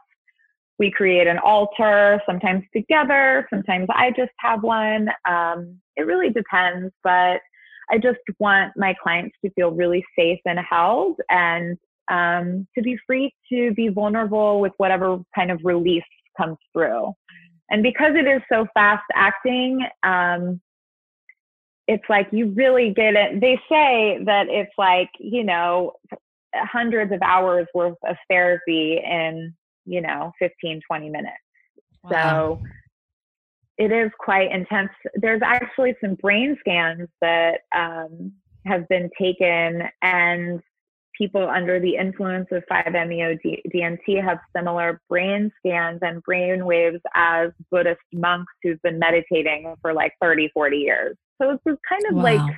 We 0.79 0.91
create 0.91 1.27
an 1.27 1.39
altar, 1.39 2.21
sometimes 2.25 2.63
together, 2.71 3.47
sometimes 3.49 3.87
I 3.89 4.11
just 4.11 4.31
have 4.39 4.61
one. 4.61 5.09
Um, 5.27 5.79
it 5.95 6.03
really 6.03 6.29
depends, 6.29 6.93
but 7.03 7.41
I 7.89 7.97
just 7.97 8.19
want 8.39 8.73
my 8.77 8.93
clients 9.01 9.35
to 9.43 9.51
feel 9.51 9.71
really 9.71 10.05
safe 10.17 10.39
and 10.45 10.59
held 10.59 11.17
and 11.29 11.77
um, 12.09 12.67
to 12.75 12.81
be 12.81 12.97
free 13.05 13.33
to 13.51 13.73
be 13.73 13.89
vulnerable 13.89 14.59
with 14.59 14.73
whatever 14.77 15.19
kind 15.35 15.51
of 15.51 15.59
release 15.63 16.03
comes 16.37 16.57
through. 16.73 17.13
And 17.69 17.83
because 17.83 18.15
it 18.15 18.27
is 18.27 18.41
so 18.51 18.65
fast 18.73 19.03
acting, 19.13 19.85
um, 20.03 20.61
it's 21.87 22.03
like 22.09 22.27
you 22.31 22.47
really 22.51 22.93
get 22.93 23.15
it. 23.15 23.39
They 23.39 23.59
say 23.69 24.19
that 24.25 24.47
it's 24.49 24.71
like, 24.77 25.09
you 25.19 25.43
know, 25.43 25.93
hundreds 26.55 27.11
of 27.11 27.21
hours 27.21 27.67
worth 27.73 27.97
of 28.07 28.15
therapy 28.29 28.99
in, 29.03 29.53
you 29.85 30.01
know, 30.01 30.31
15, 30.39 30.81
20 30.87 31.09
minutes. 31.09 31.37
Wow. 32.03 32.11
So 32.11 32.61
it 33.77 33.91
is 33.91 34.11
quite 34.19 34.51
intense. 34.51 34.89
There's 35.15 35.41
actually 35.43 35.95
some 36.01 36.15
brain 36.15 36.57
scans 36.59 37.07
that 37.21 37.61
um, 37.75 38.33
have 38.65 38.87
been 38.89 39.09
taken, 39.19 39.83
and 40.01 40.61
people 41.17 41.47
under 41.47 41.79
the 41.79 41.95
influence 41.95 42.47
of 42.51 42.63
5-MeO-DMT 42.71 44.23
have 44.23 44.39
similar 44.55 45.01
brain 45.09 45.51
scans 45.59 45.99
and 46.01 46.21
brain 46.23 46.65
waves 46.65 46.99
as 47.15 47.49
Buddhist 47.71 47.99
monks 48.13 48.51
who've 48.63 48.81
been 48.81 48.99
meditating 48.99 49.73
for 49.81 49.93
like 49.93 50.13
30, 50.21 50.49
40 50.53 50.77
years. 50.77 51.17
So 51.41 51.51
it's 51.51 51.63
kind 51.65 52.03
of 52.09 52.15
wow. 52.15 52.23
like 52.23 52.55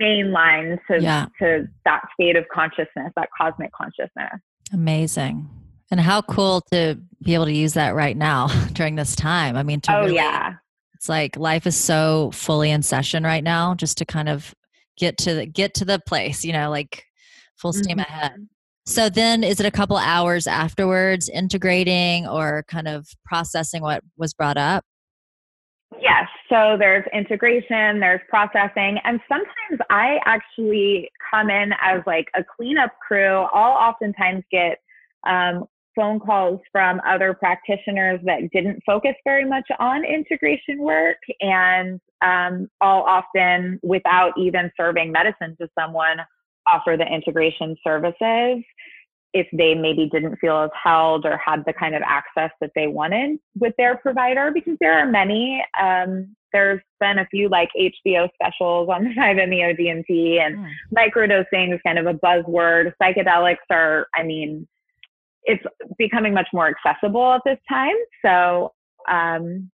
mainline 0.00 0.78
to, 0.90 1.00
yeah. 1.00 1.26
to 1.40 1.68
that 1.84 2.02
state 2.14 2.36
of 2.36 2.44
consciousness, 2.52 3.12
that 3.16 3.28
cosmic 3.36 3.72
consciousness. 3.72 4.40
Amazing. 4.72 5.48
And 5.90 6.00
how 6.00 6.20
cool 6.22 6.62
to 6.72 7.00
be 7.22 7.34
able 7.34 7.46
to 7.46 7.52
use 7.52 7.74
that 7.74 7.94
right 7.94 8.16
now 8.16 8.48
during 8.72 8.96
this 8.96 9.16
time. 9.16 9.56
I 9.56 9.62
mean, 9.62 9.80
to 9.82 9.96
oh, 9.96 10.00
really 10.02 10.16
yeah. 10.16 10.54
It's 10.94 11.08
like 11.08 11.36
life 11.36 11.66
is 11.66 11.76
so 11.76 12.30
fully 12.32 12.70
in 12.70 12.82
session 12.82 13.22
right 13.22 13.44
now 13.44 13.74
just 13.74 13.98
to 13.98 14.04
kind 14.04 14.28
of 14.28 14.52
get 14.98 15.16
to 15.18 15.34
the 15.34 15.46
get 15.46 15.74
to 15.74 15.84
the 15.84 16.00
place, 16.00 16.44
you 16.44 16.52
know, 16.52 16.70
like 16.70 17.04
full 17.58 17.72
steam 17.72 17.98
mm-hmm. 17.98 18.12
ahead. 18.12 18.48
So 18.86 19.10
then 19.10 19.44
is 19.44 19.60
it 19.60 19.66
a 19.66 19.70
couple 19.70 19.98
hours 19.98 20.46
afterwards 20.46 21.28
integrating 21.28 22.26
or 22.26 22.64
kind 22.68 22.88
of 22.88 23.06
processing 23.24 23.82
what 23.82 24.02
was 24.16 24.32
brought 24.32 24.56
up? 24.56 24.84
Yes. 26.00 26.26
So 26.48 26.76
there's 26.78 27.04
integration, 27.12 28.00
there's 28.00 28.20
processing, 28.28 28.98
and 29.04 29.20
sometimes 29.28 29.80
I 29.90 30.18
actually 30.24 31.10
come 31.30 31.50
in 31.50 31.72
as 31.82 32.00
like 32.06 32.28
a 32.34 32.42
cleanup 32.42 32.92
crew. 33.06 33.46
I'll 33.52 33.72
oftentimes 33.72 34.44
get 34.50 34.78
um, 35.26 35.64
phone 35.94 36.20
calls 36.20 36.60
from 36.72 37.00
other 37.06 37.34
practitioners 37.34 38.20
that 38.24 38.50
didn't 38.52 38.80
focus 38.86 39.14
very 39.24 39.44
much 39.44 39.66
on 39.78 40.04
integration 40.04 40.78
work, 40.78 41.18
and 41.40 42.00
um, 42.22 42.68
I'll 42.80 43.02
often, 43.02 43.80
without 43.82 44.32
even 44.38 44.70
serving 44.76 45.12
medicine 45.12 45.56
to 45.60 45.68
someone, 45.78 46.18
offer 46.72 46.96
the 46.96 47.06
integration 47.06 47.76
services 47.84 48.64
if 49.34 49.46
they 49.52 49.74
maybe 49.74 50.08
didn't 50.10 50.36
feel 50.36 50.56
as 50.62 50.70
held 50.82 51.26
or 51.26 51.36
had 51.36 51.62
the 51.66 51.72
kind 51.72 51.94
of 51.94 52.02
access 52.04 52.50
that 52.60 52.70
they 52.74 52.86
wanted 52.86 53.38
with 53.58 53.74
their 53.76 53.96
provider 53.98 54.50
because 54.52 54.76
there 54.80 54.98
are 54.98 55.06
many 55.06 55.62
um, 55.80 56.34
there's 56.52 56.80
been 56.98 57.18
a 57.18 57.26
few 57.26 57.48
like 57.48 57.68
hbo 57.78 58.28
specials 58.34 58.88
on 58.88 59.04
the 59.04 59.10
5meo 59.18 59.78
dmt 59.78 60.40
and 60.40 60.56
mm. 60.58 60.70
microdosing 60.96 61.74
is 61.74 61.80
kind 61.86 61.98
of 61.98 62.06
a 62.06 62.14
buzzword 62.14 62.92
psychedelics 63.00 63.56
are 63.70 64.06
i 64.14 64.22
mean 64.22 64.66
it's 65.44 65.62
becoming 65.98 66.32
much 66.32 66.48
more 66.52 66.68
accessible 66.68 67.32
at 67.32 67.42
this 67.44 67.58
time 67.68 67.96
so 68.24 68.72
um, 69.08 69.70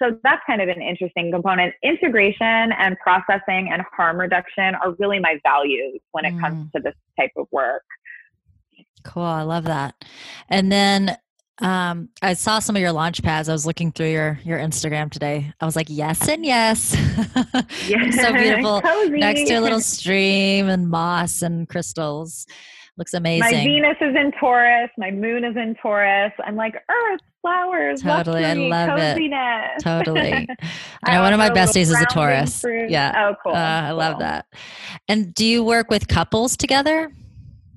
so 0.00 0.18
that's 0.22 0.42
kind 0.46 0.62
of 0.62 0.68
an 0.68 0.80
interesting 0.80 1.30
component. 1.30 1.74
Integration 1.82 2.72
and 2.78 2.96
processing 2.98 3.70
and 3.72 3.82
harm 3.94 4.18
reduction 4.18 4.74
are 4.76 4.92
really 4.98 5.18
my 5.18 5.38
values 5.42 6.00
when 6.12 6.24
it 6.24 6.34
mm. 6.34 6.40
comes 6.40 6.72
to 6.72 6.80
this 6.82 6.94
type 7.18 7.32
of 7.36 7.46
work. 7.50 7.82
Cool. 9.04 9.22
I 9.22 9.42
love 9.42 9.64
that. 9.64 9.94
And 10.48 10.70
then 10.70 11.16
um, 11.60 12.08
I 12.22 12.32
saw 12.32 12.58
some 12.58 12.76
of 12.76 12.82
your 12.82 12.92
launch 12.92 13.22
pads. 13.22 13.48
I 13.48 13.52
was 13.52 13.66
looking 13.66 13.92
through 13.92 14.10
your 14.10 14.40
your 14.44 14.58
Instagram 14.58 15.10
today. 15.10 15.52
I 15.60 15.66
was 15.66 15.76
like, 15.76 15.88
yes 15.90 16.28
and 16.28 16.44
yes. 16.44 16.96
Yeah. 17.86 18.10
so 18.10 18.32
beautiful. 18.38 18.80
Cozy. 18.80 19.18
Next 19.18 19.48
to 19.48 19.54
a 19.54 19.60
little 19.60 19.80
stream 19.80 20.68
and 20.68 20.88
moss 20.88 21.42
and 21.42 21.68
crystals. 21.68 22.46
Looks 23.00 23.14
amazing. 23.14 23.56
My 23.56 23.64
Venus 23.64 23.96
is 24.02 24.14
in 24.14 24.30
Taurus. 24.38 24.90
My 24.98 25.10
moon 25.10 25.42
is 25.42 25.56
in 25.56 25.74
Taurus. 25.80 26.32
I'm 26.44 26.54
like, 26.54 26.74
Earth, 26.74 27.20
flowers, 27.40 28.02
totally. 28.02 28.42
Luxury, 28.42 28.66
I 28.72 28.86
love 28.86 28.98
coziness. 28.98 29.70
it. 29.78 29.82
Totally. 29.82 30.48
I 31.04 31.14
know 31.14 31.22
one 31.22 31.32
of 31.32 31.38
my 31.38 31.48
besties 31.48 31.84
is 31.84 31.98
a 31.98 32.04
Taurus. 32.04 32.60
Fruit. 32.60 32.90
Yeah. 32.90 33.14
Oh, 33.16 33.36
cool. 33.42 33.52
Uh, 33.52 33.56
I 33.56 33.88
cool. 33.88 33.96
love 33.96 34.18
that. 34.18 34.44
And 35.08 35.32
do 35.32 35.46
you 35.46 35.64
work 35.64 35.88
with 35.88 36.08
couples 36.08 36.58
together? 36.58 37.10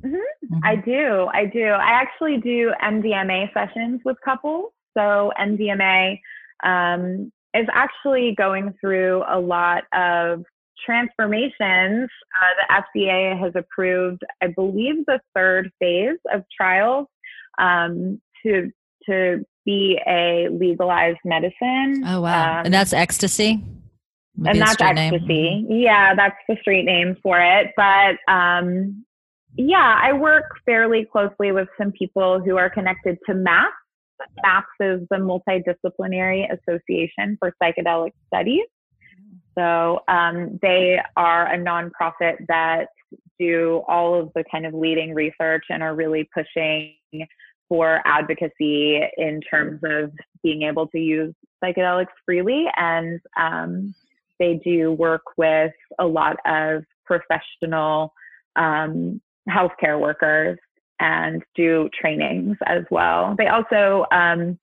Mm-hmm. 0.03 0.15
Mm-hmm. 0.15 0.59
I 0.61 0.75
do. 0.75 1.29
I 1.33 1.45
do. 1.45 1.67
I 1.67 1.91
actually 1.91 2.41
do 2.41 2.73
MDMA 2.83 3.53
sessions 3.53 4.01
with 4.03 4.17
couples. 4.25 4.73
So 4.93 5.31
MDMA 5.39 6.19
um, 6.65 7.31
is 7.53 7.65
actually 7.71 8.35
going 8.37 8.73
through 8.81 9.23
a 9.29 9.39
lot 9.39 9.85
of 9.93 10.43
transformations. 10.85 12.09
Uh, 12.39 12.51
the 12.59 12.99
FDA 12.99 13.39
has 13.39 13.53
approved, 13.55 14.21
I 14.41 14.47
believe, 14.47 15.05
the 15.05 15.19
third 15.35 15.71
phase 15.79 16.19
of 16.33 16.43
trials 16.55 17.07
um, 17.59 18.21
to 18.43 18.71
to 19.09 19.45
be 19.65 19.99
a 20.07 20.47
legalized 20.51 21.19
medicine. 21.25 22.03
Oh 22.05 22.21
wow! 22.21 22.59
Um, 22.59 22.65
and 22.65 22.73
that's 22.73 22.93
ecstasy. 22.93 23.63
And 24.45 24.59
that's 24.59 24.81
ecstasy. 24.81 25.27
Name. 25.27 25.67
Yeah, 25.69 26.15
that's 26.15 26.35
the 26.49 26.55
street 26.61 26.85
name 26.85 27.15
for 27.21 27.39
it. 27.39 27.67
But 27.77 28.17
um, 28.31 29.05
yeah, 29.55 29.99
I 30.01 30.13
work 30.13 30.45
fairly 30.65 31.05
closely 31.11 31.51
with 31.51 31.67
some 31.77 31.91
people 31.91 32.39
who 32.39 32.57
are 32.57 32.69
connected 32.69 33.17
to 33.27 33.35
MAPS. 33.35 33.75
MAPS 34.43 34.67
is 34.79 35.07
the 35.09 35.17
Multidisciplinary 35.17 36.45
Association 36.51 37.37
for 37.39 37.53
Psychedelic 37.61 38.11
Studies. 38.27 38.65
So 39.57 39.99
um, 40.07 40.59
they 40.61 40.99
are 41.15 41.53
a 41.53 41.57
nonprofit 41.57 42.45
that 42.47 42.87
do 43.39 43.83
all 43.87 44.19
of 44.19 44.31
the 44.35 44.43
kind 44.51 44.65
of 44.65 44.73
leading 44.73 45.13
research 45.13 45.65
and 45.69 45.83
are 45.83 45.95
really 45.95 46.29
pushing 46.33 46.95
for 47.69 48.01
advocacy 48.05 49.01
in 49.17 49.41
terms 49.41 49.79
of 49.83 50.11
being 50.43 50.63
able 50.63 50.87
to 50.87 50.99
use 50.99 51.33
psychedelics 51.63 52.07
freely. 52.25 52.65
And 52.75 53.19
um, 53.37 53.95
they 54.39 54.59
do 54.63 54.91
work 54.91 55.23
with 55.37 55.73
a 55.99 56.05
lot 56.05 56.37
of 56.45 56.83
professional 57.05 58.13
um, 58.55 59.21
healthcare 59.49 59.99
workers 59.99 60.57
and 60.99 61.43
do 61.55 61.89
trainings 61.99 62.57
as 62.65 62.83
well. 62.91 63.35
They 63.37 63.47
also 63.47 64.05
um, 64.11 64.57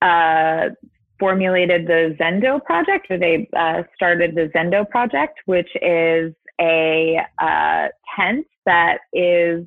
uh, 0.00 0.70
formulated 1.18 1.86
the 1.86 2.16
Zendo 2.20 2.62
project, 2.64 3.06
or 3.10 3.18
they 3.18 3.48
uh, 3.56 3.82
started 3.94 4.34
the 4.34 4.50
Zendo 4.54 4.88
project, 4.88 5.38
which 5.46 5.68
is 5.80 6.34
a 6.60 7.18
uh, 7.40 7.88
tent 8.16 8.46
that 8.66 8.98
is 9.12 9.66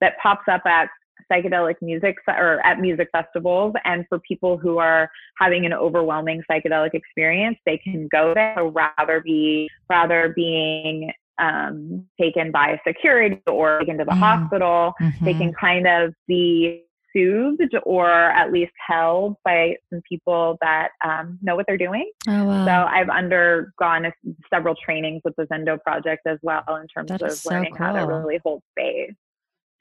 that 0.00 0.14
pops 0.22 0.46
up 0.50 0.62
at 0.66 0.88
psychedelic 1.30 1.74
music 1.82 2.16
or 2.26 2.64
at 2.64 2.80
music 2.80 3.08
festivals 3.12 3.74
and 3.84 4.06
for 4.08 4.18
people 4.20 4.56
who 4.56 4.78
are 4.78 5.10
having 5.36 5.66
an 5.66 5.74
overwhelming 5.74 6.42
psychedelic 6.50 6.94
experience 6.94 7.58
they 7.66 7.76
can 7.76 8.08
go 8.10 8.32
there 8.34 8.54
so 8.56 8.68
rather 8.68 9.20
be 9.20 9.68
rather 9.90 10.32
being 10.34 11.12
um, 11.38 12.06
taken 12.20 12.50
by 12.50 12.80
security 12.86 13.40
or 13.46 13.78
taken 13.80 13.98
to 13.98 14.04
the 14.04 14.10
mm. 14.10 14.18
hospital, 14.18 14.92
mm-hmm. 15.00 15.24
they 15.24 15.34
can 15.34 15.52
kind 15.52 15.86
of 15.86 16.14
be 16.26 16.84
soothed 17.18 17.74
or 17.84 18.10
at 18.10 18.52
least 18.52 18.72
held 18.86 19.36
by 19.44 19.74
some 19.90 20.02
people 20.08 20.56
that 20.60 20.90
um, 21.04 21.38
know 21.42 21.56
what 21.56 21.66
they're 21.66 21.76
doing. 21.76 22.10
Oh, 22.28 22.44
wow. 22.44 22.64
So 22.64 22.72
I've 22.72 23.08
undergone 23.08 24.06
a, 24.06 24.12
several 24.52 24.74
trainings 24.74 25.22
with 25.24 25.34
the 25.36 25.44
Zendo 25.44 25.80
project 25.82 26.26
as 26.26 26.38
well 26.42 26.62
in 26.80 26.86
terms 26.86 27.08
that 27.08 27.22
of 27.22 27.40
learning 27.46 27.74
cool. 27.74 27.86
how 27.86 27.92
to 27.92 28.06
really 28.06 28.38
hold 28.44 28.62
space. 28.70 29.14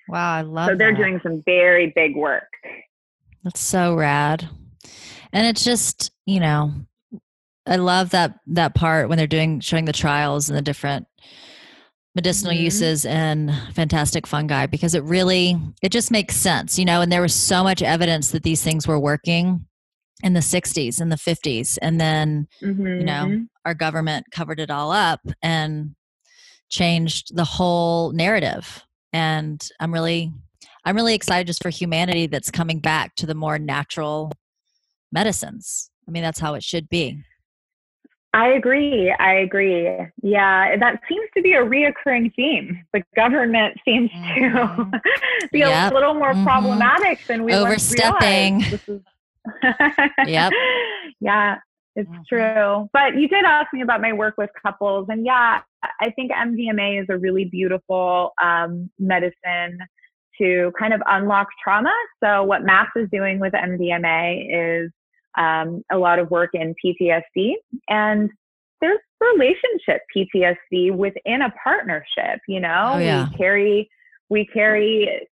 Wow, 0.08 0.34
I 0.34 0.42
love. 0.42 0.70
So 0.70 0.76
they're 0.76 0.92
that. 0.92 0.98
doing 0.98 1.20
some 1.22 1.44
very 1.46 1.92
big 1.96 2.16
work. 2.16 2.52
That's 3.44 3.60
so 3.60 3.96
rad, 3.96 4.48
and 5.34 5.46
it's 5.46 5.64
just 5.64 6.12
you 6.26 6.40
know, 6.40 6.74
I 7.66 7.76
love 7.76 8.12
that 8.12 8.40
that 8.48 8.74
part 8.74 9.10
when 9.10 9.18
they're 9.18 9.28
doing 9.28 9.60
showing 9.60 9.86
the 9.86 9.94
trials 9.94 10.50
and 10.50 10.58
the 10.58 10.62
different 10.62 11.08
medicinal 12.18 12.52
mm-hmm. 12.52 12.64
uses 12.64 13.06
and 13.06 13.54
fantastic 13.76 14.26
fungi 14.26 14.66
because 14.66 14.96
it 14.96 15.04
really 15.04 15.56
it 15.84 15.92
just 15.92 16.10
makes 16.10 16.36
sense 16.36 16.80
you 16.80 16.84
know 16.84 17.00
and 17.00 17.12
there 17.12 17.22
was 17.22 17.34
so 17.34 17.64
much 17.64 17.84
evidence 17.84 18.32
that 18.32 18.42
these 18.42 18.64
things 18.64 18.88
were 18.88 19.00
working 19.00 19.64
in 20.24 20.34
the 20.34 20.40
60s 20.40 21.00
and 21.00 21.12
the 21.12 21.16
50s 21.16 21.78
and 21.80 22.02
then 22.02 22.48
mm-hmm. 22.60 22.88
you 22.88 23.04
know 23.04 23.26
mm-hmm. 23.28 23.44
our 23.66 23.76
government 23.76 24.26
covered 24.32 24.60
it 24.60 24.72
all 24.72 24.92
up 24.92 25.22
and 25.44 25.96
changed 26.70 27.36
the 27.36 27.44
whole 27.44 28.12
narrative 28.14 28.84
and 29.14 29.70
i'm 29.80 29.94
really 29.94 30.34
i'm 30.86 30.96
really 30.96 31.14
excited 31.14 31.46
just 31.46 31.62
for 31.62 31.70
humanity 31.70 32.26
that's 32.26 32.50
coming 32.50 32.80
back 32.80 33.14
to 33.14 33.28
the 33.28 33.36
more 33.36 33.60
natural 33.60 34.32
medicines 35.12 35.92
i 36.08 36.12
mean 36.12 36.24
that's 36.24 36.40
how 36.40 36.56
it 36.56 36.64
should 36.64 36.90
be 36.90 37.22
I 38.38 38.50
agree. 38.50 39.12
I 39.20 39.34
agree. 39.34 39.90
Yeah, 40.22 40.78
that 40.78 41.02
seems 41.10 41.28
to 41.36 41.42
be 41.42 41.54
a 41.54 41.64
reoccurring 41.64 42.36
theme. 42.36 42.86
The 42.94 43.04
government 43.16 43.80
seems 43.84 44.12
mm-hmm. 44.12 44.92
to 44.92 45.02
be 45.52 45.60
yep. 45.60 45.92
a 45.92 45.96
little 45.96 46.14
more 46.14 46.34
mm-hmm. 46.34 46.44
problematic 46.44 47.26
than 47.26 47.44
we 47.44 47.54
overstepping. 47.56 48.62
Is- 48.62 49.02
yep. 50.28 50.54
Yeah, 51.20 51.56
it's 51.96 52.08
mm-hmm. 52.08 52.22
true. 52.30 52.88
But 52.94 53.16
you 53.16 53.28
did 53.28 53.44
ask 53.44 53.74
me 53.74 53.82
about 53.82 54.02
my 54.02 54.14
work 54.14 54.36
with 54.38 54.52
couples, 54.62 55.08
and 55.10 55.26
yeah, 55.26 55.62
I 56.00 56.12
think 56.12 56.32
MDMA 56.32 57.02
is 57.02 57.08
a 57.10 57.18
really 57.18 57.46
beautiful 57.46 58.34
um, 58.40 58.92
medicine 59.00 59.80
to 60.40 60.72
kind 60.78 60.94
of 60.94 61.02
unlock 61.08 61.48
trauma. 61.64 61.94
So 62.24 62.44
what 62.44 62.62
MAPS 62.62 62.92
is 62.98 63.10
doing 63.12 63.40
with 63.40 63.54
MDMA 63.54 64.84
is 64.84 64.92
um, 65.38 65.84
a 65.92 65.98
lot 65.98 66.20
of 66.20 66.30
work 66.32 66.52
in 66.54 66.76
PTSD, 66.84 67.54
and 67.90 68.30
there's 68.82 69.00
relationship 69.20 70.02
PTSD 70.16 70.96
within 70.96 71.42
a 71.42 71.54
partnership. 71.64 72.40
You 72.48 72.60
know, 72.60 72.94
oh, 72.96 72.98
yeah. 72.98 73.28
we 73.30 73.38
carry 73.38 73.90
we 74.30 74.46
carry 74.46 75.28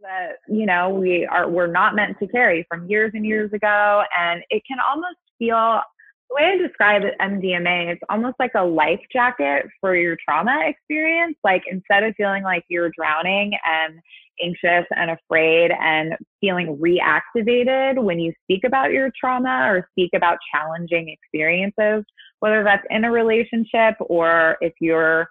the 0.00 0.54
you 0.54 0.66
know 0.66 0.90
we 0.90 1.26
are 1.26 1.48
we're 1.48 1.66
not 1.66 1.94
meant 1.94 2.18
to 2.18 2.26
carry 2.28 2.66
from 2.68 2.88
years 2.88 3.12
and 3.14 3.24
years 3.24 3.52
ago, 3.52 4.02
and 4.18 4.42
it 4.50 4.62
can 4.66 4.78
almost 4.80 5.16
feel 5.38 5.80
the 6.28 6.34
way 6.34 6.54
I 6.54 6.56
describe 6.56 7.02
MDMA, 7.20 7.92
it's 7.92 8.02
almost 8.08 8.36
like 8.38 8.52
a 8.56 8.64
life 8.64 9.00
jacket 9.12 9.66
for 9.80 9.94
your 9.96 10.16
trauma 10.28 10.60
experience. 10.66 11.36
Like 11.44 11.62
instead 11.70 12.02
of 12.02 12.14
feeling 12.16 12.42
like 12.42 12.64
you're 12.68 12.90
drowning 12.96 13.52
and 13.64 14.00
anxious 14.42 14.86
and 14.90 15.10
afraid 15.10 15.70
and 15.70 16.14
feeling 16.40 16.76
reactivated 16.76 18.02
when 18.02 18.18
you 18.18 18.32
speak 18.44 18.64
about 18.64 18.90
your 18.92 19.10
trauma 19.18 19.66
or 19.68 19.88
speak 19.92 20.10
about 20.14 20.38
challenging 20.52 21.08
experiences, 21.08 22.04
whether 22.40 22.62
that's 22.64 22.84
in 22.90 23.04
a 23.04 23.10
relationship 23.10 23.94
or 24.00 24.56
if 24.60 24.72
you're, 24.80 25.28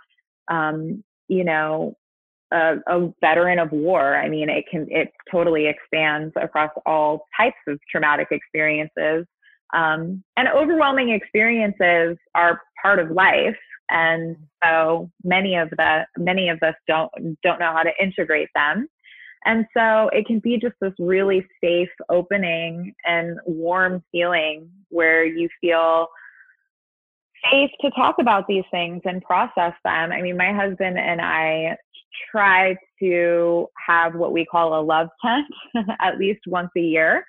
um, 0.50 1.04
you 1.28 1.43
know, 1.43 1.96
a, 2.52 2.76
a, 2.88 3.12
veteran 3.22 3.60
of 3.60 3.72
war. 3.72 4.16
I 4.16 4.30
mean, 4.30 4.50
it 4.50 4.66
can, 4.70 4.88
it 4.89 5.12
totally 5.32 5.68
expands 5.68 6.34
across 6.41 6.72
all 6.86 7.26
types 7.39 7.58
of 7.68 7.80
traumatic 7.91 8.28
experiences. 8.32 9.26
Um, 9.74 10.24
and 10.38 10.47
overwhelming 10.47 11.09
experiences 11.09 12.18
are 12.34 12.61
part 12.82 12.99
of 12.99 13.11
life. 13.11 13.57
And 13.89 14.36
so 14.63 15.11
many 15.24 15.55
of 15.55 15.70
the, 15.72 16.05
many 16.18 16.49
of 16.49 16.61
us 16.63 16.76
don't, 16.88 17.11
don't 17.43 17.59
know 17.59 17.72
how 17.72 17.84
to 17.84 17.91
integrate 18.01 18.49
them. 18.55 18.88
And 19.45 19.66
so 19.78 20.09
it 20.11 20.26
can 20.26 20.39
be 20.39 20.57
just 20.57 20.74
this 20.82 20.93
really 20.97 21.45
safe 21.63 21.89
opening 22.09 22.93
and 23.05 23.38
warm 23.45 24.03
feeling 24.11 24.70
where 24.89 25.24
you 25.24 25.47
feel 25.61 26.07
safe 27.51 27.70
to 27.82 27.91
talk 27.91 28.16
about 28.20 28.47
these 28.47 28.63
things 28.72 29.01
and 29.05 29.22
process 29.22 29.74
them. 29.84 30.11
I 30.11 30.22
mean, 30.22 30.36
my 30.36 30.51
husband 30.51 30.97
and 30.97 31.22
I 31.22 31.78
try 32.32 32.76
to 32.99 33.68
have 33.88 34.16
what 34.16 34.32
we 34.32 34.45
call 34.45 34.80
a 34.80 34.82
love 34.82 35.09
tent 35.24 35.45
at 36.01 36.18
least 36.18 36.41
once 36.47 36.72
a 36.76 36.82
year. 36.82 37.26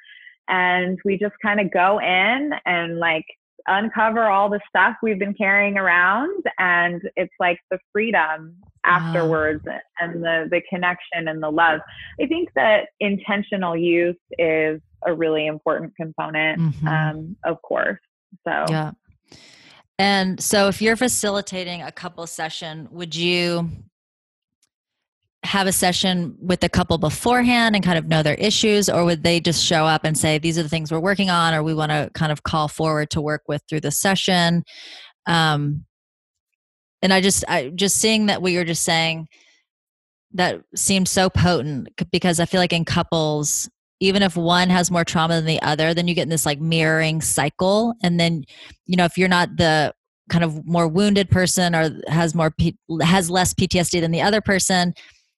And 0.48 0.98
we 1.04 1.18
just 1.18 1.34
kind 1.42 1.60
of 1.60 1.72
go 1.72 1.98
in 1.98 2.52
and 2.64 2.98
like 2.98 3.24
uncover 3.68 4.26
all 4.26 4.48
the 4.48 4.60
stuff 4.68 4.94
we've 5.02 5.18
been 5.18 5.34
carrying 5.34 5.76
around. 5.76 6.44
And 6.58 7.02
it's 7.16 7.34
like 7.40 7.58
the 7.70 7.78
freedom 7.92 8.56
afterwards 8.84 9.64
wow. 9.66 9.78
and 9.98 10.22
the, 10.22 10.48
the 10.50 10.62
connection 10.70 11.28
and 11.28 11.42
the 11.42 11.50
love. 11.50 11.80
I 12.20 12.26
think 12.26 12.50
that 12.54 12.88
intentional 13.00 13.76
use 13.76 14.16
is 14.38 14.80
a 15.04 15.12
really 15.12 15.46
important 15.46 15.94
component, 15.96 16.60
mm-hmm. 16.60 16.88
um, 16.88 17.36
of 17.44 17.60
course. 17.62 17.98
So, 18.46 18.64
yeah. 18.68 18.92
And 19.98 20.40
so 20.42 20.68
if 20.68 20.82
you're 20.82 20.96
facilitating 20.96 21.82
a 21.82 21.90
couple 21.90 22.26
session, 22.26 22.88
would 22.90 23.16
you 23.16 23.70
have 25.46 25.66
a 25.66 25.72
session 25.72 26.36
with 26.40 26.60
the 26.60 26.68
couple 26.68 26.98
beforehand 26.98 27.74
and 27.74 27.84
kind 27.84 27.98
of 27.98 28.06
know 28.06 28.22
their 28.22 28.34
issues 28.34 28.88
or 28.88 29.04
would 29.04 29.22
they 29.22 29.40
just 29.40 29.64
show 29.64 29.84
up 29.86 30.04
and 30.04 30.18
say 30.18 30.38
these 30.38 30.58
are 30.58 30.62
the 30.62 30.68
things 30.68 30.92
we're 30.92 31.00
working 31.00 31.30
on 31.30 31.54
or 31.54 31.62
we 31.62 31.74
want 31.74 31.90
to 31.90 32.10
kind 32.14 32.32
of 32.32 32.42
call 32.42 32.68
forward 32.68 33.10
to 33.10 33.20
work 33.20 33.42
with 33.48 33.62
through 33.68 33.80
the 33.80 33.90
session. 33.90 34.62
Um, 35.26 35.84
and 37.02 37.12
i 37.12 37.20
just 37.20 37.44
i 37.46 37.68
just 37.74 37.98
seeing 37.98 38.26
that 38.26 38.40
what 38.40 38.52
you're 38.52 38.64
just 38.64 38.82
saying 38.82 39.28
that 40.32 40.62
seems 40.74 41.10
so 41.10 41.28
potent 41.28 41.88
because 42.10 42.40
i 42.40 42.46
feel 42.46 42.60
like 42.60 42.72
in 42.72 42.86
couples 42.86 43.68
even 44.00 44.22
if 44.22 44.36
one 44.36 44.68
has 44.68 44.90
more 44.90 45.04
trauma 45.04 45.34
than 45.34 45.46
the 45.46 45.60
other 45.62 45.94
then 45.94 46.08
you 46.08 46.14
get 46.14 46.22
in 46.22 46.28
this 46.28 46.46
like 46.46 46.60
mirroring 46.60 47.20
cycle. 47.20 47.94
And 48.02 48.20
then 48.20 48.44
you 48.86 48.96
know 48.96 49.04
if 49.04 49.16
you're 49.16 49.28
not 49.28 49.56
the 49.56 49.94
kind 50.30 50.44
of 50.44 50.66
more 50.66 50.88
wounded 50.88 51.30
person 51.30 51.74
or 51.74 51.90
has 52.08 52.34
more 52.34 52.52
has 53.02 53.30
less 53.30 53.54
PTSD 53.54 54.00
than 54.00 54.10
the 54.10 54.22
other 54.22 54.40
person 54.40 54.92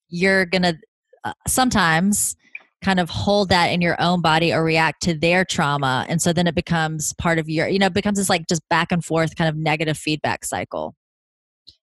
you're 0.09 0.47
going 0.47 0.63
to 0.63 0.79
uh, 1.25 1.33
sometimes 1.47 2.37
kind 2.83 3.01
of 3.01 3.11
hold 3.11 3.49
that 3.49 3.67
in 3.67 3.81
your 3.81 4.01
own 4.01 4.21
body 4.21 4.53
or 4.53 4.63
react 4.63 5.03
to 5.03 5.13
their 5.13 5.45
trauma 5.45 6.07
and 6.09 6.23
so 6.23 6.33
then 6.33 6.47
it 6.47 6.55
becomes 6.55 7.13
part 7.15 7.39
of 7.39 7.49
your 7.49 7.67
you 7.67 7.79
know 7.79 7.87
it 7.87 7.95
becomes 7.95 8.19
this 8.19 8.29
like 8.29 8.47
just 8.49 8.63
back 8.69 8.93
and 8.93 9.05
forth 9.05 9.35
kind 9.37 9.49
of 9.49 9.57
negative 9.57 9.99
feedback 9.99 10.45
cycle. 10.45 10.95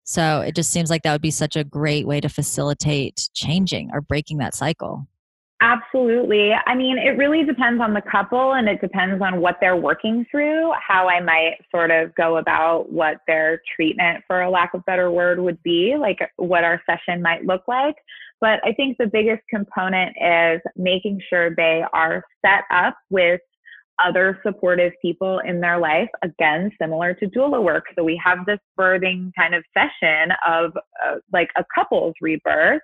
So 0.02 0.40
it 0.40 0.56
just 0.56 0.72
seems 0.72 0.90
like 0.90 1.02
that 1.02 1.12
would 1.12 1.22
be 1.22 1.30
such 1.30 1.54
a 1.54 1.62
great 1.62 2.04
way 2.04 2.20
to 2.20 2.28
facilitate 2.28 3.28
changing 3.32 3.90
or 3.92 4.00
breaking 4.00 4.38
that 4.38 4.56
cycle 4.56 5.06
Absolutely. 5.62 6.52
I 6.66 6.74
mean, 6.74 6.96
it 6.96 7.18
really 7.18 7.44
depends 7.44 7.82
on 7.82 7.92
the 7.92 8.00
couple 8.00 8.54
and 8.54 8.66
it 8.66 8.80
depends 8.80 9.20
on 9.22 9.42
what 9.42 9.56
they're 9.60 9.76
working 9.76 10.24
through, 10.30 10.72
how 10.86 11.06
I 11.06 11.20
might 11.20 11.56
sort 11.70 11.90
of 11.90 12.14
go 12.14 12.38
about 12.38 12.90
what 12.90 13.18
their 13.26 13.60
treatment, 13.76 14.24
for 14.26 14.40
a 14.40 14.50
lack 14.50 14.72
of 14.72 14.84
better 14.86 15.10
word, 15.10 15.38
would 15.38 15.62
be, 15.62 15.96
like 16.00 16.18
what 16.36 16.64
our 16.64 16.80
session 16.88 17.20
might 17.20 17.44
look 17.44 17.62
like. 17.68 17.96
But 18.40 18.60
I 18.64 18.72
think 18.72 18.96
the 18.96 19.06
biggest 19.06 19.42
component 19.50 20.16
is 20.18 20.62
making 20.76 21.20
sure 21.28 21.54
they 21.54 21.84
are 21.92 22.24
set 22.44 22.64
up 22.72 22.96
with 23.10 23.42
other 24.02 24.40
supportive 24.42 24.92
people 25.02 25.40
in 25.40 25.60
their 25.60 25.78
life, 25.78 26.08
again, 26.22 26.70
similar 26.80 27.12
to 27.12 27.26
doula 27.26 27.62
work. 27.62 27.84
So 27.98 28.02
we 28.02 28.18
have 28.24 28.46
this 28.46 28.58
birthing 28.78 29.30
kind 29.38 29.54
of 29.54 29.62
session 29.76 30.32
of 30.48 30.72
uh, 31.04 31.16
like 31.34 31.50
a 31.58 31.64
couple's 31.74 32.14
rebirth 32.22 32.80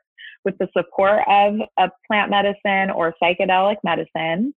with 0.47 0.57
the 0.59 0.69
support 0.75 1.21
of 1.29 1.57
a 1.79 1.91
plant 2.07 2.31
medicine 2.31 2.91
or 2.91 3.15
psychedelic 3.23 3.77
medicine. 3.85 4.55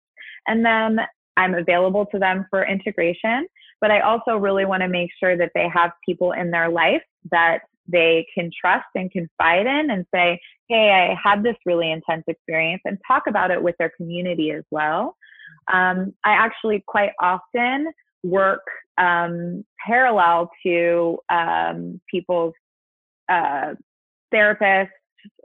And 0.46 0.64
then 0.64 1.00
I'm 1.36 1.54
available 1.54 2.06
to 2.12 2.18
them 2.18 2.46
for 2.50 2.64
integration. 2.64 3.48
But 3.80 3.90
I 3.90 4.00
also 4.00 4.36
really 4.36 4.64
want 4.64 4.82
to 4.82 4.88
make 4.88 5.10
sure 5.18 5.36
that 5.36 5.52
they 5.54 5.68
have 5.72 5.90
people 6.06 6.32
in 6.32 6.50
their 6.50 6.68
life 6.68 7.02
that 7.30 7.60
they 7.86 8.26
can 8.34 8.50
trust 8.60 8.86
and 8.94 9.10
confide 9.10 9.66
in 9.66 9.90
and 9.90 10.04
say, 10.14 10.38
hey, 10.68 10.90
I 10.90 11.16
had 11.22 11.42
this 11.42 11.56
really 11.64 11.90
intense 11.90 12.24
experience 12.28 12.82
and 12.84 12.98
talk 13.06 13.22
about 13.26 13.50
it 13.50 13.62
with 13.62 13.76
their 13.78 13.92
community 13.96 14.50
as 14.50 14.64
well. 14.70 15.16
Um, 15.72 16.12
I 16.24 16.32
actually 16.32 16.84
quite 16.86 17.12
often 17.20 17.90
work 18.22 18.62
um, 18.98 19.64
parallel 19.86 20.50
to 20.66 21.18
um, 21.30 22.00
people's 22.10 22.54
uh, 23.28 23.74
therapists 24.34 24.90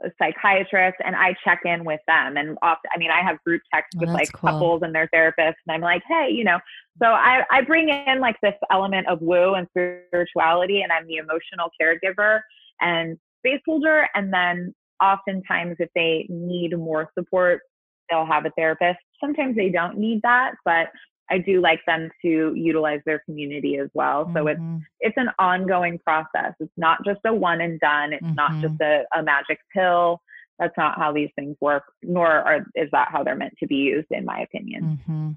a 0.04 0.10
psychiatrist 0.18 0.96
and 1.04 1.16
I 1.16 1.34
check 1.44 1.60
in 1.64 1.84
with 1.84 2.00
them. 2.06 2.36
And 2.36 2.58
often, 2.62 2.90
I 2.94 2.98
mean, 2.98 3.10
I 3.10 3.22
have 3.22 3.42
group 3.44 3.62
texts 3.72 3.96
oh, 3.96 4.00
with 4.00 4.10
like 4.10 4.32
cool. 4.32 4.50
couples 4.50 4.82
and 4.82 4.94
their 4.94 5.08
therapists, 5.14 5.56
and 5.66 5.74
I'm 5.74 5.80
like, 5.80 6.02
hey, 6.08 6.28
you 6.30 6.44
know, 6.44 6.58
so 7.02 7.06
I, 7.06 7.42
I 7.50 7.62
bring 7.62 7.88
in 7.88 8.20
like 8.20 8.36
this 8.42 8.54
element 8.70 9.08
of 9.08 9.20
woo 9.20 9.54
and 9.54 9.66
spirituality, 9.70 10.82
and 10.82 10.92
I'm 10.92 11.06
the 11.06 11.16
emotional 11.16 11.70
caregiver 11.80 12.40
and 12.80 13.18
space 13.40 13.60
holder. 13.66 14.08
And 14.14 14.32
then 14.32 14.74
oftentimes, 15.02 15.76
if 15.78 15.90
they 15.94 16.26
need 16.28 16.76
more 16.78 17.10
support, 17.18 17.62
they'll 18.10 18.26
have 18.26 18.46
a 18.46 18.50
therapist. 18.50 18.98
Sometimes 19.20 19.56
they 19.56 19.70
don't 19.70 19.98
need 19.98 20.20
that, 20.22 20.52
but 20.64 20.88
I 21.30 21.38
do 21.38 21.60
like 21.60 21.80
them 21.86 22.10
to 22.22 22.52
utilize 22.54 23.00
their 23.06 23.20
community 23.24 23.78
as 23.78 23.88
well. 23.94 24.30
So 24.34 24.44
mm-hmm. 24.44 24.76
it's 24.76 24.84
it's 25.00 25.16
an 25.16 25.28
ongoing 25.38 25.98
process. 25.98 26.52
It's 26.60 26.72
not 26.76 26.98
just 27.04 27.20
a 27.24 27.34
one 27.34 27.60
and 27.60 27.80
done. 27.80 28.12
It's 28.12 28.22
mm-hmm. 28.22 28.34
not 28.34 28.60
just 28.60 28.80
a, 28.80 29.04
a 29.16 29.22
magic 29.22 29.58
pill. 29.72 30.20
That's 30.58 30.74
not 30.76 30.98
how 30.98 31.12
these 31.12 31.30
things 31.34 31.56
work, 31.60 31.84
nor 32.02 32.28
are, 32.28 32.66
is 32.74 32.88
that 32.92 33.08
how 33.10 33.24
they're 33.24 33.36
meant 33.36 33.54
to 33.58 33.66
be 33.66 33.76
used, 33.76 34.06
in 34.10 34.24
my 34.24 34.40
opinion. 34.40 35.00
Mm-hmm. 35.08 35.30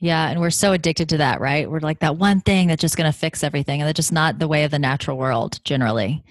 Yeah, 0.00 0.30
and 0.30 0.40
we're 0.40 0.50
so 0.50 0.72
addicted 0.72 1.08
to 1.10 1.18
that, 1.18 1.40
right? 1.40 1.70
We're 1.70 1.78
like 1.78 2.00
that 2.00 2.16
one 2.16 2.40
thing 2.40 2.66
that's 2.66 2.80
just 2.80 2.96
going 2.96 3.10
to 3.10 3.16
fix 3.16 3.44
everything, 3.44 3.80
and 3.80 3.88
that's 3.88 3.96
just 3.96 4.12
not 4.12 4.40
the 4.40 4.48
way 4.48 4.64
of 4.64 4.72
the 4.72 4.78
natural 4.78 5.16
world 5.16 5.60
generally. 5.64 6.24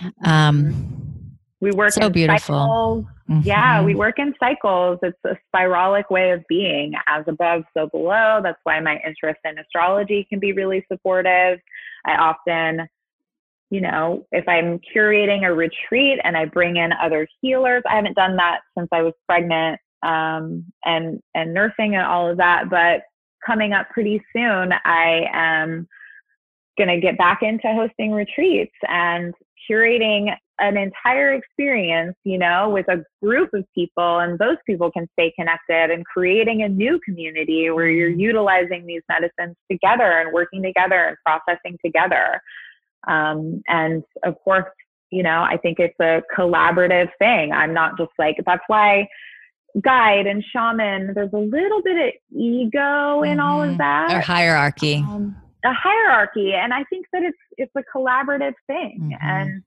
Mm-hmm. 0.00 0.28
Um, 0.28 1.36
we 1.60 1.70
work 1.70 1.92
so 1.92 2.10
beautiful. 2.10 3.06
Mm-hmm. 3.28 3.46
Yeah, 3.46 3.82
we 3.82 3.94
work 3.94 4.18
in 4.18 4.34
cycles. 4.38 4.98
It's 5.02 5.18
a 5.24 5.36
spiralic 5.52 6.10
way 6.10 6.30
of 6.30 6.44
being, 6.48 6.92
as 7.08 7.24
above, 7.26 7.64
so 7.76 7.88
below. 7.88 8.40
That's 8.42 8.60
why 8.62 8.78
my 8.80 9.00
interest 9.04 9.40
in 9.44 9.58
astrology 9.58 10.26
can 10.28 10.38
be 10.38 10.52
really 10.52 10.84
supportive. 10.90 11.58
I 12.04 12.14
often, 12.14 12.86
you 13.70 13.80
know, 13.80 14.24
if 14.30 14.48
I'm 14.48 14.78
curating 14.94 15.44
a 15.44 15.52
retreat 15.52 16.20
and 16.22 16.36
I 16.36 16.44
bring 16.44 16.76
in 16.76 16.92
other 16.92 17.26
healers, 17.40 17.82
I 17.90 17.96
haven't 17.96 18.14
done 18.14 18.36
that 18.36 18.60
since 18.78 18.88
I 18.92 19.02
was 19.02 19.14
pregnant 19.26 19.80
um, 20.02 20.64
and 20.84 21.20
and 21.34 21.52
nursing 21.52 21.96
and 21.96 22.06
all 22.06 22.30
of 22.30 22.36
that. 22.36 22.70
But 22.70 23.02
coming 23.44 23.72
up 23.72 23.88
pretty 23.90 24.22
soon, 24.32 24.72
I 24.84 25.26
am 25.32 25.88
going 26.78 26.88
to 26.88 27.00
get 27.00 27.18
back 27.18 27.42
into 27.42 27.72
hosting 27.74 28.12
retreats 28.12 28.74
and 28.88 29.34
curating 29.68 30.32
an 30.58 30.76
entire 30.76 31.32
experience, 31.34 32.16
you 32.24 32.38
know, 32.38 32.70
with 32.70 32.88
a 32.88 33.04
group 33.22 33.52
of 33.52 33.64
people, 33.74 34.18
and 34.20 34.38
those 34.38 34.56
people 34.66 34.90
can 34.90 35.06
stay 35.12 35.32
connected 35.38 35.90
and 35.90 36.04
creating 36.06 36.62
a 36.62 36.68
new 36.68 36.98
community 37.04 37.70
where 37.70 37.88
you're 37.88 38.10
mm-hmm. 38.10 38.20
utilizing 38.20 38.86
these 38.86 39.02
medicines 39.08 39.56
together 39.70 40.18
and 40.20 40.32
working 40.32 40.62
together 40.62 41.04
and 41.08 41.16
processing 41.24 41.78
together. 41.84 42.40
Um, 43.06 43.62
and 43.68 44.02
of 44.24 44.36
course, 44.42 44.64
you 45.10 45.22
know, 45.22 45.42
I 45.42 45.56
think 45.58 45.78
it's 45.78 45.98
a 46.00 46.22
collaborative 46.36 47.10
thing. 47.18 47.52
I'm 47.52 47.74
not 47.74 47.96
just 47.98 48.10
like, 48.18 48.36
that's 48.44 48.64
why 48.66 49.08
guide 49.80 50.26
and 50.26 50.42
shaman, 50.42 51.12
there's 51.14 51.32
a 51.32 51.38
little 51.38 51.82
bit 51.82 51.96
of 52.08 52.12
ego 52.36 53.22
in 53.22 53.38
mm-hmm. 53.38 53.40
all 53.40 53.62
of 53.62 53.68
mm-hmm. 53.70 53.78
that. 53.78 54.12
Or 54.12 54.20
hierarchy. 54.20 54.96
Um, 54.96 55.36
a 55.64 55.72
hierarchy. 55.72 56.54
And 56.54 56.72
I 56.72 56.84
think 56.84 57.06
that 57.12 57.22
it's, 57.22 57.38
it's 57.58 57.72
a 57.76 57.82
collaborative 57.94 58.54
thing. 58.66 59.10
Mm-hmm. 59.12 59.26
And 59.26 59.62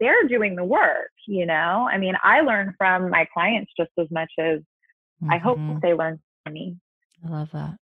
they're 0.00 0.24
doing 0.24 0.56
the 0.56 0.64
work, 0.64 1.10
you 1.26 1.46
know? 1.46 1.88
I 1.90 1.98
mean, 1.98 2.14
I 2.22 2.40
learn 2.40 2.74
from 2.78 3.10
my 3.10 3.26
clients 3.32 3.72
just 3.76 3.90
as 3.98 4.10
much 4.10 4.32
as 4.38 4.60
mm-hmm. 4.60 5.30
I 5.30 5.38
hope 5.38 5.58
mm-hmm. 5.58 5.78
they 5.80 5.94
learn 5.94 6.20
from 6.44 6.54
me. 6.54 6.76
I 7.24 7.28
love 7.28 7.50
that. 7.52 7.76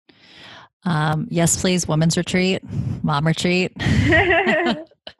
Um, 0.85 1.27
yes, 1.31 1.61
please. 1.61 1.87
Women's 1.89 2.17
retreat, 2.17 2.62
mom 3.03 3.27
retreat. 3.27 3.73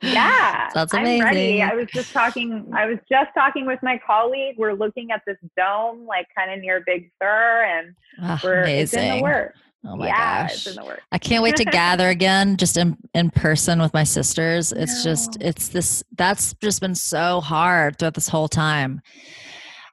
yeah, 0.01 0.71
that's 0.73 0.95
amazing. 0.95 1.23
I'm 1.23 1.35
ready. 1.35 1.63
I 1.63 1.75
was 1.75 1.89
just 1.93 2.13
talking. 2.13 2.71
I 2.73 2.87
was 2.87 2.99
just 3.11 3.31
talking 3.35 3.67
with 3.67 3.81
my 3.83 4.01
colleague. 4.07 4.55
We're 4.59 4.75
looking 4.75 5.11
at 5.11 5.23
this 5.27 5.37
dome, 5.57 6.07
like 6.07 6.29
kind 6.37 6.53
of 6.53 6.61
near 6.61 6.85
Big 6.87 7.11
Sur, 7.21 7.65
and 7.65 7.95
Oh, 8.23 8.39
we're 8.45 8.63
amazing. 8.63 8.83
it's 8.83 8.95
in 8.95 9.17
the 9.17 9.23
works. 9.23 9.59
Oh 9.89 9.97
my 9.97 10.07
yeah, 10.09 10.43
gosh. 10.43 10.55
it's 10.55 10.67
in 10.67 10.75
the 10.77 10.85
works. 10.85 11.03
I 11.13 11.19
can't 11.19 11.43
wait 11.43 11.57
to 11.57 11.65
gather 11.83 12.09
again 12.09 12.57
just 12.57 12.77
in, 12.77 12.97
in 13.15 13.31
person 13.31 13.81
with 13.81 13.93
my 13.95 14.05
sisters. 14.05 14.73
It's 14.73 15.03
just 15.05 15.37
it's 15.41 15.69
this 15.69 16.03
that's 16.17 16.55
just 16.63 16.81
been 16.81 16.95
so 16.95 17.41
hard 17.41 17.99
throughout 17.99 18.15
this 18.15 18.29
whole 18.29 18.49
time. 18.49 19.01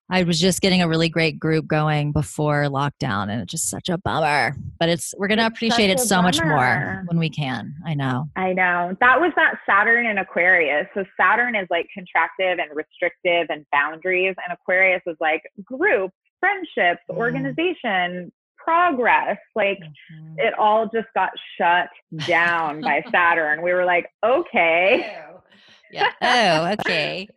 I 0.10 0.24
was 0.24 0.40
just 0.40 0.62
getting 0.62 0.82
a 0.82 0.88
really 0.88 1.08
great 1.10 1.40
group 1.40 1.66
going 1.66 2.12
before 2.12 2.64
lockdown 2.66 3.32
and 3.32 3.42
it's 3.42 3.52
just 3.52 3.70
such 3.70 3.88
a 3.90 3.98
bummer. 3.98 4.56
But 4.80 4.90
it's 4.90 5.14
we're 5.18 5.28
gonna 5.30 5.48
It's 5.48 5.56
appreciate 5.56 5.90
it 5.90 6.00
so 6.00 6.22
much 6.22 6.44
more 6.44 7.04
when 7.08 7.18
we 7.18 7.30
can. 7.30 7.74
I 7.86 7.94
know. 7.94 8.26
I 8.36 8.54
know. 8.54 8.96
That 9.00 9.20
was 9.22 9.32
that 9.38 9.56
Saturn 9.68 10.06
and 10.06 10.20
Aquarius. 10.20 10.88
So 10.94 11.06
Saturn 11.20 11.56
is 11.56 11.68
like 11.72 11.88
contractive 11.98 12.62
and 12.62 12.70
restrictive 12.76 13.48
and 13.50 13.66
boundaries, 13.72 14.36
and 14.46 14.54
Aquarius 14.54 15.02
is 15.08 15.16
like 15.20 15.42
group, 15.64 16.12
friendships, 16.40 17.02
Mm. 17.10 17.16
organization, 17.18 18.32
progress. 18.64 19.38
Like 19.56 19.80
it 20.38 20.54
all 20.58 20.90
just 20.94 21.08
got 21.14 21.32
shut 21.58 21.90
down 22.28 22.82
by 22.82 23.04
Saturn. 23.12 23.62
We 23.62 23.74
were 23.74 23.86
like, 23.86 24.08
okay. 24.26 25.18
Yeah. 25.92 26.10
Oh, 26.22 26.74
okay. 26.80 27.28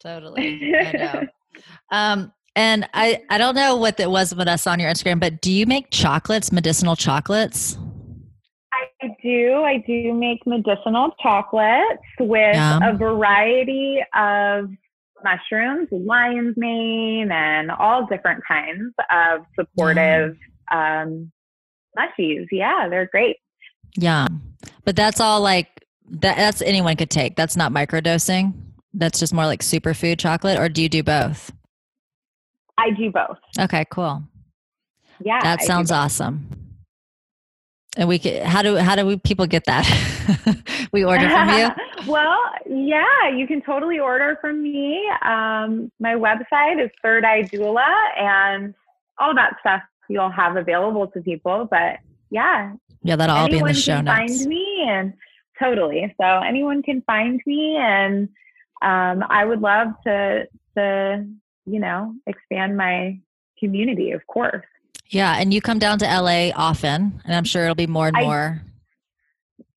totally. 0.00 0.74
I 0.74 0.92
know. 0.92 1.26
Um, 1.90 2.32
and 2.56 2.88
I, 2.94 3.22
I 3.28 3.36
don't 3.36 3.54
know 3.54 3.76
what 3.76 3.98
that 3.98 4.10
was 4.10 4.34
with 4.34 4.48
us 4.48 4.66
on 4.66 4.80
your 4.80 4.90
Instagram, 4.90 5.20
but 5.20 5.42
do 5.42 5.52
you 5.52 5.66
make 5.66 5.90
chocolates, 5.90 6.50
medicinal 6.50 6.96
chocolates? 6.96 7.76
I 9.02 9.08
do. 9.22 9.62
I 9.64 9.78
do 9.86 10.14
make 10.14 10.46
medicinal 10.46 11.10
chocolates 11.22 12.02
with 12.20 12.54
Yum. 12.54 12.82
a 12.82 12.96
variety 12.96 14.00
of 14.14 14.70
mushrooms, 15.24 15.88
lion's 15.90 16.56
mane, 16.56 17.30
and 17.30 17.70
all 17.70 18.06
different 18.06 18.42
kinds 18.46 18.92
of 19.10 19.44
supportive 19.58 20.36
um, 20.70 21.30
mushies. 21.98 22.46
Yeah, 22.50 22.88
they're 22.88 23.06
great. 23.06 23.36
Yeah. 23.96 24.26
But 24.84 24.96
that's 24.96 25.20
all 25.20 25.40
like 25.40 25.68
that 26.10 26.36
that's 26.36 26.62
anyone 26.62 26.96
could 26.96 27.10
take. 27.10 27.36
That's 27.36 27.56
not 27.56 27.72
microdosing. 27.72 28.54
That's 28.94 29.18
just 29.18 29.32
more 29.32 29.46
like 29.46 29.60
superfood 29.60 30.18
chocolate, 30.18 30.58
or 30.58 30.68
do 30.68 30.82
you 30.82 30.88
do 30.88 31.02
both? 31.02 31.50
I 32.78 32.90
do 32.90 33.10
both. 33.10 33.38
Okay, 33.58 33.86
cool. 33.90 34.22
Yeah, 35.24 35.40
That 35.42 35.62
sounds 35.62 35.90
awesome. 35.90 36.48
And 37.96 38.08
we 38.08 38.18
could 38.18 38.42
how 38.42 38.62
do 38.62 38.76
how 38.76 38.96
do 38.96 39.06
we 39.06 39.18
people 39.18 39.46
get 39.46 39.64
that? 39.66 39.86
we 40.92 41.04
order 41.04 41.28
from 41.28 41.48
you? 41.50 41.68
well, 42.06 42.38
yeah, 42.68 43.28
you 43.34 43.46
can 43.46 43.62
totally 43.62 43.98
order 43.98 44.36
from 44.40 44.62
me. 44.62 45.00
Um, 45.24 45.90
my 46.00 46.14
website 46.14 46.82
is 46.84 46.90
Third 47.02 47.24
Eye 47.24 47.42
Doula, 47.44 47.88
and 48.18 48.74
all 49.18 49.34
that 49.34 49.56
stuff 49.60 49.82
you'll 50.08 50.30
have 50.30 50.56
available 50.56 51.06
to 51.08 51.20
people. 51.20 51.66
But 51.70 51.98
yeah, 52.30 52.72
Yeah, 53.02 53.16
that'll 53.16 53.36
all 53.36 53.48
be 53.48 53.58
in 53.58 53.64
the 53.64 53.74
show 53.74 53.96
can 53.96 54.04
notes. 54.06 54.36
find 54.38 54.48
me, 54.48 54.84
and 54.88 55.12
totally. 55.58 56.14
So 56.20 56.24
anyone 56.26 56.82
can 56.82 57.02
find 57.02 57.40
me, 57.46 57.76
and 57.76 58.28
um, 58.82 59.24
I 59.28 59.44
would 59.44 59.60
love 59.60 59.88
to 60.04 60.46
to 60.76 61.26
you 61.66 61.78
know 61.80 62.14
expand 62.26 62.76
my 62.76 63.18
community, 63.58 64.10
of 64.12 64.26
course. 64.26 64.64
Yeah, 65.10 65.36
and 65.38 65.52
you 65.52 65.60
come 65.60 65.78
down 65.78 65.98
to 65.98 66.06
LA 66.06 66.50
often, 66.56 67.20
and 67.24 67.34
I'm 67.34 67.44
sure 67.44 67.62
it'll 67.64 67.74
be 67.74 67.86
more 67.86 68.08
and 68.08 68.16
I- 68.16 68.22
more. 68.22 68.62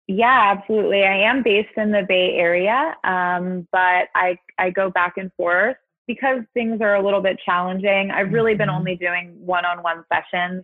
Yeah, 0.08 0.54
absolutely. 0.56 1.04
I 1.04 1.18
am 1.18 1.42
based 1.42 1.76
in 1.78 1.92
the 1.92 2.04
Bay 2.08 2.36
Area, 2.36 2.96
um, 3.04 3.68
but 3.72 4.08
I 4.16 4.38
I 4.60 4.70
go 4.70 4.90
back 4.92 5.18
and 5.18 5.32
forth 5.34 5.78
because 6.08 6.42
things 6.54 6.80
are 6.82 6.96
a 6.96 7.02
little 7.04 7.22
bit 7.22 7.40
challenging. 7.44 8.12
I've 8.12 8.32
really 8.32 8.54
been 8.54 8.70
Mhm. 8.70 8.76
only 8.76 8.96
doing 8.96 9.34
one-on-one 9.44 10.06
sessions 10.14 10.64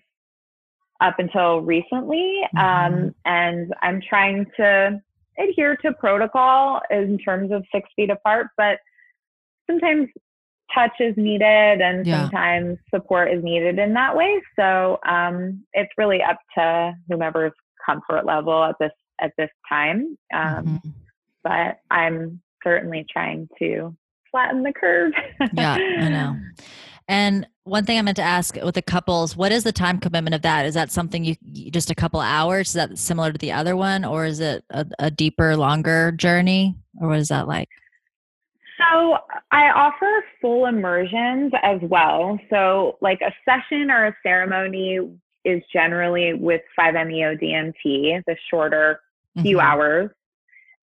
up 1.00 1.18
until 1.18 1.62
recently, 1.62 2.48
Mhm. 2.54 2.62
um, 2.64 3.16
and 3.26 3.74
I'm 3.82 4.00
trying 4.02 4.46
to 4.58 5.02
adhere 5.40 5.76
to 5.78 5.94
protocol 5.94 6.80
in 6.92 7.18
terms 7.18 7.52
of 7.52 7.66
six 7.72 7.90
feet 7.96 8.12
apart. 8.12 8.50
But 8.58 8.80
sometimes 9.66 10.10
touch 10.72 11.00
is 11.00 11.18
needed, 11.18 11.82
and 11.82 12.06
Yeah. 12.06 12.26
sometimes 12.26 12.78
support 12.94 13.32
is 13.32 13.44
needed 13.44 13.80
in 13.80 13.94
that 13.96 14.16
way. 14.16 14.40
So 14.56 15.00
um, 15.04 15.66
it's 15.74 15.92
really 15.98 16.22
up 16.22 16.38
to 16.56 16.96
whomever's 17.10 17.54
comfort 17.84 18.26
level 18.26 18.64
at 18.64 18.78
this 18.80 18.92
at 19.22 19.34
this 19.38 19.50
time. 19.70 20.18
Um, 20.34 20.66
Mhm. 20.66 20.94
But 21.44 21.80
I'm 21.90 22.42
certainly 22.64 23.06
trying 23.12 23.50
to 23.60 23.96
flatten 24.30 24.64
the 24.64 24.74
curve. 24.74 25.14
Yeah, 25.54 25.74
I 25.74 26.10
know. 26.10 26.36
And 27.08 27.48
one 27.64 27.84
thing 27.84 27.98
I 27.98 28.02
meant 28.04 28.18
to 28.18 28.24
ask 28.24 28.56
with 28.64 28.76
the 28.76 28.82
couples, 28.82 29.36
what 29.36 29.52
is 29.52 29.64
the 29.64 29.72
time 29.72 30.00
commitment 30.00 30.34
of 30.36 30.44
that? 30.44 30.66
Is 30.66 30.76
that 30.76 30.92
something 30.92 31.26
you, 31.26 31.36
just 31.72 31.90
a 31.90 31.96
couple 31.96 32.20
hours? 32.20 32.70
Is 32.70 32.74
that 32.74 32.98
similar 32.98 33.32
to 33.32 33.38
the 33.38 33.52
other 33.52 33.76
one, 33.76 34.06
or 34.06 34.26
is 34.26 34.40
it 34.40 34.64
a, 34.70 34.86
a 35.00 35.12
deeper, 35.12 35.58
longer 35.58 36.12
journey, 36.12 36.76
or 37.00 37.10
what 37.10 37.20
is 37.20 37.28
that 37.30 37.48
like? 37.48 37.70
So 38.78 39.18
I 39.52 39.70
offer 39.72 40.24
full 40.40 40.66
immersions 40.68 41.52
as 41.62 41.80
well. 41.82 42.40
So 42.50 42.98
like 43.02 43.22
a 43.22 43.34
session 43.46 43.92
or 43.92 44.08
a 44.08 44.16
ceremony 44.24 45.00
is 45.44 45.62
generally 45.74 46.34
with 46.34 46.62
5-MeO 46.80 47.36
DMT, 47.36 48.24
the 48.26 48.36
shorter 48.50 49.02
few 49.42 49.58
Mhm. 49.58 49.64
hours. 49.64 50.10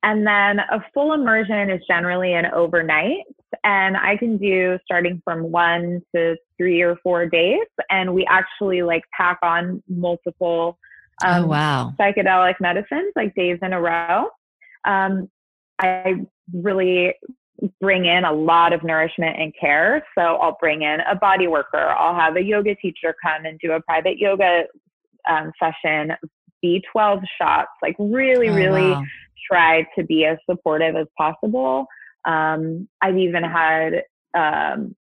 And 0.02 0.26
then 0.26 0.60
a 0.60 0.84
full 0.94 1.12
immersion 1.12 1.70
is 1.70 1.84
generally 1.86 2.34
an 2.34 2.46
overnight. 2.46 3.24
And 3.64 3.96
I 3.96 4.16
can 4.16 4.36
do 4.36 4.78
starting 4.84 5.20
from 5.24 5.50
one 5.50 6.02
to 6.14 6.36
three 6.56 6.82
or 6.82 6.96
four 6.96 7.26
days. 7.26 7.66
And 7.90 8.14
we 8.14 8.24
actually 8.26 8.82
like 8.82 9.02
pack 9.16 9.38
on 9.42 9.82
multiple 9.88 10.78
um, 11.24 11.44
oh 11.44 11.46
wow! 11.48 11.92
psychedelic 11.98 12.60
medicines, 12.60 13.12
like 13.16 13.34
days 13.34 13.58
in 13.60 13.72
a 13.72 13.80
row. 13.80 14.28
Um, 14.84 15.28
I 15.80 16.24
really 16.52 17.14
bring 17.80 18.04
in 18.04 18.24
a 18.24 18.32
lot 18.32 18.72
of 18.72 18.84
nourishment 18.84 19.36
and 19.36 19.52
care. 19.60 20.06
So 20.16 20.36
I'll 20.36 20.56
bring 20.60 20.82
in 20.82 21.00
a 21.00 21.16
body 21.16 21.48
worker. 21.48 21.88
I'll 21.88 22.14
have 22.14 22.36
a 22.36 22.42
yoga 22.42 22.76
teacher 22.76 23.16
come 23.20 23.46
and 23.46 23.58
do 23.58 23.72
a 23.72 23.80
private 23.82 24.18
yoga 24.18 24.64
um, 25.28 25.50
session, 25.58 26.12
B12 26.64 27.22
shots, 27.40 27.70
like 27.82 27.96
really, 27.98 28.48
Oh, 28.48 28.54
really 28.54 28.92
wow. 28.92 29.02
try 29.50 29.86
to 29.96 30.04
be 30.04 30.24
as 30.24 30.38
supportive 30.48 30.96
as 30.96 31.06
possible. 31.16 31.86
Um, 32.24 32.88
I've 33.00 33.16
even 33.16 33.42
had 33.42 34.02
um, 34.34 34.94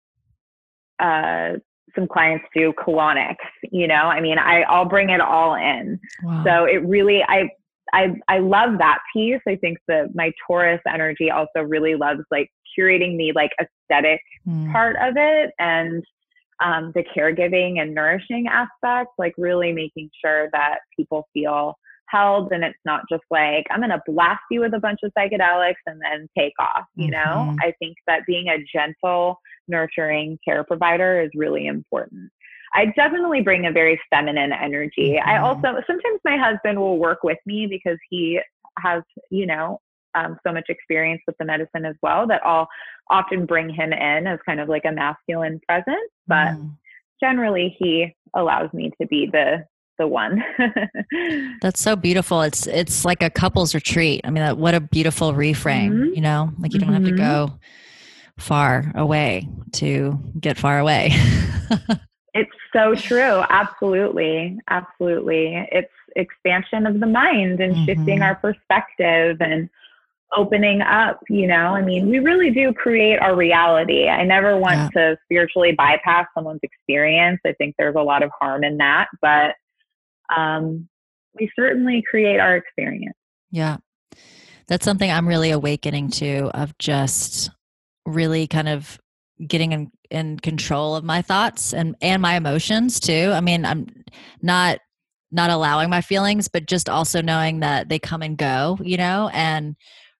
uh, 0.99 1.53
some 1.95 2.07
clients 2.07 2.45
do 2.55 2.73
colonics. 2.73 3.35
You 3.71 3.87
know, 3.87 3.95
I 3.95 4.19
mean, 4.21 4.37
I 4.37 4.61
I'll 4.63 4.85
bring 4.85 5.09
it 5.09 5.21
all 5.21 5.55
in. 5.55 5.99
Wow. 6.23 6.43
So 6.45 6.65
it 6.65 6.85
really, 6.85 7.23
I 7.23 7.49
I 7.93 8.15
I 8.27 8.39
love 8.39 8.77
that 8.79 8.99
piece. 9.13 9.41
I 9.47 9.55
think 9.55 9.77
that 9.87 10.13
my 10.13 10.31
Taurus 10.45 10.81
energy 10.87 11.31
also 11.31 11.61
really 11.61 11.95
loves 11.95 12.21
like 12.31 12.49
curating 12.77 13.17
the 13.17 13.31
like 13.33 13.51
aesthetic 13.59 14.21
Mm. 14.47 14.71
part 14.71 14.95
of 15.01 15.15
it 15.17 15.49
and 15.57 16.03
um, 16.63 16.91
the 16.95 17.03
caregiving 17.15 17.79
and 17.81 17.93
nourishing 17.93 18.47
aspect, 18.47 19.11
like 19.17 19.33
really 19.37 19.71
making 19.71 20.09
sure 20.23 20.49
that 20.53 20.79
people 20.97 21.27
feel 21.33 21.77
held 22.07 22.51
and 22.51 22.63
it's 22.63 22.79
not 22.85 23.01
just 23.11 23.23
like, 23.31 23.65
I'm 23.71 23.79
going 23.79 23.89
to 23.89 24.01
blast 24.05 24.43
you 24.51 24.61
with 24.61 24.73
a 24.73 24.79
bunch 24.79 24.99
of 25.03 25.11
psychedelics 25.17 25.73
and 25.85 25.99
then 26.01 26.27
take 26.37 26.53
off, 26.59 26.85
you 26.95 27.09
know? 27.09 27.51
Mhm. 27.51 27.57
I 27.61 27.73
think 27.79 27.97
that 28.07 28.25
being 28.27 28.47
a 28.47 28.63
gentle, 28.71 29.39
nurturing 29.67 30.37
care 30.45 30.63
provider 30.63 31.19
is 31.19 31.31
really 31.35 31.65
important. 31.67 32.31
I 32.73 32.87
definitely 32.87 33.41
bring 33.41 33.65
a 33.65 33.71
very 33.71 33.99
feminine 34.09 34.51
energy. 34.51 35.19
I 35.19 35.37
Mhm. 35.37 35.43
also, 35.43 35.81
sometimes 35.87 36.19
my 36.23 36.37
husband 36.37 36.79
will 36.79 36.99
work 36.99 37.23
with 37.23 37.39
me 37.45 37.67
because 37.67 37.97
he 38.09 38.39
has, 38.79 39.01
you 39.31 39.45
know, 39.45 39.79
um, 40.15 40.37
so 40.45 40.51
much 40.53 40.65
experience 40.69 41.21
with 41.27 41.37
the 41.37 41.45
medicine 41.45 41.85
as 41.85 41.95
well 42.01 42.25
that 42.27 42.41
I'll 42.45 42.67
often 43.09 43.45
bring 43.45 43.69
him 43.69 43.93
in 43.93 44.27
as 44.27 44.39
kind 44.45 44.59
of 44.59 44.69
like 44.69 44.85
a 44.85 44.91
masculine 44.91 45.59
presence, 45.67 46.11
but 46.27 46.53
Mm. 46.53 46.71
generally 47.19 47.75
he 47.79 48.15
allows 48.33 48.71
me 48.73 48.91
to 48.99 49.07
be 49.07 49.27
the 49.31 49.65
the 49.97 50.07
one. 50.07 50.43
That's 51.61 51.79
so 51.79 51.95
beautiful. 51.95 52.41
It's 52.41 52.67
it's 52.67 53.05
like 53.05 53.23
a 53.23 53.29
couples 53.29 53.73
retreat. 53.73 54.21
I 54.25 54.29
mean, 54.29 54.43
that, 54.43 54.57
what 54.57 54.73
a 54.75 54.81
beautiful 54.81 55.31
reframe. 55.33 55.91
Mhm. 55.91 56.15
You 56.15 56.21
know, 56.21 56.51
like 56.59 56.73
you 56.73 56.79
don't 56.79 56.91
have 56.93 57.05
to 57.05 57.11
Mhm. 57.13 57.17
go 57.17 57.51
far 58.37 58.91
away 58.95 59.47
to 59.73 60.19
get 60.39 60.57
far 60.57 60.79
away. 60.79 61.11
it's 62.33 62.51
so 62.73 62.95
true. 62.95 63.43
Absolutely. 63.49 64.59
Absolutely. 64.69 65.65
It's 65.71 65.91
expansion 66.17 66.85
of 66.85 66.99
the 66.99 67.07
mind 67.07 67.61
and 67.61 67.75
shifting 67.85 68.19
Mhm. 68.19 68.25
our 68.25 68.35
perspective 68.35 69.37
and 69.41 69.69
opening 70.35 70.81
up, 70.81 71.19
you 71.29 71.47
know. 71.47 71.75
I 71.75 71.81
mean, 71.81 72.09
we 72.09 72.19
really 72.19 72.51
do 72.51 72.73
create 72.73 73.19
our 73.19 73.35
reality. 73.35 74.07
I 74.07 74.23
never 74.23 74.57
want 74.57 74.91
to 74.93 75.17
spiritually 75.25 75.73
bypass 75.73 76.25
someone's 76.33 76.61
experience. 76.63 77.39
I 77.45 77.53
think 77.53 77.75
there's 77.77 77.95
a 77.95 78.01
lot 78.01 78.23
of 78.23 78.31
harm 78.39 78.63
in 78.63 78.77
that, 78.77 79.07
but 79.21 79.55
um 80.35 80.87
we 81.35 81.51
certainly 81.55 82.03
create 82.09 82.39
our 82.39 82.55
experience. 82.55 83.17
Yeah. 83.51 83.77
That's 84.67 84.85
something 84.85 85.11
I'm 85.11 85.27
really 85.27 85.51
awakening 85.51 86.09
to 86.11 86.49
of 86.53 86.77
just 86.77 87.51
really 88.05 88.47
kind 88.47 88.69
of 88.69 88.99
getting 89.45 89.73
in, 89.73 89.91
in 90.09 90.39
control 90.39 90.95
of 90.95 91.03
my 91.03 91.21
thoughts 91.21 91.73
and 91.73 91.95
and 92.01 92.21
my 92.21 92.35
emotions 92.35 92.99
too. 92.99 93.31
I 93.33 93.41
mean, 93.41 93.65
I'm 93.65 93.87
not 94.41 94.79
not 95.31 95.49
allowing 95.49 95.89
my 95.89 96.01
feelings, 96.01 96.47
but 96.47 96.65
just 96.65 96.87
also 96.87 97.21
knowing 97.21 97.59
that 97.59 97.89
they 97.89 97.99
come 97.99 98.21
and 98.21 98.37
go, 98.37 98.77
you 98.81 98.97
know, 98.97 99.29
and 99.33 99.75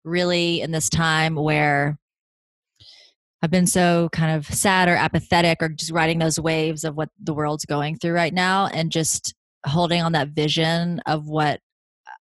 really 0.06 0.62
in 0.62 0.72
this 0.72 0.90
time 0.90 1.36
where 1.36 1.98
I've 3.42 3.52
been 3.52 3.68
so 3.68 4.10
kind 4.12 4.36
of 4.36 4.46
sad 4.48 4.88
or 4.88 4.96
apathetic 4.96 5.62
or 5.62 5.70
just 5.70 5.92
riding 5.92 6.20
those 6.20 6.40
waves 6.40 6.84
of 6.84 6.96
what 6.96 7.10
the 7.22 7.34
world's 7.34 7.66
going 7.66 7.98
through 7.98 8.14
right 8.14 8.34
now 8.34 8.68
and 8.68 8.92
just 8.92 9.34
holding 9.66 10.02
on 10.02 10.14
that 10.14 10.30
vision 10.30 11.00
of 11.06 11.28
what 11.28 11.60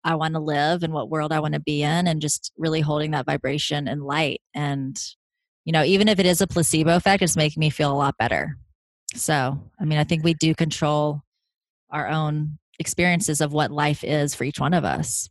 I 0.02 0.16
want 0.16 0.34
to 0.34 0.40
live 0.40 0.82
and 0.82 0.92
what 0.92 1.10
world 1.10 1.32
I 1.32 1.40
want 1.40 1.54
to 1.54 1.60
be 1.60 1.82
in 1.82 2.06
and 2.06 2.20
just 2.20 2.52
really 2.58 2.80
holding 2.80 3.12
that 3.12 3.26
vibration 3.26 3.88
and 3.88 4.02
light 4.02 4.42
and 4.54 5.00
you 5.64 5.72
know 5.72 5.82
even 5.82 6.08
if 6.08 6.18
it 6.18 6.26
is 6.26 6.40
a 6.40 6.46
placebo 6.46 6.96
effect 6.96 7.22
it's 7.22 7.36
making 7.36 7.60
me 7.60 7.70
feel 7.70 7.92
a 7.92 7.96
lot 7.96 8.18
better. 8.18 8.58
So, 9.14 9.60
I 9.80 9.84
mean, 9.84 9.98
I 9.98 10.04
think 10.04 10.24
we 10.24 10.34
do 10.34 10.54
control 10.54 11.22
our 11.90 12.08
own 12.08 12.58
experiences 12.78 13.40
of 13.40 13.52
what 13.52 13.70
life 13.70 14.02
is 14.02 14.34
for 14.34 14.44
each 14.44 14.58
one 14.58 14.74
of 14.74 14.84
us. 14.84 15.30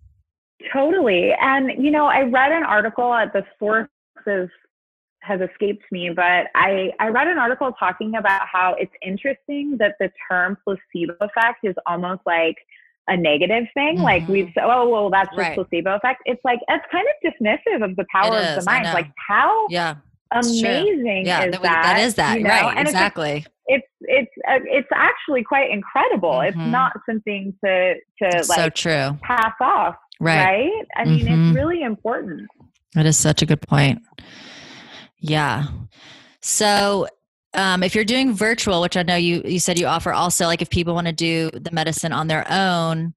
Totally. 0.72 1.34
And 1.34 1.84
you 1.84 1.92
know, 1.92 2.06
I 2.06 2.22
read 2.22 2.52
an 2.52 2.64
article 2.64 3.14
at 3.14 3.34
the 3.34 3.44
sources 3.60 4.50
has 5.24 5.40
escaped 5.40 5.84
me, 5.92 6.10
but 6.14 6.48
I, 6.54 6.92
I 7.00 7.08
read 7.08 7.28
an 7.28 7.38
article 7.38 7.72
talking 7.80 8.16
about 8.16 8.42
how 8.46 8.76
it's 8.78 8.92
interesting 9.02 9.78
that 9.80 9.96
the 10.00 10.12
term 10.30 10.58
placebo 10.64 11.16
effect 11.22 11.60
is 11.64 11.76
almost 11.86 12.22
like 12.26 12.58
a 13.08 13.16
negative 13.16 13.64
thing. 13.74 13.96
Mm-hmm. 13.96 14.04
Like 14.04 14.28
we've 14.28 14.52
said, 14.54 14.64
oh, 14.66 14.90
well, 14.90 15.10
that's 15.10 15.30
just 15.30 15.38
right. 15.38 15.56
placebo 15.56 15.96
effect. 15.96 16.24
It's 16.26 16.42
like, 16.44 16.60
it's 16.68 16.86
kind 16.92 17.08
of 17.08 17.32
dismissive 17.32 17.90
of 17.90 17.96
the 17.96 18.06
power 18.12 18.36
of 18.36 18.60
the 18.60 18.64
mind. 18.66 18.86
Like 18.86 19.12
how 19.16 19.68
yeah, 19.70 19.96
amazing 20.32 21.26
yeah, 21.26 21.46
is 21.46 21.54
that? 21.54 21.62
That, 21.62 21.84
that 21.84 22.00
is 22.02 22.16
that, 22.16 22.38
you 22.38 22.44
know? 22.44 22.50
right, 22.50 22.78
and 22.78 22.88
exactly. 22.88 23.46
It's, 23.68 23.88
it's, 24.02 24.32
uh, 24.50 24.60
it's 24.66 24.90
actually 24.94 25.44
quite 25.44 25.72
incredible. 25.72 26.32
Mm-hmm. 26.32 26.60
It's 26.60 26.70
not 26.70 27.00
something 27.06 27.54
to, 27.64 27.96
to 28.22 28.26
like 28.26 28.60
so 28.60 28.70
true. 28.70 29.18
pass 29.22 29.54
off. 29.62 29.96
Right. 30.24 30.44
right? 30.46 30.88
I 30.96 31.06
mean, 31.06 31.26
mm-hmm. 31.26 31.50
it's 31.50 31.56
really 31.56 31.84
important. 31.84 32.50
That 32.94 33.06
is 33.06 33.18
such 33.18 33.42
a 33.42 33.46
good 33.46 33.62
point. 33.62 34.02
Yeah. 35.20 35.66
So 36.42 37.08
um, 37.54 37.84
if 37.84 37.96
you're 37.96 38.06
doing 38.06 38.34
virtual, 38.34 38.82
which 38.82 38.98
I 38.98 39.04
know 39.04 39.16
you 39.16 39.42
you 39.46 39.60
said 39.60 39.80
you 39.80 39.88
offer 39.88 40.12
also, 40.12 40.46
like 40.46 40.62
if 40.62 40.70
people 40.70 40.94
want 40.94 41.08
to 41.08 41.14
do 41.14 41.50
the 41.52 41.72
medicine 41.72 42.12
on 42.12 42.28
their 42.28 42.46
own, 42.50 43.14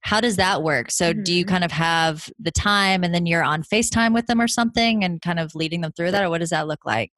how 0.00 0.20
does 0.20 0.36
that 0.36 0.62
work? 0.62 0.90
So 0.90 1.12
mm-hmm. 1.12 1.22
do 1.22 1.32
you 1.32 1.44
mm-hmm. 1.44 1.52
kind 1.52 1.64
of 1.64 1.72
have 1.72 2.28
the 2.38 2.50
time 2.50 3.04
and 3.04 3.14
then 3.14 3.26
you're 3.26 3.42
on 3.42 3.62
FaceTime 3.62 4.14
with 4.14 4.26
them 4.26 4.40
or 4.40 4.48
something 4.48 5.04
and 5.04 5.20
kind 5.20 5.38
of 5.38 5.54
leading 5.54 5.80
them 5.80 5.92
through 5.92 6.12
that, 6.12 6.24
or 6.24 6.30
what 6.30 6.38
does 6.38 6.50
that 6.50 6.68
look 6.68 6.84
like? 6.84 7.10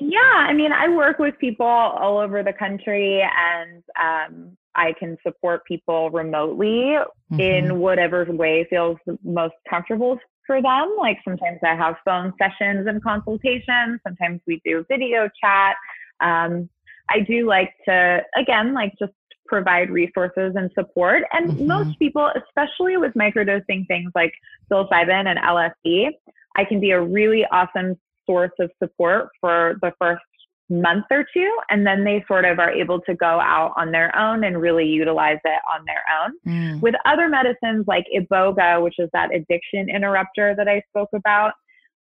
Yeah, 0.00 0.18
I 0.20 0.52
mean, 0.52 0.72
I 0.72 0.88
work 0.88 1.18
with 1.18 1.38
people 1.38 1.66
all 1.66 2.18
over 2.18 2.42
the 2.42 2.52
country 2.52 3.22
and 3.22 3.82
um, 3.98 4.56
I 4.78 4.94
can 4.98 5.16
support 5.26 5.64
people 5.64 6.10
remotely 6.10 6.96
mm-hmm. 6.96 7.40
in 7.40 7.78
whatever 7.80 8.24
way 8.24 8.66
feels 8.70 8.96
most 9.24 9.54
comfortable 9.68 10.18
for 10.46 10.62
them. 10.62 10.96
Like 10.98 11.18
sometimes 11.24 11.58
I 11.64 11.74
have 11.74 11.96
phone 12.04 12.32
sessions 12.38 12.86
and 12.86 13.02
consultations. 13.02 14.00
Sometimes 14.06 14.40
we 14.46 14.62
do 14.64 14.84
video 14.88 15.28
chat. 15.42 15.74
Um, 16.20 16.70
I 17.10 17.20
do 17.20 17.46
like 17.46 17.72
to, 17.86 18.20
again, 18.36 18.72
like 18.72 18.94
just 18.98 19.12
provide 19.46 19.90
resources 19.90 20.52
and 20.54 20.70
support. 20.74 21.24
And 21.32 21.50
mm-hmm. 21.50 21.66
most 21.66 21.98
people, 21.98 22.30
especially 22.36 22.96
with 22.98 23.14
microdosing 23.14 23.86
things 23.88 24.12
like 24.14 24.32
psilocybin 24.70 25.26
and 25.26 25.38
LSD, 25.38 26.10
I 26.56 26.64
can 26.64 26.80
be 26.80 26.92
a 26.92 27.00
really 27.00 27.44
awesome 27.50 27.98
source 28.26 28.52
of 28.60 28.70
support 28.82 29.30
for 29.40 29.76
the 29.80 29.92
first 29.98 30.22
month 30.70 31.06
or 31.10 31.24
two 31.32 31.58
and 31.70 31.86
then 31.86 32.04
they 32.04 32.22
sort 32.28 32.44
of 32.44 32.58
are 32.58 32.70
able 32.70 33.00
to 33.00 33.14
go 33.14 33.40
out 33.40 33.72
on 33.76 33.90
their 33.90 34.14
own 34.18 34.44
and 34.44 34.60
really 34.60 34.84
utilize 34.84 35.38
it 35.44 35.60
on 35.74 35.82
their 35.86 36.02
own 36.20 36.32
mm. 36.46 36.80
with 36.82 36.94
other 37.06 37.28
medicines 37.28 37.84
like 37.86 38.04
iboga 38.14 38.82
which 38.82 38.96
is 38.98 39.08
that 39.12 39.34
addiction 39.34 39.88
interrupter 39.88 40.54
that 40.56 40.68
i 40.68 40.82
spoke 40.90 41.08
about 41.14 41.52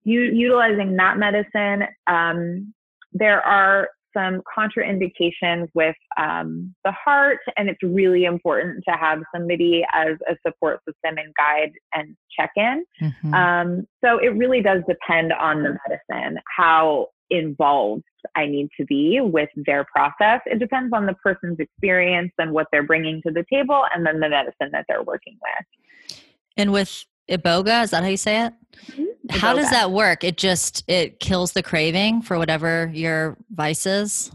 you, 0.03 0.21
utilizing 0.21 0.95
that 0.97 1.17
medicine 1.17 1.87
um, 2.07 2.73
there 3.13 3.41
are 3.41 3.89
some 4.13 4.41
contraindications 4.57 5.67
with 5.73 5.95
um, 6.19 6.75
the 6.83 6.91
heart 6.91 7.39
and 7.55 7.69
it's 7.69 7.81
really 7.81 8.25
important 8.25 8.83
to 8.87 8.95
have 8.95 9.21
somebody 9.33 9.85
as 9.93 10.17
a 10.29 10.35
support 10.45 10.81
system 10.85 11.17
and 11.17 11.33
guide 11.37 11.71
and 11.93 12.17
check 12.37 12.51
in 12.57 12.83
mm-hmm. 13.01 13.33
um, 13.33 13.87
so 14.03 14.17
it 14.17 14.35
really 14.35 14.61
does 14.61 14.81
depend 14.89 15.31
on 15.31 15.63
the 15.63 15.77
medicine 15.87 16.37
how 16.57 17.07
involved 17.29 18.03
I 18.35 18.45
need 18.45 18.69
to 18.79 18.85
be 18.85 19.19
with 19.21 19.49
their 19.55 19.85
process. 19.85 20.41
It 20.45 20.59
depends 20.59 20.93
on 20.93 21.05
the 21.05 21.13
person's 21.15 21.59
experience 21.59 22.31
and 22.37 22.51
what 22.51 22.67
they're 22.71 22.83
bringing 22.83 23.21
to 23.23 23.31
the 23.31 23.45
table 23.51 23.83
and 23.93 24.05
then 24.05 24.19
the 24.19 24.29
medicine 24.29 24.69
that 24.71 24.85
they're 24.87 25.03
working 25.03 25.37
with. 25.41 26.17
And 26.57 26.71
with 26.71 27.05
iboga, 27.29 27.83
is 27.83 27.91
that 27.91 28.03
how 28.03 28.09
you 28.09 28.17
say 28.17 28.45
it? 28.45 28.53
Mm-hmm. 28.87 29.03
How 29.29 29.53
does 29.53 29.69
that 29.69 29.91
work? 29.91 30.23
It 30.23 30.37
just 30.37 30.83
it 30.87 31.19
kills 31.19 31.53
the 31.53 31.63
craving 31.63 32.21
for 32.21 32.37
whatever 32.37 32.91
your 32.93 33.37
vice 33.51 33.85
is? 33.85 34.31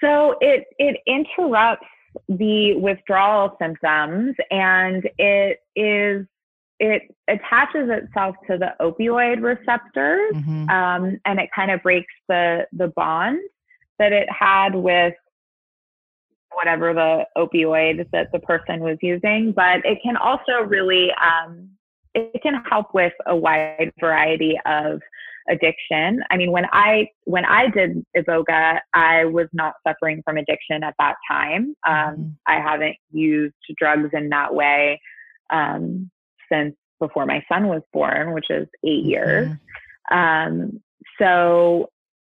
So 0.00 0.36
it 0.40 0.64
it 0.78 1.00
interrupts 1.06 1.86
the 2.28 2.74
withdrawal 2.76 3.56
symptoms 3.60 4.34
and 4.50 5.08
it 5.18 5.60
is 5.76 6.26
it 6.80 7.02
attaches 7.28 7.88
itself 7.88 8.34
to 8.50 8.58
the 8.58 8.74
opioid 8.80 9.42
receptors 9.42 10.34
mm-hmm. 10.34 10.68
um, 10.68 11.18
and 11.24 11.38
it 11.38 11.48
kind 11.54 11.70
of 11.70 11.82
breaks 11.82 12.12
the 12.28 12.66
the 12.72 12.88
bond 12.96 13.38
that 13.98 14.12
it 14.12 14.28
had 14.30 14.74
with 14.74 15.14
whatever 16.52 16.92
the 16.92 17.24
opioid 17.36 18.08
that 18.12 18.30
the 18.32 18.38
person 18.40 18.80
was 18.80 18.98
using 19.02 19.52
but 19.54 19.84
it 19.84 19.98
can 20.02 20.16
also 20.16 20.62
really 20.66 21.10
um, 21.22 21.68
it 22.14 22.40
can 22.42 22.62
help 22.70 22.92
with 22.94 23.12
a 23.26 23.36
wide 23.36 23.92
variety 24.00 24.58
of 24.66 25.00
addiction 25.50 26.22
i 26.30 26.38
mean 26.38 26.50
when 26.50 26.64
i 26.72 27.06
when 27.24 27.44
i 27.44 27.68
did 27.68 28.02
iboga 28.16 28.78
i 28.94 29.26
was 29.26 29.46
not 29.52 29.74
suffering 29.86 30.22
from 30.24 30.38
addiction 30.38 30.82
at 30.82 30.94
that 30.98 31.16
time 31.30 31.76
um, 31.86 31.94
mm-hmm. 31.94 32.28
i 32.46 32.58
haven't 32.58 32.96
used 33.12 33.54
drugs 33.78 34.08
in 34.14 34.30
that 34.30 34.54
way 34.54 34.98
um, 35.50 36.10
since 36.50 36.74
before 37.00 37.26
my 37.26 37.44
son 37.48 37.68
was 37.68 37.82
born, 37.92 38.32
which 38.32 38.50
is 38.50 38.66
8 38.84 38.88
mm-hmm. 38.88 39.08
years. 39.08 39.52
Um, 40.10 40.80
so 41.18 41.90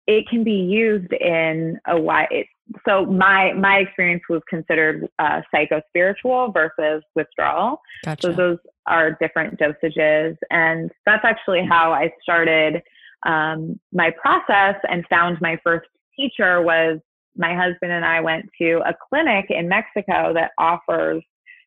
it 0.06 0.26
can 0.28 0.42
be 0.42 0.52
used 0.52 1.12
in 1.12 1.78
a 1.86 2.00
wide. 2.00 2.46
So 2.86 3.06
my 3.06 3.52
my 3.54 3.78
experience 3.78 4.22
was 4.28 4.42
considered 4.48 5.08
uh, 5.18 5.40
psychospiritual 5.54 6.52
versus 6.52 7.02
withdrawal. 7.14 7.80
Gotcha. 8.04 8.28
So 8.28 8.32
those 8.32 8.58
are 8.86 9.16
different 9.20 9.58
dosages, 9.58 10.36
and 10.50 10.90
that's 11.06 11.24
actually 11.24 11.64
how 11.66 11.92
I 11.92 12.10
started 12.22 12.82
um, 13.26 13.78
my 13.92 14.10
process 14.20 14.76
and 14.88 15.04
found 15.08 15.38
my 15.40 15.58
first 15.64 15.88
teacher 16.16 16.62
was 16.62 16.98
my 17.36 17.54
husband 17.54 17.92
and 17.92 18.04
I 18.04 18.20
went 18.20 18.46
to 18.60 18.80
a 18.86 18.94
clinic 19.08 19.46
in 19.50 19.68
Mexico 19.68 20.32
that 20.34 20.52
offers 20.58 21.22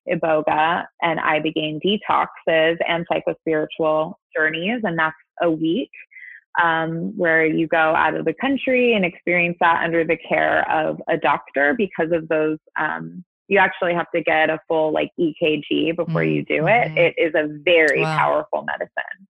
iboga 0.09 0.85
and 1.01 1.19
i 1.19 1.39
began 1.39 1.79
detoxes 1.85 2.77
and 2.87 3.05
psychospiritual 3.11 4.13
journeys 4.35 4.81
and 4.83 4.97
that's 4.97 5.15
a 5.41 5.49
week 5.49 5.91
um, 6.61 7.17
where 7.17 7.45
you 7.45 7.65
go 7.65 7.77
out 7.77 8.13
of 8.13 8.25
the 8.25 8.33
country 8.33 8.93
and 8.93 9.05
experience 9.05 9.55
that 9.61 9.83
under 9.83 10.03
the 10.03 10.17
care 10.17 10.69
of 10.69 11.01
a 11.07 11.17
doctor 11.17 11.73
because 11.77 12.11
of 12.11 12.27
those 12.27 12.57
um, 12.77 13.23
you 13.47 13.57
actually 13.57 13.93
have 13.93 14.09
to 14.15 14.21
get 14.21 14.49
a 14.49 14.59
full 14.67 14.93
like 14.93 15.11
ekg 15.19 15.95
before 15.95 16.21
mm-hmm. 16.21 16.31
you 16.31 16.45
do 16.45 16.67
it 16.67 16.87
mm-hmm. 16.87 16.97
it 16.97 17.13
is 17.17 17.33
a 17.35 17.47
very 17.63 18.01
wow. 18.01 18.17
powerful 18.17 18.63
medicine 18.63 19.27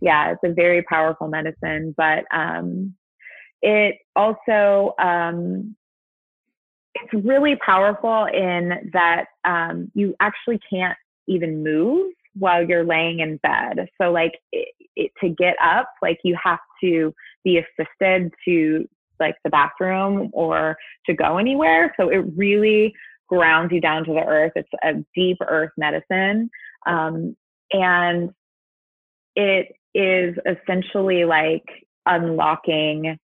yeah 0.00 0.32
it's 0.32 0.40
a 0.44 0.52
very 0.52 0.82
powerful 0.82 1.28
medicine 1.28 1.94
but 1.96 2.24
um, 2.32 2.94
it 3.62 3.98
also 4.16 4.94
um, 4.98 5.76
it's 6.94 7.24
really 7.24 7.56
powerful 7.64 8.26
in 8.26 8.90
that 8.92 9.26
um, 9.44 9.90
you 9.94 10.14
actually 10.20 10.60
can't 10.70 10.96
even 11.26 11.62
move 11.62 12.12
while 12.34 12.66
you're 12.66 12.84
laying 12.84 13.20
in 13.20 13.38
bed. 13.38 13.88
So, 14.00 14.10
like, 14.10 14.32
it, 14.52 14.68
it, 14.96 15.12
to 15.20 15.28
get 15.28 15.56
up, 15.62 15.88
like, 16.02 16.18
you 16.24 16.36
have 16.42 16.58
to 16.82 17.14
be 17.44 17.58
assisted 17.58 18.32
to 18.46 18.88
like 19.20 19.36
the 19.44 19.50
bathroom 19.50 20.30
or 20.32 20.76
to 21.06 21.14
go 21.14 21.38
anywhere. 21.38 21.94
So, 21.98 22.08
it 22.08 22.24
really 22.36 22.94
grounds 23.28 23.72
you 23.72 23.80
down 23.80 24.04
to 24.04 24.12
the 24.12 24.24
earth. 24.24 24.52
It's 24.56 24.68
a 24.82 24.94
deep 25.14 25.38
earth 25.46 25.70
medicine. 25.78 26.50
Um, 26.86 27.36
and 27.70 28.30
it 29.34 29.68
is 29.94 30.36
essentially 30.46 31.24
like 31.24 31.64
unlocking 32.06 33.18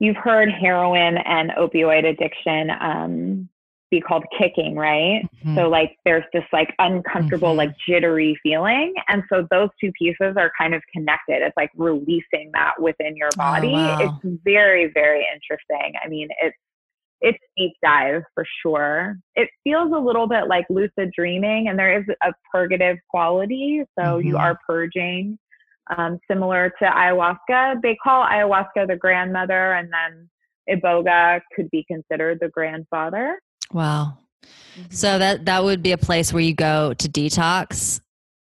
you've 0.00 0.16
heard 0.16 0.50
heroin 0.50 1.18
and 1.18 1.50
opioid 1.52 2.04
addiction 2.04 2.70
um, 2.80 3.48
be 3.90 4.00
called 4.00 4.24
kicking, 4.38 4.74
right? 4.76 5.22
Mm-hmm. 5.36 5.56
So 5.56 5.68
like 5.68 5.96
there's 6.04 6.24
this 6.32 6.44
like 6.52 6.74
uncomfortable, 6.78 7.52
Mhm. 7.54 7.58
like 7.58 7.70
jittery 7.88 8.36
feeling. 8.42 8.92
And 9.08 9.22
so 9.28 9.46
those 9.50 9.68
two 9.80 9.92
pieces 9.92 10.34
are 10.36 10.50
kind 10.58 10.74
of 10.74 10.82
connected. 10.92 11.42
It's 11.42 11.56
like 11.56 11.70
releasing 11.76 12.50
that 12.54 12.74
within 12.80 13.16
your 13.16 13.30
Oh, 13.38 13.38
body. 13.38 13.72
wow. 13.72 13.96
It's 14.00 14.38
very, 14.44 14.86
very 14.92 15.26
interesting. 15.32 15.92
I 16.04 16.08
mean, 16.08 16.28
it's 16.42 16.56
it's 17.20 17.38
deep 17.56 17.72
dive 17.82 18.22
for 18.34 18.44
sure. 18.60 19.16
It 19.34 19.48
feels 19.62 19.92
a 19.94 19.98
little 19.98 20.26
bit 20.26 20.46
like 20.46 20.66
lucid 20.68 21.10
dreaming, 21.16 21.68
and 21.68 21.78
there 21.78 21.98
is 21.98 22.04
a 22.22 22.32
purgative 22.52 22.98
quality. 23.08 23.82
So 23.98 24.18
you 24.18 24.34
Mhm. 24.34 24.40
are 24.40 24.58
purging, 24.66 25.38
um, 25.96 26.18
similar 26.30 26.72
to 26.78 26.84
ayahuasca. 26.84 27.82
They 27.82 27.96
call 28.02 28.24
ayahuasca 28.24 28.88
the 28.88 28.96
grandmother, 28.96 29.72
and 29.72 29.90
then 29.92 30.28
iboga 30.68 31.40
could 31.54 31.70
be 31.70 31.84
considered 31.88 32.38
the 32.40 32.48
grandfather. 32.48 33.38
Wow. 33.72 34.18
So 34.90 35.18
that 35.18 35.44
that 35.46 35.64
would 35.64 35.82
be 35.82 35.92
a 35.92 35.98
place 35.98 36.32
where 36.32 36.42
you 36.42 36.54
go 36.54 36.94
to 36.94 37.08
detox. 37.08 38.00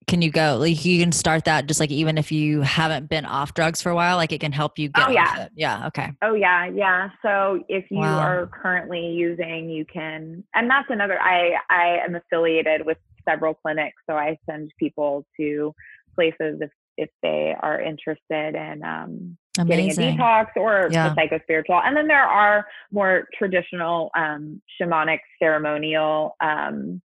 Can 0.08 0.22
you 0.22 0.30
go 0.30 0.58
like 0.60 0.86
you 0.86 1.02
can 1.02 1.12
start 1.12 1.46
that 1.46 1.66
just 1.66 1.80
like 1.80 1.90
even 1.90 2.18
if 2.20 2.32
you 2.32 2.62
haven't 2.62 3.10
been 3.10 3.26
off 3.26 3.56
drugs 3.56 3.82
for 3.82 3.90
a 3.90 3.96
while, 3.96 4.18
like 4.18 4.32
it 4.32 4.40
can 4.40 4.52
help 4.52 4.78
you 4.78 4.90
get 4.90 5.08
Oh, 5.08 5.12
yeah. 5.12 5.24
off 5.24 5.38
it. 5.40 5.52
Yeah. 5.56 5.88
Okay. 5.88 6.12
Oh 6.22 6.36
yeah, 6.36 6.68
yeah. 6.68 7.10
So 7.24 7.64
if 7.70 7.86
you 7.90 8.02
Wow. 8.02 8.20
are 8.20 8.48
currently 8.48 9.08
using, 9.08 9.70
you 9.70 9.84
can, 9.86 10.44
and 10.54 10.70
that's 10.70 10.90
another. 10.90 11.20
I 11.20 11.56
I 11.70 11.98
am 12.06 12.16
affiliated 12.16 12.86
with 12.86 12.98
several 13.28 13.56
clinics, 13.56 13.98
so 14.08 14.16
I 14.16 14.38
send 14.48 14.72
people 14.78 15.26
to 15.40 15.74
places 16.14 16.60
if 16.62 16.70
if 16.98 17.10
they 17.22 17.56
are 17.60 17.82
interested 17.82 18.56
in 18.56 18.84
um, 18.84 19.38
getting 19.68 19.90
a 19.90 19.94
detox 19.94 20.48
or 20.56 20.90
Yeah. 20.92 21.10
the 21.10 21.16
psychospiritual. 21.16 21.82
And 21.86 21.96
then 21.96 22.08
there 22.08 22.24
are 22.24 22.66
more 22.92 23.28
traditional 23.38 24.12
um, 24.16 24.62
shamanic 24.80 25.20
ceremonial 25.40 26.36
um, 26.42 27.02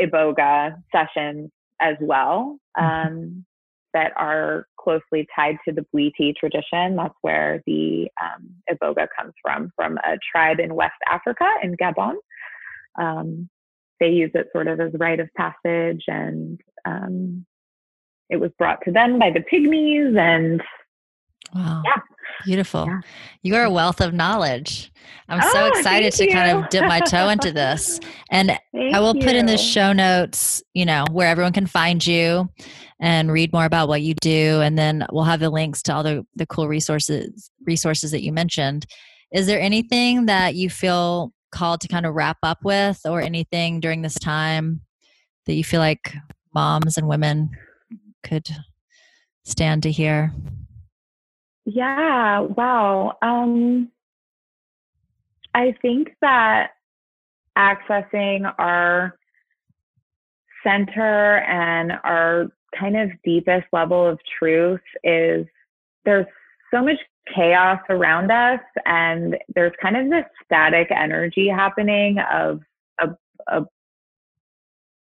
iboga 0.00 0.82
sessions 0.92 1.50
as 1.80 1.96
well 2.00 2.58
Mhm. 2.78 3.06
um, 3.06 3.44
that 3.92 4.12
are 4.16 4.66
closely 4.76 5.26
tied 5.34 5.58
to 5.66 5.72
the 5.72 5.84
Bwiti 5.92 6.34
tradition. 6.36 6.96
That's 6.96 7.14
where 7.22 7.62
the 7.66 8.08
um, 8.22 8.48
iboga 8.70 9.08
comes 9.18 9.34
from, 9.42 9.72
from 9.76 9.98
a 9.98 10.16
tribe 10.30 10.60
in 10.60 10.74
West 10.74 11.00
Africa 11.06 11.48
in 11.62 11.76
Gabon. 11.76 12.14
Um, 12.98 13.48
they 13.98 14.10
use 14.10 14.30
it 14.34 14.48
sort 14.52 14.68
of 14.68 14.80
as 14.80 14.92
rite 14.94 15.20
of 15.20 15.28
passage 15.36 16.04
and 16.06 16.60
um, 16.84 17.44
it 18.30 18.36
was 18.36 18.50
brought 18.58 18.78
to 18.84 18.90
them 18.92 19.18
by 19.18 19.30
the 19.30 19.40
pygmies 19.40 20.18
and 20.18 20.62
Wow. 21.54 21.82
Yeah. 21.84 21.96
Beautiful. 22.44 22.86
Yeah. 22.86 23.00
You 23.42 23.54
are 23.56 23.64
a 23.64 23.70
wealth 23.70 24.00
of 24.00 24.14
knowledge. 24.14 24.92
I'm 25.28 25.42
so 25.50 25.64
Oh, 25.64 25.68
excited 25.68 26.12
to 26.12 26.18
thank 26.18 26.32
kind 26.32 26.56
of 26.56 26.68
dip 26.70 26.84
my 26.84 27.00
toe 27.00 27.28
into 27.28 27.52
this. 27.52 27.98
And 28.30 28.56
Thank 28.72 28.94
I 28.94 29.00
will 29.00 29.14
put 29.14 29.34
in 29.34 29.46
the 29.46 29.58
show 29.58 29.92
notes, 29.92 30.62
you 30.72 30.86
know, 30.86 31.04
where 31.10 31.28
everyone 31.28 31.52
can 31.52 31.66
find 31.66 32.04
you 32.06 32.48
and 33.00 33.32
read 33.32 33.52
more 33.52 33.64
about 33.64 33.88
what 33.88 34.02
you 34.02 34.14
do. 34.14 34.60
And 34.62 34.78
then 34.78 35.06
we'll 35.10 35.24
have 35.24 35.40
the 35.40 35.50
links 35.50 35.82
to 35.82 35.94
all 35.94 36.02
the, 36.02 36.24
the 36.36 36.46
cool 36.46 36.68
resources 36.68 37.50
resources 37.66 38.10
that 38.12 38.22
you 38.22 38.32
mentioned. 38.32 38.86
Is 39.32 39.46
there 39.46 39.60
anything 39.60 40.26
that 40.26 40.54
you 40.54 40.70
feel 40.70 41.32
called 41.52 41.80
to 41.80 41.88
kind 41.88 42.06
of 42.06 42.14
wrap 42.14 42.38
up 42.42 42.58
with 42.64 43.00
or 43.04 43.20
anything 43.20 43.80
during 43.80 44.02
this 44.02 44.14
time 44.14 44.80
that 45.46 45.54
you 45.54 45.64
feel 45.64 45.80
like 45.80 46.14
moms 46.54 46.96
and 46.96 47.08
women 47.08 47.50
could 48.22 48.48
stand 49.44 49.82
to 49.84 49.90
hear? 49.90 50.32
Yeah, 51.64 52.40
wow. 52.40 53.16
Um, 53.22 53.90
I 55.54 55.74
think 55.82 56.10
that 56.20 56.70
accessing 57.56 58.52
our 58.58 59.16
center 60.64 61.38
and 61.38 61.92
our 62.04 62.48
kind 62.78 62.96
of 62.96 63.10
deepest 63.24 63.66
level 63.72 64.06
of 64.06 64.18
truth 64.38 64.80
is 65.02 65.46
there's 66.04 66.26
so 66.72 66.82
much 66.82 66.98
chaos 67.34 67.80
around 67.88 68.30
us 68.30 68.60
and 68.86 69.36
there's 69.54 69.72
kind 69.82 69.96
of 69.96 70.08
this 70.10 70.24
static 70.44 70.88
energy 70.90 71.48
happening 71.48 72.18
of 72.32 72.60
a, 73.48 73.64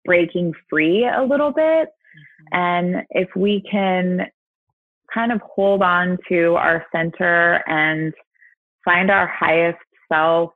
breaking 0.05 0.53
free 0.69 1.05
a 1.05 1.23
little 1.23 1.51
bit 1.51 1.89
Mm-hmm. 2.09 2.59
and 2.59 3.05
if 3.11 3.29
we 3.35 3.63
can 3.69 4.27
kind 5.13 5.31
of 5.31 5.41
hold 5.41 5.81
on 5.81 6.17
to 6.29 6.55
our 6.55 6.85
center 6.91 7.63
and 7.67 8.13
find 8.85 9.11
our 9.11 9.27
highest 9.27 9.79
self 10.11 10.51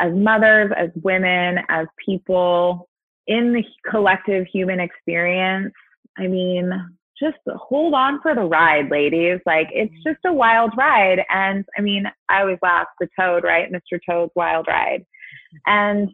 as 0.00 0.12
mothers, 0.14 0.70
as 0.76 0.90
women, 1.02 1.58
as 1.68 1.86
people 2.04 2.88
in 3.26 3.52
the 3.52 3.64
collective 3.90 4.46
human 4.52 4.80
experience. 4.80 5.74
I 6.16 6.26
mean, 6.26 6.72
just 7.20 7.36
hold 7.46 7.94
on 7.94 8.20
for 8.22 8.34
the 8.34 8.42
ride, 8.42 8.90
ladies. 8.90 9.40
Like, 9.44 9.68
it's 9.72 9.92
mm-hmm. 9.92 10.10
just 10.10 10.24
a 10.24 10.32
wild 10.32 10.72
ride. 10.76 11.24
And 11.28 11.64
I 11.76 11.82
mean, 11.82 12.04
I 12.28 12.40
always 12.40 12.58
laugh 12.62 12.86
the 13.00 13.08
toad, 13.18 13.44
right? 13.44 13.70
Mr. 13.70 13.98
Toad's 14.08 14.32
wild 14.34 14.66
ride. 14.68 15.00
Mm-hmm. 15.00 15.56
And 15.66 16.08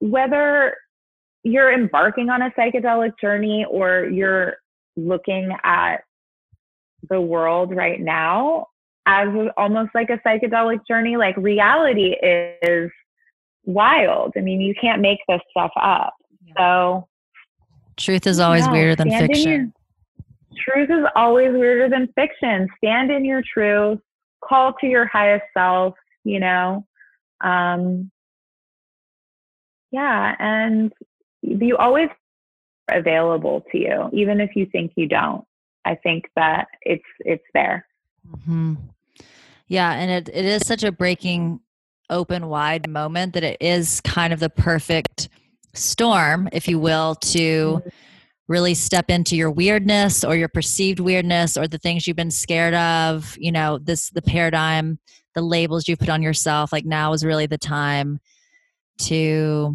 whether 0.00 0.76
you're 1.44 1.72
embarking 1.72 2.30
on 2.30 2.42
a 2.42 2.50
psychedelic 2.52 3.12
journey 3.20 3.64
or 3.70 4.06
you're 4.06 4.56
looking 4.96 5.54
at 5.62 5.98
the 7.10 7.20
world 7.20 7.74
right 7.74 8.00
now 8.00 8.66
as 9.06 9.28
almost 9.58 9.90
like 9.94 10.08
a 10.08 10.18
psychedelic 10.26 10.80
journey. 10.88 11.16
Like 11.16 11.36
reality 11.36 12.16
is 12.62 12.90
wild. 13.64 14.32
I 14.36 14.40
mean, 14.40 14.60
you 14.60 14.74
can't 14.80 15.02
make 15.02 15.18
this 15.28 15.40
stuff 15.50 15.70
up. 15.80 16.14
So 16.56 17.06
Truth 17.96 18.26
is 18.26 18.40
always 18.40 18.66
no, 18.66 18.72
weirder 18.72 18.96
than 18.96 19.10
fiction. 19.10 19.50
your- 19.50 19.70
truth 20.56 20.90
is 20.90 21.04
always 21.14 21.52
weirder 21.52 21.88
than 21.90 22.08
fiction. 22.14 22.66
Stand 22.78 23.10
in 23.10 23.24
your 23.24 23.42
truth. 23.52 23.98
Call 24.42 24.72
to 24.80 24.86
your 24.86 25.06
highest 25.06 25.44
self. 25.56 25.94
You 26.24 26.40
know. 26.40 26.86
Um, 27.42 28.10
yeah, 29.90 30.34
and 30.38 30.92
you 31.44 31.76
always 31.76 32.08
are 32.90 32.98
available 32.98 33.64
to 33.72 33.78
you, 33.78 34.10
even 34.12 34.40
if 34.40 34.56
you 34.56 34.66
think 34.66 34.92
you 34.96 35.08
don't. 35.08 35.44
I 35.84 35.94
think 35.96 36.24
that 36.36 36.66
it's 36.82 37.04
it's 37.20 37.44
there. 37.52 37.86
hmm 38.44 38.74
Yeah, 39.68 39.92
and 39.92 40.10
it, 40.10 40.28
it 40.32 40.44
is 40.44 40.66
such 40.66 40.82
a 40.82 40.92
breaking 40.92 41.60
open 42.10 42.48
wide 42.48 42.88
moment 42.88 43.34
that 43.34 43.44
it 43.44 43.56
is 43.60 44.00
kind 44.02 44.32
of 44.32 44.40
the 44.40 44.50
perfect 44.50 45.28
storm, 45.74 46.48
if 46.52 46.68
you 46.68 46.78
will, 46.78 47.14
to 47.16 47.82
really 48.46 48.74
step 48.74 49.10
into 49.10 49.36
your 49.36 49.50
weirdness 49.50 50.22
or 50.22 50.36
your 50.36 50.48
perceived 50.48 51.00
weirdness 51.00 51.56
or 51.56 51.66
the 51.66 51.78
things 51.78 52.06
you've 52.06 52.16
been 52.16 52.30
scared 52.30 52.74
of, 52.74 53.36
you 53.38 53.50
know, 53.50 53.78
this 53.78 54.10
the 54.10 54.22
paradigm, 54.22 54.98
the 55.34 55.42
labels 55.42 55.88
you 55.88 55.96
put 55.96 56.10
on 56.10 56.22
yourself, 56.22 56.72
like 56.72 56.84
now 56.84 57.12
is 57.12 57.24
really 57.24 57.46
the 57.46 57.58
time 57.58 58.20
to 58.98 59.74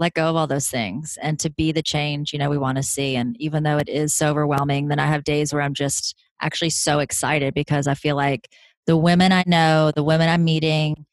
let 0.00 0.14
go 0.14 0.28
of 0.28 0.34
all 0.36 0.46
those 0.46 0.68
things 0.68 1.18
and 1.22 1.38
to 1.38 1.50
be 1.50 1.70
the 1.70 1.82
change 1.82 2.32
you 2.32 2.38
know 2.38 2.50
we 2.50 2.58
want 2.58 2.76
to 2.76 2.82
see. 2.82 3.14
And 3.14 3.36
even 3.38 3.62
though 3.62 3.76
it 3.76 3.88
is 3.88 4.14
so 4.14 4.28
overwhelming 4.30 4.88
then 4.88 4.98
i 4.98 5.06
have 5.06 5.24
days 5.24 5.52
where 5.52 5.62
i'm 5.62 5.74
just 5.74 6.16
actually 6.40 6.70
so 6.70 6.98
excited 6.98 7.54
because 7.54 7.86
i 7.86 7.94
feel 7.94 8.16
like 8.16 8.48
the 8.86 8.96
women 8.96 9.30
i 9.30 9.44
know 9.46 9.92
the 9.94 10.02
women 10.02 10.28
i'm 10.28 10.44
meeting 10.44 11.06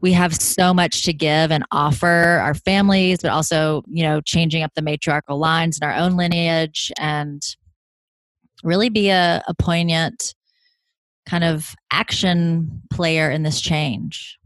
we 0.00 0.12
have 0.12 0.34
so 0.34 0.74
much 0.74 1.04
to 1.04 1.12
give 1.12 1.52
and 1.52 1.64
offer 1.70 2.40
our 2.42 2.54
families 2.54 3.18
but 3.22 3.30
also 3.30 3.82
you 3.86 4.02
know 4.02 4.20
changing 4.20 4.62
up 4.62 4.72
the 4.74 4.82
matriarchal 4.82 5.38
lines 5.38 5.78
in 5.80 5.88
our 5.88 5.94
own 5.94 6.16
lineage 6.16 6.92
and 6.98 7.56
really 8.64 8.88
be 8.88 9.08
a, 9.08 9.42
a 9.48 9.54
poignant 9.54 10.34
kind 11.26 11.44
of 11.44 11.74
action 11.92 12.82
player 12.90 13.30
in 13.30 13.42
this 13.44 13.60
change 13.60 14.38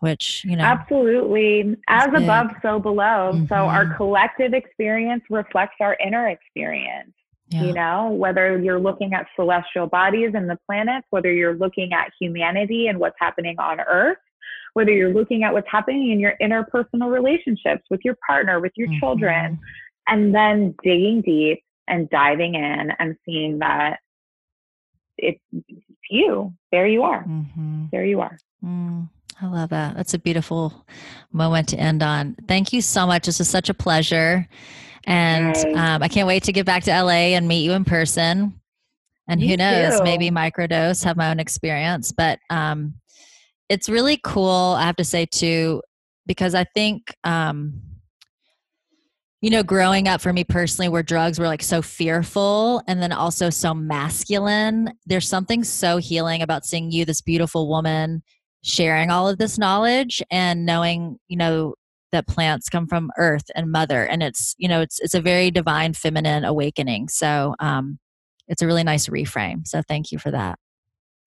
which 0.00 0.44
you 0.44 0.56
know 0.56 0.64
Absolutely. 0.64 1.76
As 1.88 2.08
above, 2.14 2.48
so 2.62 2.78
below. 2.78 3.44
So 3.48 3.54
our 3.54 3.86
Mhm. 3.86 3.96
collective 3.96 4.52
experience 4.54 5.22
reflects 5.30 5.76
our 5.80 5.96
inner 6.04 6.28
experience. 6.28 7.12
yeah. 7.48 7.64
You 7.64 7.72
know, 7.72 8.10
whether 8.12 8.58
you're 8.58 8.78
looking 8.78 9.12
at 9.12 9.26
celestial 9.34 9.86
bodies 9.88 10.32
and 10.34 10.48
the 10.48 10.56
planets, 10.66 11.06
whether 11.10 11.32
you're 11.32 11.54
looking 11.56 11.92
at 11.92 12.12
humanity 12.20 12.86
and 12.86 12.98
what's 13.00 13.16
happening 13.18 13.58
on 13.58 13.80
Earth, 13.80 14.18
whether 14.74 14.92
you're 14.92 15.12
looking 15.12 15.42
at 15.42 15.52
what's 15.52 15.68
happening 15.68 16.10
in 16.12 16.20
your 16.20 16.34
interpersonal 16.40 17.10
relationships 17.12 17.82
with 17.90 18.00
your 18.04 18.16
partner, 18.24 18.60
with 18.60 18.72
your 18.76 18.86
Mhm. 18.86 19.00
children, 19.00 19.58
and 20.06 20.32
then 20.32 20.76
digging 20.84 21.22
deep 21.22 21.62
and 21.88 22.08
diving 22.10 22.54
in 22.54 22.92
and 23.00 23.16
seeing 23.24 23.58
that 23.58 23.98
it's 25.18 25.40
you. 26.08 26.54
There 26.70 26.86
you 26.86 27.02
are. 27.02 27.24
Mhm. 27.24 27.90
There 27.90 28.04
you 28.04 28.20
are. 28.20 28.38
Mm, 28.64 29.08
I 29.42 29.46
love 29.46 29.70
that. 29.70 29.96
That's 29.96 30.14
a 30.14 30.18
beautiful 30.18 30.86
moment 31.32 31.68
to 31.70 31.76
end 31.78 32.02
on. 32.02 32.36
Thank 32.46 32.72
you 32.72 32.82
so 32.82 33.06
much. 33.06 33.26
This 33.26 33.38
was 33.38 33.48
such 33.48 33.68
a 33.68 33.74
pleasure. 33.74 34.46
And 35.06 35.56
um, 35.76 36.02
I 36.02 36.08
can't 36.08 36.26
wait 36.26 36.42
to 36.44 36.52
get 36.52 36.66
back 36.66 36.84
to 36.84 36.90
LA 37.02 37.34
and 37.34 37.48
meet 37.48 37.64
you 37.64 37.72
in 37.72 37.84
person. 37.84 38.60
And 39.28 39.40
Me 39.40 39.48
who 39.48 39.56
knows, 39.56 39.98
too. 39.98 40.04
maybe 40.04 40.30
microdose, 40.30 41.04
have 41.04 41.16
my 41.16 41.30
own 41.30 41.40
experience. 41.40 42.12
But 42.12 42.38
um, 42.50 42.94
it's 43.68 43.88
really 43.88 44.18
cool, 44.22 44.76
I 44.78 44.84
have 44.84 44.96
to 44.96 45.04
say, 45.04 45.24
too. 45.24 45.82
because 46.26 46.54
I 46.54 46.64
think, 46.74 47.14
um, 47.24 47.80
you 49.40 49.48
know, 49.50 49.62
growing 49.62 50.06
up 50.06 50.20
for 50.20 50.32
me 50.32 50.44
personally, 50.44 50.88
where 50.88 51.02
drugs 51.02 51.38
were 51.38 51.46
like 51.46 51.62
so 51.62 51.80
fearful 51.80 52.82
and 52.86 53.00
then 53.00 53.10
also 53.10 53.48
so 53.48 53.72
masculine, 53.72 54.92
there's 55.06 55.28
something 55.28 55.64
so 55.64 55.96
healing 55.96 56.42
about 56.42 56.66
seeing 56.66 56.90
you, 56.90 57.04
this 57.06 57.22
beautiful 57.22 57.68
woman, 57.68 58.22
sharing 58.62 59.10
all 59.10 59.28
of 59.28 59.38
this 59.38 59.58
knowledge 59.58 60.22
and 60.30 60.66
knowing, 60.66 61.18
you 61.28 61.36
know, 61.36 61.74
that 62.12 62.26
plants 62.26 62.68
come 62.68 62.86
from 62.86 63.10
earth 63.18 63.50
and 63.54 63.70
mother 63.70 64.04
and 64.04 64.22
it's 64.22 64.54
you 64.58 64.68
know 64.68 64.80
it's 64.80 65.00
it's 65.00 65.14
a 65.14 65.20
very 65.20 65.50
divine 65.50 65.92
feminine 65.92 66.44
awakening. 66.44 67.08
So 67.08 67.54
um 67.60 67.98
it's 68.48 68.62
a 68.62 68.66
really 68.66 68.82
nice 68.82 69.08
reframe. 69.08 69.66
So 69.66 69.80
thank 69.86 70.10
you 70.10 70.18
for 70.18 70.30
that. 70.32 70.58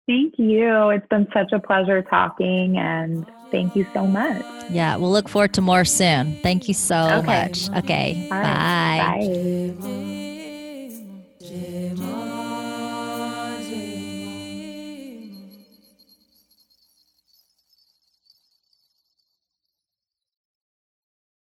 Thank 0.07 0.33
you. 0.37 0.89
It's 0.89 1.07
been 1.09 1.27
such 1.33 1.51
a 1.51 1.59
pleasure 1.59 2.01
talking 2.01 2.77
and 2.77 3.29
thank 3.51 3.75
you 3.75 3.85
so 3.93 4.07
much. 4.07 4.43
Yeah 4.71 4.95
we'll 4.95 5.11
look 5.11 5.29
forward 5.29 5.53
to 5.53 5.61
more 5.61 5.85
soon. 5.85 6.39
Thank 6.41 6.67
you 6.67 6.73
so 6.73 6.95
okay. 7.19 7.25
much. 7.25 7.69
Okay 7.77 8.27
bye. 8.29 8.41
Bye 8.41 10.19